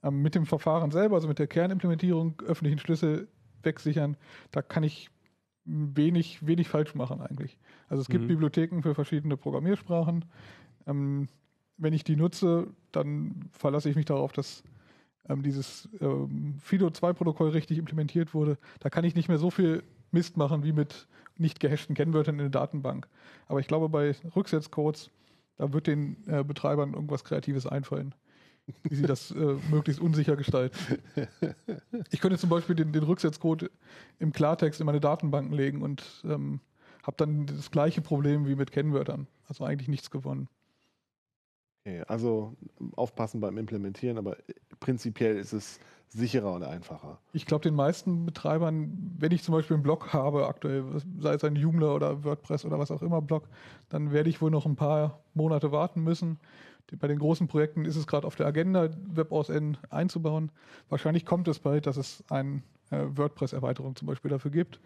Ähm, 0.04 0.21
mit 0.21 0.36
dem 0.36 0.45
Verfahren 0.45 0.91
selber, 0.91 1.15
also 1.15 1.28
mit 1.28 1.39
der 1.39 1.47
Kernimplementierung, 1.47 2.39
öffentlichen 2.45 2.78
Schlüssel 2.78 3.28
wegsichern, 3.63 4.15
da 4.51 4.62
kann 4.62 4.84
ich 4.84 5.10
wenig, 5.65 6.45
wenig 6.45 6.69
falsch 6.69 6.95
machen 6.95 7.22
eigentlich. 7.22 7.57
Also 7.89 8.01
es 8.01 8.07
gibt 8.07 8.24
mhm. 8.24 8.30
Bibliotheken 8.30 8.82
für 8.82 8.95
verschiedene 8.95 9.38
Programmiersprachen. 9.38 10.26
Ähm, 10.88 11.28
wenn 11.78 11.93
ich 11.93 12.03
die 12.03 12.16
nutze, 12.16 12.68
dann 12.91 13.49
verlasse 13.51 13.89
ich 13.89 13.95
mich 13.95 14.05
darauf, 14.05 14.32
dass 14.32 14.63
ähm, 15.28 15.43
dieses 15.43 15.89
ähm, 15.99 16.55
FIDO2-Protokoll 16.66 17.49
richtig 17.49 17.78
implementiert 17.78 18.34
wurde. 18.34 18.57
Da 18.80 18.89
kann 18.89 19.03
ich 19.03 19.16
nicht 19.16 19.28
mehr 19.28 19.39
so 19.39 19.49
viel 19.49 19.84
Mist 20.11 20.38
machen 20.38 20.63
wie 20.63 20.72
mit 20.72 21.07
nicht 21.38 21.59
gehashten 21.59 21.95
Kennwörtern 21.95 22.36
in 22.36 22.51
der 22.51 22.61
Datenbank. 22.61 23.07
Aber 23.47 23.59
ich 23.59 23.68
glaube, 23.68 23.89
bei 23.89 24.16
Rücksetzcodes, 24.36 25.09
da 25.57 25.74
wird 25.74 25.88
den 25.88 26.18
äh, 26.28 26.43
Betreibern 26.43 26.93
irgendwas 26.93 27.24
Kreatives 27.24 27.66
einfallen 27.66 28.16
wie 28.84 28.95
sie 28.95 29.03
das 29.03 29.32
äh, 29.32 29.55
möglichst 29.70 30.01
unsicher 30.01 30.36
gestalten. 30.36 30.78
Ich 32.11 32.20
könnte 32.20 32.38
zum 32.38 32.49
Beispiel 32.49 32.76
den, 32.76 32.91
den, 32.91 33.03
Rücksetzcode 33.03 33.70
im 34.20 34.32
Klartext 34.32 34.80
in 34.80 34.86
meine 34.86 34.99
Datenbanken 34.99 35.53
legen 35.53 35.82
und 35.82 36.03
ähm, 36.24 36.59
habe 37.03 37.18
dann 37.18 37.45
das 37.45 37.72
gleiche 37.72 38.01
Problem 38.01 38.47
wie 38.47 38.55
mit 38.55 38.72
Kennwörtern. 38.72 39.28
Also 39.47 39.63
eigentlich 39.63 39.88
nichts 39.88 40.09
gewonnen. 40.09 40.49
Okay, 41.86 42.03
also 42.07 42.55
aufpassen 42.95 43.39
beim 43.39 43.57
Implementieren, 43.57 44.18
aber 44.18 44.38
prinzipiell 44.80 45.38
ist 45.38 45.53
es 45.53 45.80
sicherer 46.07 46.53
und 46.53 46.63
einfacher. 46.63 47.20
Ich 47.34 47.45
glaube, 47.45 47.63
den 47.63 47.76
meisten 47.76 48.26
Betreibern, 48.26 49.16
wenn 49.20 49.32
ich 49.32 49.43
zum 49.43 49.53
Beispiel 49.53 49.76
einen 49.76 49.84
Blog 49.84 50.13
habe, 50.13 50.47
aktuell, 50.47 50.84
sei 51.20 51.34
es 51.34 51.43
ein 51.43 51.55
Joomla 51.55 51.91
oder 51.91 52.24
WordPress 52.24 52.66
oder 52.66 52.80
was 52.80 52.89
auch 52.89 53.01
immer 53.01 53.22
Blog, 53.22 53.47
dann 53.89 54.11
werde 54.11 54.30
ich 54.30 54.41
wohl 54.41 54.49
noch 54.49 54.66
ein 54.66 54.76
paar 54.76 55.20
Monate 55.34 55.72
warten 55.72 56.01
müssen. 56.01 56.39
Bei 56.97 57.07
den 57.07 57.19
großen 57.19 57.47
Projekten 57.47 57.86
ist 57.86 57.95
es 57.95 58.07
gerade 58.07 58.27
auf 58.27 58.36
der 58.36 58.45
Agenda, 58.45 58.89
WebOSN 59.07 59.77
einzubauen. 59.89 60.51
Wahrscheinlich 60.89 61.25
kommt 61.25 61.47
es 61.47 61.59
bald, 61.59 61.88
dass 61.88 61.97
es 61.97 62.23
eine 62.29 62.61
äh, 62.91 63.05
WordPress-Erweiterung 63.09 63.95
zum 63.95 64.07
Beispiel 64.07 64.29
dafür 64.29 64.51
gibt. 64.51 64.79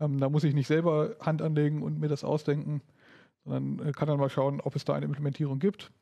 Ähm, 0.00 0.18
da 0.18 0.28
muss 0.28 0.44
ich 0.44 0.54
nicht 0.54 0.66
selber 0.66 1.16
Hand 1.20 1.42
anlegen 1.42 1.82
und 1.82 2.00
mir 2.00 2.08
das 2.08 2.24
ausdenken, 2.24 2.82
sondern 3.44 3.88
äh, 3.88 3.92
kann 3.92 4.08
dann 4.08 4.18
mal 4.18 4.30
schauen, 4.30 4.60
ob 4.60 4.74
es 4.74 4.84
da 4.84 4.94
eine 4.94 5.06
Implementierung 5.06 5.58
gibt. 5.58 5.92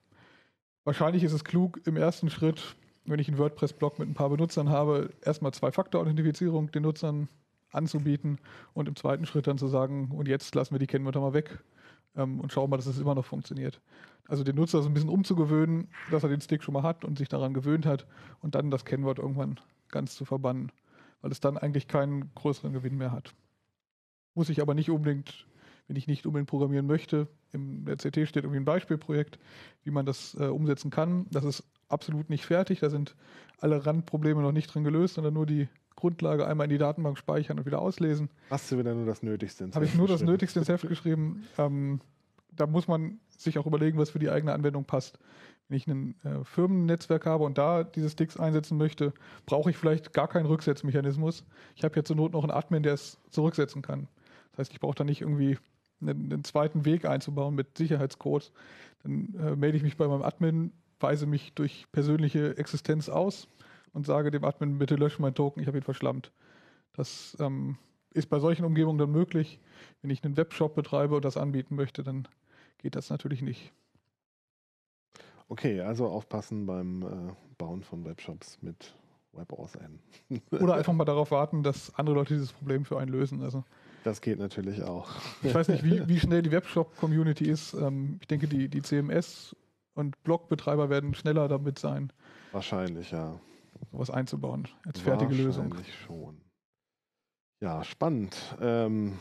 Wahrscheinlich 0.84 1.22
ist 1.22 1.32
es 1.32 1.44
klug, 1.44 1.80
im 1.86 1.96
ersten 1.96 2.30
Schritt 2.30 2.76
wenn 3.04 3.18
ich 3.18 3.28
einen 3.28 3.38
WordPress-Blog 3.38 3.98
mit 3.98 4.08
ein 4.08 4.14
paar 4.14 4.30
Benutzern 4.30 4.70
habe, 4.70 5.10
erstmal 5.22 5.52
Zwei-Faktor-Authentifizierung 5.52 6.70
den 6.70 6.82
Nutzern 6.82 7.28
anzubieten 7.70 8.38
und 8.72 8.88
im 8.88 8.96
zweiten 8.96 9.26
Schritt 9.26 9.46
dann 9.46 9.58
zu 9.58 9.68
sagen, 9.68 10.10
und 10.12 10.28
jetzt 10.28 10.54
lassen 10.54 10.74
wir 10.74 10.78
die 10.78 10.86
Kennwörter 10.86 11.20
mal 11.20 11.34
weg 11.34 11.62
ähm, 12.16 12.40
und 12.40 12.52
schauen 12.52 12.70
mal, 12.70 12.76
dass 12.76 12.86
es 12.86 12.98
immer 12.98 13.14
noch 13.14 13.24
funktioniert. 13.24 13.80
Also 14.26 14.42
den 14.42 14.56
Nutzer 14.56 14.82
so 14.82 14.88
ein 14.88 14.94
bisschen 14.94 15.10
umzugewöhnen, 15.10 15.88
dass 16.10 16.22
er 16.22 16.30
den 16.30 16.40
Stick 16.40 16.62
schon 16.62 16.74
mal 16.74 16.82
hat 16.82 17.04
und 17.04 17.18
sich 17.18 17.28
daran 17.28 17.52
gewöhnt 17.52 17.86
hat 17.86 18.06
und 18.40 18.54
dann 18.54 18.70
das 18.70 18.84
Kennwort 18.84 19.18
irgendwann 19.18 19.60
ganz 19.88 20.14
zu 20.14 20.24
verbannen, 20.24 20.72
weil 21.20 21.30
es 21.30 21.40
dann 21.40 21.58
eigentlich 21.58 21.88
keinen 21.88 22.34
größeren 22.34 22.72
Gewinn 22.72 22.96
mehr 22.96 23.12
hat. 23.12 23.34
Muss 24.34 24.48
ich 24.48 24.62
aber 24.62 24.74
nicht 24.74 24.90
unbedingt, 24.90 25.46
wenn 25.86 25.96
ich 25.96 26.06
nicht 26.06 26.26
unbedingt 26.26 26.48
programmieren 26.48 26.86
möchte, 26.86 27.28
im 27.52 27.84
CT 27.84 28.26
steht 28.26 28.44
irgendwie 28.44 28.56
ein 28.56 28.64
Beispielprojekt, 28.64 29.38
wie 29.84 29.90
man 29.90 30.06
das 30.06 30.34
äh, 30.34 30.46
umsetzen 30.46 30.90
kann. 30.90 31.26
Das 31.30 31.44
ist 31.44 31.62
absolut 31.88 32.30
nicht 32.30 32.44
fertig. 32.44 32.80
Da 32.80 32.90
sind 32.90 33.14
alle 33.60 33.86
Randprobleme 33.86 34.42
noch 34.42 34.52
nicht 34.52 34.74
drin 34.74 34.84
gelöst, 34.84 35.14
sondern 35.14 35.34
nur 35.34 35.46
die 35.46 35.68
Grundlage 35.96 36.46
einmal 36.46 36.64
in 36.64 36.70
die 36.70 36.78
Datenbank 36.78 37.18
speichern 37.18 37.58
und 37.58 37.66
wieder 37.66 37.80
auslesen. 37.80 38.30
Hast 38.50 38.70
du 38.70 38.78
wieder 38.78 38.94
nur 38.94 39.06
das 39.06 39.22
Nötigste 39.22 39.64
ins 39.64 39.74
Habe 39.74 39.84
ich 39.84 39.94
nur 39.94 40.08
das 40.08 40.22
Nötigste 40.22 40.58
ins 40.58 40.68
Heft 40.68 40.88
geschrieben. 40.88 41.44
Ähm, 41.58 42.00
da 42.52 42.66
muss 42.66 42.88
man 42.88 43.20
sich 43.36 43.58
auch 43.58 43.66
überlegen, 43.66 43.98
was 43.98 44.10
für 44.10 44.18
die 44.18 44.30
eigene 44.30 44.52
Anwendung 44.52 44.84
passt. 44.84 45.18
Wenn 45.68 45.76
ich 45.76 45.86
ein 45.86 46.14
äh, 46.24 46.44
Firmennetzwerk 46.44 47.26
habe 47.26 47.44
und 47.44 47.58
da 47.58 47.84
diese 47.84 48.10
Sticks 48.10 48.36
einsetzen 48.36 48.76
möchte, 48.76 49.12
brauche 49.46 49.70
ich 49.70 49.76
vielleicht 49.76 50.12
gar 50.12 50.28
keinen 50.28 50.46
Rücksetzmechanismus. 50.46 51.44
Ich 51.74 51.84
habe 51.84 51.96
ja 51.96 52.04
zur 52.04 52.16
Not 52.16 52.32
noch 52.32 52.44
einen 52.44 52.52
Admin, 52.52 52.82
der 52.82 52.94
es 52.94 53.18
zurücksetzen 53.30 53.82
kann. 53.82 54.08
Das 54.52 54.58
heißt, 54.58 54.72
ich 54.72 54.80
brauche 54.80 54.94
da 54.94 55.04
nicht 55.04 55.22
irgendwie 55.22 55.58
einen, 56.00 56.32
einen, 56.32 56.44
zweiten 56.44 56.84
Weg 56.84 57.06
einzubauen 57.06 57.54
mit 57.54 57.78
Sicherheitscodes. 57.78 58.52
Dann 59.02 59.34
äh, 59.38 59.56
melde 59.56 59.76
ich 59.76 59.82
mich 59.82 59.96
bei 59.96 60.06
meinem 60.06 60.22
Admin, 60.22 60.72
weise 61.00 61.26
mich 61.26 61.54
durch 61.54 61.86
persönliche 61.92 62.56
Existenz 62.58 63.08
aus 63.08 63.48
und 63.94 64.04
sage 64.06 64.30
dem 64.30 64.44
Admin, 64.44 64.78
bitte 64.78 64.96
lösche 64.96 65.22
meinen 65.22 65.34
Token, 65.34 65.60
ich 65.60 65.66
habe 65.66 65.78
ihn 65.78 65.82
verschlammt. 65.82 66.32
Das 66.92 67.36
ähm, 67.40 67.78
ist 68.10 68.28
bei 68.28 68.38
solchen 68.38 68.64
Umgebungen 68.64 68.98
dann 68.98 69.10
möglich. 69.10 69.60
Wenn 70.02 70.10
ich 70.10 70.22
einen 70.22 70.36
Webshop 70.36 70.74
betreibe 70.74 71.16
und 71.16 71.24
das 71.24 71.36
anbieten 71.36 71.74
möchte, 71.76 72.02
dann 72.02 72.28
geht 72.78 72.96
das 72.96 73.08
natürlich 73.08 73.40
nicht. 73.40 73.72
Okay, 75.48 75.80
also 75.80 76.06
aufpassen 76.06 76.66
beim 76.66 77.02
äh, 77.02 77.32
Bauen 77.58 77.82
von 77.82 78.04
Webshops 78.04 78.58
mit 78.62 78.94
WebOSN. 79.32 79.98
Oder 80.50 80.74
einfach 80.74 80.92
mal 80.92 81.04
darauf 81.04 81.30
warten, 81.30 81.62
dass 81.62 81.94
andere 81.94 82.16
Leute 82.16 82.34
dieses 82.34 82.52
Problem 82.52 82.84
für 82.84 82.98
einen 82.98 83.10
lösen. 83.10 83.42
Also, 83.42 83.64
das 84.04 84.20
geht 84.20 84.38
natürlich 84.38 84.82
auch. 84.82 85.10
Ich 85.42 85.54
weiß 85.54 85.68
nicht, 85.68 85.84
wie, 85.84 86.06
wie 86.08 86.20
schnell 86.20 86.42
die 86.42 86.50
Webshop-Community 86.50 87.48
ist. 87.48 87.74
Ähm, 87.74 88.18
ich 88.20 88.28
denke, 88.28 88.48
die, 88.48 88.68
die 88.68 88.82
CMS 88.82 89.56
und 89.94 90.22
Blogbetreiber 90.24 90.90
werden 90.90 91.14
schneller 91.14 91.48
damit 91.48 91.78
sein. 91.78 92.12
Wahrscheinlich, 92.52 93.10
ja. 93.10 93.38
Sowas 93.94 94.10
einzubauen 94.10 94.66
als 94.84 94.98
fertige 94.98 95.32
Lösung. 95.32 95.70
Wahrscheinlich 95.70 95.94
schon. 96.00 96.40
Ja, 97.60 97.84
spannend. 97.84 98.56
Ähm, 98.60 99.18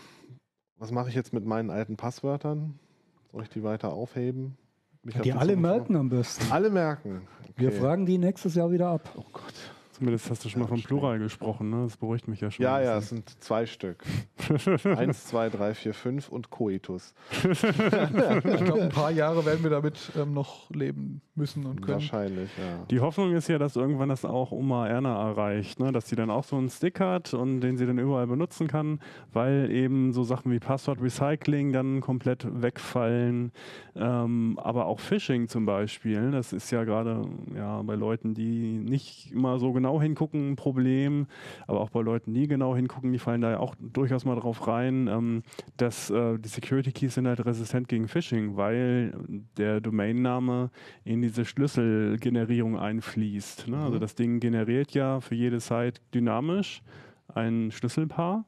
was 0.77 0.89
mache 0.89 1.09
ich 1.09 1.15
jetzt 1.15 1.31
mit 1.31 1.45
meinen 1.45 1.69
alten 1.69 1.95
Passwörtern? 1.95 2.79
Soll 3.31 3.43
ich 3.43 3.49
die 3.49 3.61
weiter 3.61 3.93
aufheben? 3.93 4.57
Mich 5.03 5.15
die 5.19 5.31
alle 5.31 5.55
merken 5.57 5.95
am 5.95 6.09
besten. 6.09 6.51
Alle 6.51 6.71
merken. 6.71 7.27
Okay. 7.41 7.53
Wir 7.55 7.71
fragen 7.71 8.07
die 8.07 8.17
nächstes 8.17 8.55
Jahr 8.55 8.71
wieder 8.71 8.87
ab. 8.87 9.13
Oh 9.15 9.25
Gott. 9.31 9.53
Zumindest 10.03 10.29
hast 10.29 10.43
du 10.43 10.49
schon 10.49 10.61
mal 10.61 10.67
vom 10.67 10.83
Plural 10.83 11.17
gesprochen, 11.17 11.69
ne? 11.69 11.83
Das 11.83 11.95
beruhigt 11.95 12.27
mich 12.27 12.41
ja 12.41 12.51
schon. 12.51 12.61
Ja, 12.61 12.81
ja, 12.81 12.97
es 12.97 13.07
sind 13.07 13.41
zwei 13.41 13.65
Stück. 13.65 14.03
Eins, 14.97 15.27
zwei, 15.27 15.47
drei, 15.47 15.73
vier, 15.73 15.93
fünf 15.93 16.27
und 16.27 16.49
Coitus. 16.49 17.13
ich 17.31 17.61
glaube, 17.61 18.81
ein 18.81 18.89
paar 18.89 19.11
Jahre 19.11 19.45
werden 19.45 19.63
wir 19.63 19.69
damit 19.69 20.11
ähm, 20.17 20.33
noch 20.33 20.69
leben 20.71 21.21
müssen 21.35 21.65
und 21.65 21.81
können. 21.81 21.93
Wahrscheinlich, 21.93 22.49
ja. 22.57 22.85
Die 22.91 22.99
Hoffnung 22.99 23.33
ist 23.33 23.47
ja, 23.47 23.57
dass 23.57 23.77
irgendwann 23.77 24.09
das 24.09 24.25
auch 24.25 24.51
Oma 24.51 24.87
Erna 24.87 25.29
erreicht, 25.29 25.79
ne? 25.79 25.93
dass 25.93 26.09
sie 26.09 26.17
dann 26.17 26.29
auch 26.29 26.43
so 26.43 26.57
einen 26.57 26.69
Stick 26.69 26.99
hat 26.99 27.33
und 27.33 27.61
den 27.61 27.77
sie 27.77 27.85
dann 27.85 27.97
überall 27.97 28.27
benutzen 28.27 28.67
kann, 28.67 28.99
weil 29.31 29.71
eben 29.71 30.11
so 30.11 30.23
Sachen 30.23 30.51
wie 30.51 30.59
Passwort 30.59 31.01
Recycling 31.01 31.71
dann 31.71 32.01
komplett 32.01 32.45
wegfallen. 32.61 33.53
Ähm, 33.95 34.59
aber 34.61 34.85
auch 34.85 34.99
Phishing 34.99 35.47
zum 35.47 35.65
Beispiel, 35.65 36.31
das 36.31 36.51
ist 36.51 36.71
ja 36.71 36.83
gerade 36.83 37.25
ja, 37.55 37.81
bei 37.83 37.95
Leuten, 37.95 38.33
die 38.33 38.79
nicht 38.79 39.31
immer 39.31 39.59
so 39.59 39.71
genau 39.71 39.92
genau 39.93 40.01
hingucken 40.01 40.51
ein 40.51 40.55
Problem, 40.55 41.27
aber 41.67 41.81
auch 41.81 41.89
bei 41.89 42.01
Leuten, 42.01 42.33
die 42.33 42.47
genau 42.47 42.75
hingucken, 42.75 43.11
die 43.11 43.19
fallen 43.19 43.41
da 43.41 43.51
ja 43.51 43.59
auch 43.59 43.75
durchaus 43.79 44.25
mal 44.25 44.35
drauf 44.35 44.67
rein, 44.67 45.07
ähm, 45.07 45.43
dass 45.77 46.09
äh, 46.09 46.37
die 46.39 46.49
Security 46.49 46.91
Keys 46.91 47.15
sind 47.15 47.27
halt 47.27 47.45
resistent 47.45 47.87
gegen 47.87 48.07
Phishing, 48.07 48.55
weil 48.57 49.13
der 49.57 49.81
Domainname 49.81 50.71
in 51.03 51.21
diese 51.21 51.45
Schlüsselgenerierung 51.45 52.77
einfließt. 52.77 53.67
Ne? 53.67 53.75
Also 53.75 53.77
mhm. 53.77 53.93
Also 53.93 53.99
das 53.99 54.15
Ding 54.15 54.39
generiert 54.39 54.93
ja 54.93 55.19
für 55.21 55.35
jede 55.35 55.59
Site 55.59 56.01
dynamisch 56.13 56.81
ein 57.27 57.71
Schlüsselpaar. 57.71 58.45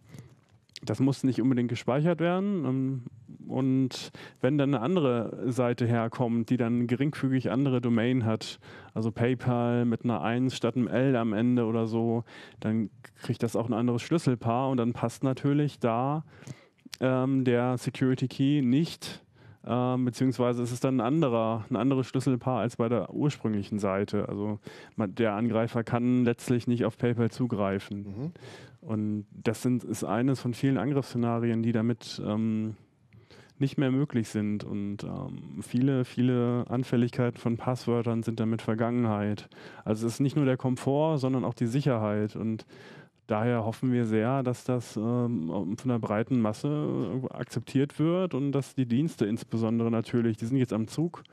Das 0.84 1.00
muss 1.00 1.24
nicht 1.24 1.42
unbedingt 1.42 1.70
gespeichert 1.70 2.20
werden. 2.20 2.66
Ähm, 2.66 3.04
und 3.48 4.12
wenn 4.42 4.58
dann 4.58 4.74
eine 4.74 4.84
andere 4.84 5.52
Seite 5.52 5.86
herkommt, 5.86 6.50
die 6.50 6.58
dann 6.58 6.88
geringfügig 6.88 7.52
andere 7.52 7.80
Domain 7.80 8.26
hat, 8.26 8.60
also 8.94 9.12
PayPal 9.12 9.86
mit 9.86 10.04
einer 10.04 10.22
1 10.22 10.56
statt 10.56 10.76
einem 10.76 10.88
L 10.88 11.16
am 11.16 11.34
Ende 11.34 11.66
oder 11.66 11.86
so, 11.88 12.24
dann 12.60 12.90
kriegt 13.22 13.44
das 13.44 13.56
auch 13.56 13.68
ein 13.68 13.74
anderes 13.74 14.02
Schlüsselpaar 14.02 14.70
und 14.70 14.78
dann 14.78 14.94
passt 14.94 15.24
natürlich 15.24 15.80
da 15.80 16.24
ähm, 17.00 17.44
der 17.44 17.78
Security 17.78 18.28
Key 18.28 18.62
nicht, 18.62 19.22
ähm, 19.68 20.06
beziehungsweise 20.06 20.62
ist 20.62 20.72
es 20.72 20.80
dann 20.80 20.98
ein 20.98 21.06
anderer, 21.06 21.66
ein 21.70 21.76
anderes 21.76 22.08
Schlüsselpaar 22.08 22.60
als 22.60 22.78
bei 22.78 22.88
der 22.88 23.14
ursprünglichen 23.14 23.80
Seite. 23.80 24.30
Also 24.30 24.60
man, 24.96 25.16
der 25.16 25.34
Angreifer 25.34 25.84
kann 25.84 26.24
letztlich 26.24 26.68
nicht 26.68 26.86
auf 26.86 26.98
PayPal 26.98 27.32
zugreifen. 27.32 28.04
Mhm. 28.04 28.32
Und 28.86 29.26
das 29.32 29.64
sind, 29.64 29.84
ist 29.84 30.04
eines 30.04 30.40
von 30.40 30.54
vielen 30.54 30.78
Angriffsszenarien, 30.78 31.64
die 31.64 31.72
damit 31.72 32.22
ähm, 32.24 32.76
nicht 33.58 33.78
mehr 33.78 33.90
möglich 33.90 34.30
sind. 34.30 34.64
Und 34.64 35.04
ähm, 35.04 35.62
viele, 35.62 36.06
viele 36.06 36.66
Anfälligkeiten 36.70 37.40
von 37.40 37.58
Passwörtern 37.58 38.22
sind 38.22 38.40
damit 38.40 38.62
Vergangenheit. 38.62 39.50
Also 39.84 40.06
es 40.06 40.14
ist 40.14 40.20
nicht 40.20 40.36
nur 40.36 40.46
der 40.46 40.58
Komfort, 40.58 41.18
sondern 41.18 41.46
auch 41.46 41.56
die 41.56 41.66
Sicherheit. 41.66 42.36
Und 42.36 42.68
daher 43.26 43.66
hoffen 43.66 43.92
wir 43.92 44.06
sehr, 44.06 44.44
dass 44.44 44.66
das 44.66 44.98
ähm, 44.98 45.76
von 45.78 45.90
der 45.90 46.00
breiten 46.00 46.40
Masse 46.40 47.22
akzeptiert 47.32 47.98
wird 47.98 48.36
und 48.36 48.52
dass 48.52 48.76
die 48.76 48.86
Dienste 48.86 49.26
insbesondere 49.26 49.90
natürlich, 49.90 50.38
die 50.38 50.46
sind 50.46 50.58
jetzt 50.58 50.74
am 50.74 50.88
Zug, 50.88 51.24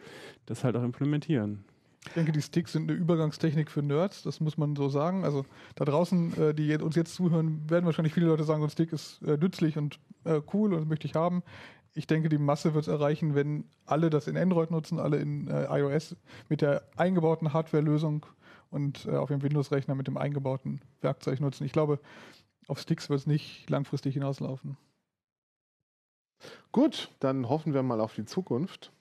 das 0.46 0.64
halt 0.64 0.74
auch 0.76 0.84
implementieren. 0.84 1.64
Ich 2.06 2.12
denke, 2.14 2.32
die 2.32 2.42
Sticks 2.42 2.72
sind 2.72 2.90
eine 2.90 2.98
Übergangstechnik 2.98 3.70
für 3.70 3.82
Nerds, 3.82 4.22
das 4.22 4.40
muss 4.40 4.58
man 4.58 4.74
so 4.74 4.88
sagen. 4.88 5.24
Also 5.24 5.44
da 5.76 5.84
draußen, 5.84 6.36
äh, 6.36 6.54
die 6.54 6.74
uns 6.76 6.96
jetzt 6.96 7.14
zuhören, 7.14 7.68
werden 7.70 7.86
wahrscheinlich 7.86 8.12
viele 8.12 8.26
Leute 8.26 8.44
sagen, 8.44 8.60
so 8.60 8.66
ein 8.66 8.70
Stick 8.70 8.92
ist 8.92 9.22
äh, 9.22 9.36
nützlich 9.36 9.78
und 9.78 10.00
äh, 10.24 10.40
cool 10.52 10.74
und 10.74 10.88
möchte 10.88 11.06
ich 11.06 11.14
haben 11.14 11.42
ich 11.94 12.06
denke, 12.06 12.28
die 12.28 12.38
Masse 12.38 12.74
wird 12.74 12.84
es 12.84 12.88
erreichen, 12.88 13.34
wenn 13.34 13.64
alle 13.84 14.08
das 14.08 14.26
in 14.26 14.36
Android 14.36 14.70
nutzen, 14.70 14.98
alle 14.98 15.18
in 15.18 15.48
iOS 15.48 16.16
mit 16.48 16.62
der 16.62 16.88
eingebauten 16.96 17.52
Hardware-Lösung 17.52 18.24
und 18.70 19.06
auf 19.06 19.28
dem 19.28 19.42
Windows-Rechner 19.42 19.94
mit 19.94 20.06
dem 20.06 20.16
eingebauten 20.16 20.80
Werkzeug 21.02 21.40
nutzen. 21.40 21.64
Ich 21.64 21.72
glaube, 21.72 22.00
auf 22.66 22.80
Sticks 22.80 23.10
wird 23.10 23.20
es 23.20 23.26
nicht 23.26 23.68
langfristig 23.68 24.14
hinauslaufen. 24.14 24.78
Gut, 26.72 27.10
dann 27.20 27.48
hoffen 27.48 27.74
wir 27.74 27.82
mal 27.82 28.00
auf 28.00 28.14
die 28.14 28.24
Zukunft 28.24 28.92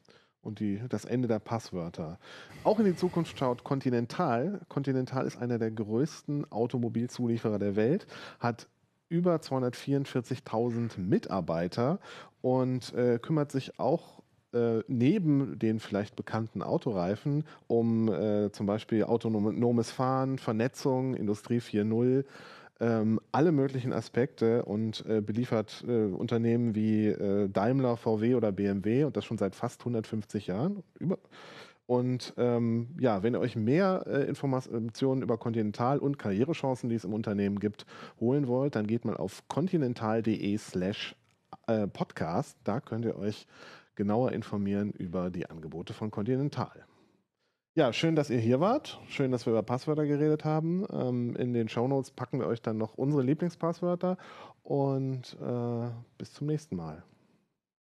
und 0.41 0.59
die, 0.59 0.81
das 0.89 1.05
Ende 1.05 1.27
der 1.27 1.39
Passwörter. 1.39 2.19
Auch 2.63 2.79
in 2.79 2.85
die 2.85 2.95
Zukunft 2.95 3.37
schaut 3.37 3.63
Continental. 3.63 4.61
Continental 4.69 5.25
ist 5.25 5.37
einer 5.37 5.59
der 5.59 5.71
größten 5.71 6.51
Automobilzulieferer 6.51 7.59
der 7.59 7.75
Welt, 7.75 8.07
hat 8.39 8.67
über 9.09 9.35
244.000 9.35 10.99
Mitarbeiter 10.99 11.99
und 12.41 12.93
äh, 12.93 13.19
kümmert 13.19 13.51
sich 13.51 13.77
auch 13.79 14.21
äh, 14.53 14.79
neben 14.87 15.59
den 15.59 15.79
vielleicht 15.79 16.15
bekannten 16.15 16.61
Autoreifen 16.61 17.45
um 17.67 18.11
äh, 18.11 18.51
zum 18.51 18.65
Beispiel 18.65 19.03
autonomes 19.03 19.91
Fahren, 19.91 20.37
Vernetzung, 20.37 21.13
Industrie 21.13 21.59
4.0, 21.59 22.25
ähm, 22.82 23.19
alle 23.32 23.51
möglichen 23.51 23.93
Aspekte 23.93 24.65
und 24.65 25.05
äh, 25.05 25.21
beliefert 25.21 25.86
äh, 25.88 26.05
Unternehmen 26.05 26.73
wie 26.73 27.07
äh, 27.07 27.47
Daimler, 27.47 27.95
VW 27.95 28.34
oder 28.36 28.51
BMW 28.51 29.03
und 29.03 29.15
das 29.15 29.23
schon 29.23 29.38
seit 29.38 29.53
fast 29.55 29.82
150 29.82 30.47
Jahren. 30.47 30.84
Über 30.99 31.19
Und 31.86 32.34
ähm, 32.38 32.88
ja, 32.99 33.21
wenn 33.21 33.36
ihr 33.36 33.39
euch 33.39 33.55
mehr 33.55 34.03
äh, 34.07 34.23
Informationen 34.23 35.21
über 35.21 35.38
Continental 35.38 35.99
und 35.99 36.17
Karrierechancen, 36.17 36.89
die 36.89 36.95
es 36.95 37.05
im 37.05 37.13
Unternehmen 37.13 37.59
gibt, 37.59 37.86
holen 38.19 38.47
wollt, 38.47 38.75
dann 38.75 38.88
geht 38.88 39.05
mal 39.05 39.15
auf 39.15 39.47
continental.de 39.47 40.57
slash 40.57 41.15
äh, 41.67 41.88
podcast. 41.88 42.57
Da 42.63 42.79
könnt 42.79 43.05
ihr 43.05 43.15
euch 43.15 43.45
genauer 43.93 44.32
informieren 44.32 44.91
über 44.91 45.29
die 45.29 45.47
Angebote 45.47 45.93
von 45.93 46.09
Continental. 46.09 46.86
Ja, 47.74 47.93
schön, 47.93 48.17
dass 48.17 48.30
ihr 48.30 48.39
hier 48.39 48.59
wart. 48.59 48.99
Schön, 49.07 49.32
dass 49.32 49.45
wir 49.45 49.51
über 49.51 49.63
Passwörter 49.63 50.05
geredet 50.05 50.43
haben. 50.43 50.86
Ähm, 50.91 51.38
in 51.38 51.53
den 51.53 51.69
Shownotes 51.69 52.11
packen 52.11 52.39
wir 52.39 52.47
euch 52.47 52.61
dann 52.61 52.78
noch 52.78 52.95
unsere 52.95 53.24
Lieblingspasswörter 53.24 54.17
und 54.63 55.38
äh, 55.41 55.89
bis 56.17 56.34
zum 56.34 56.47
nächsten 56.47 56.76
Mal. 56.76 57.01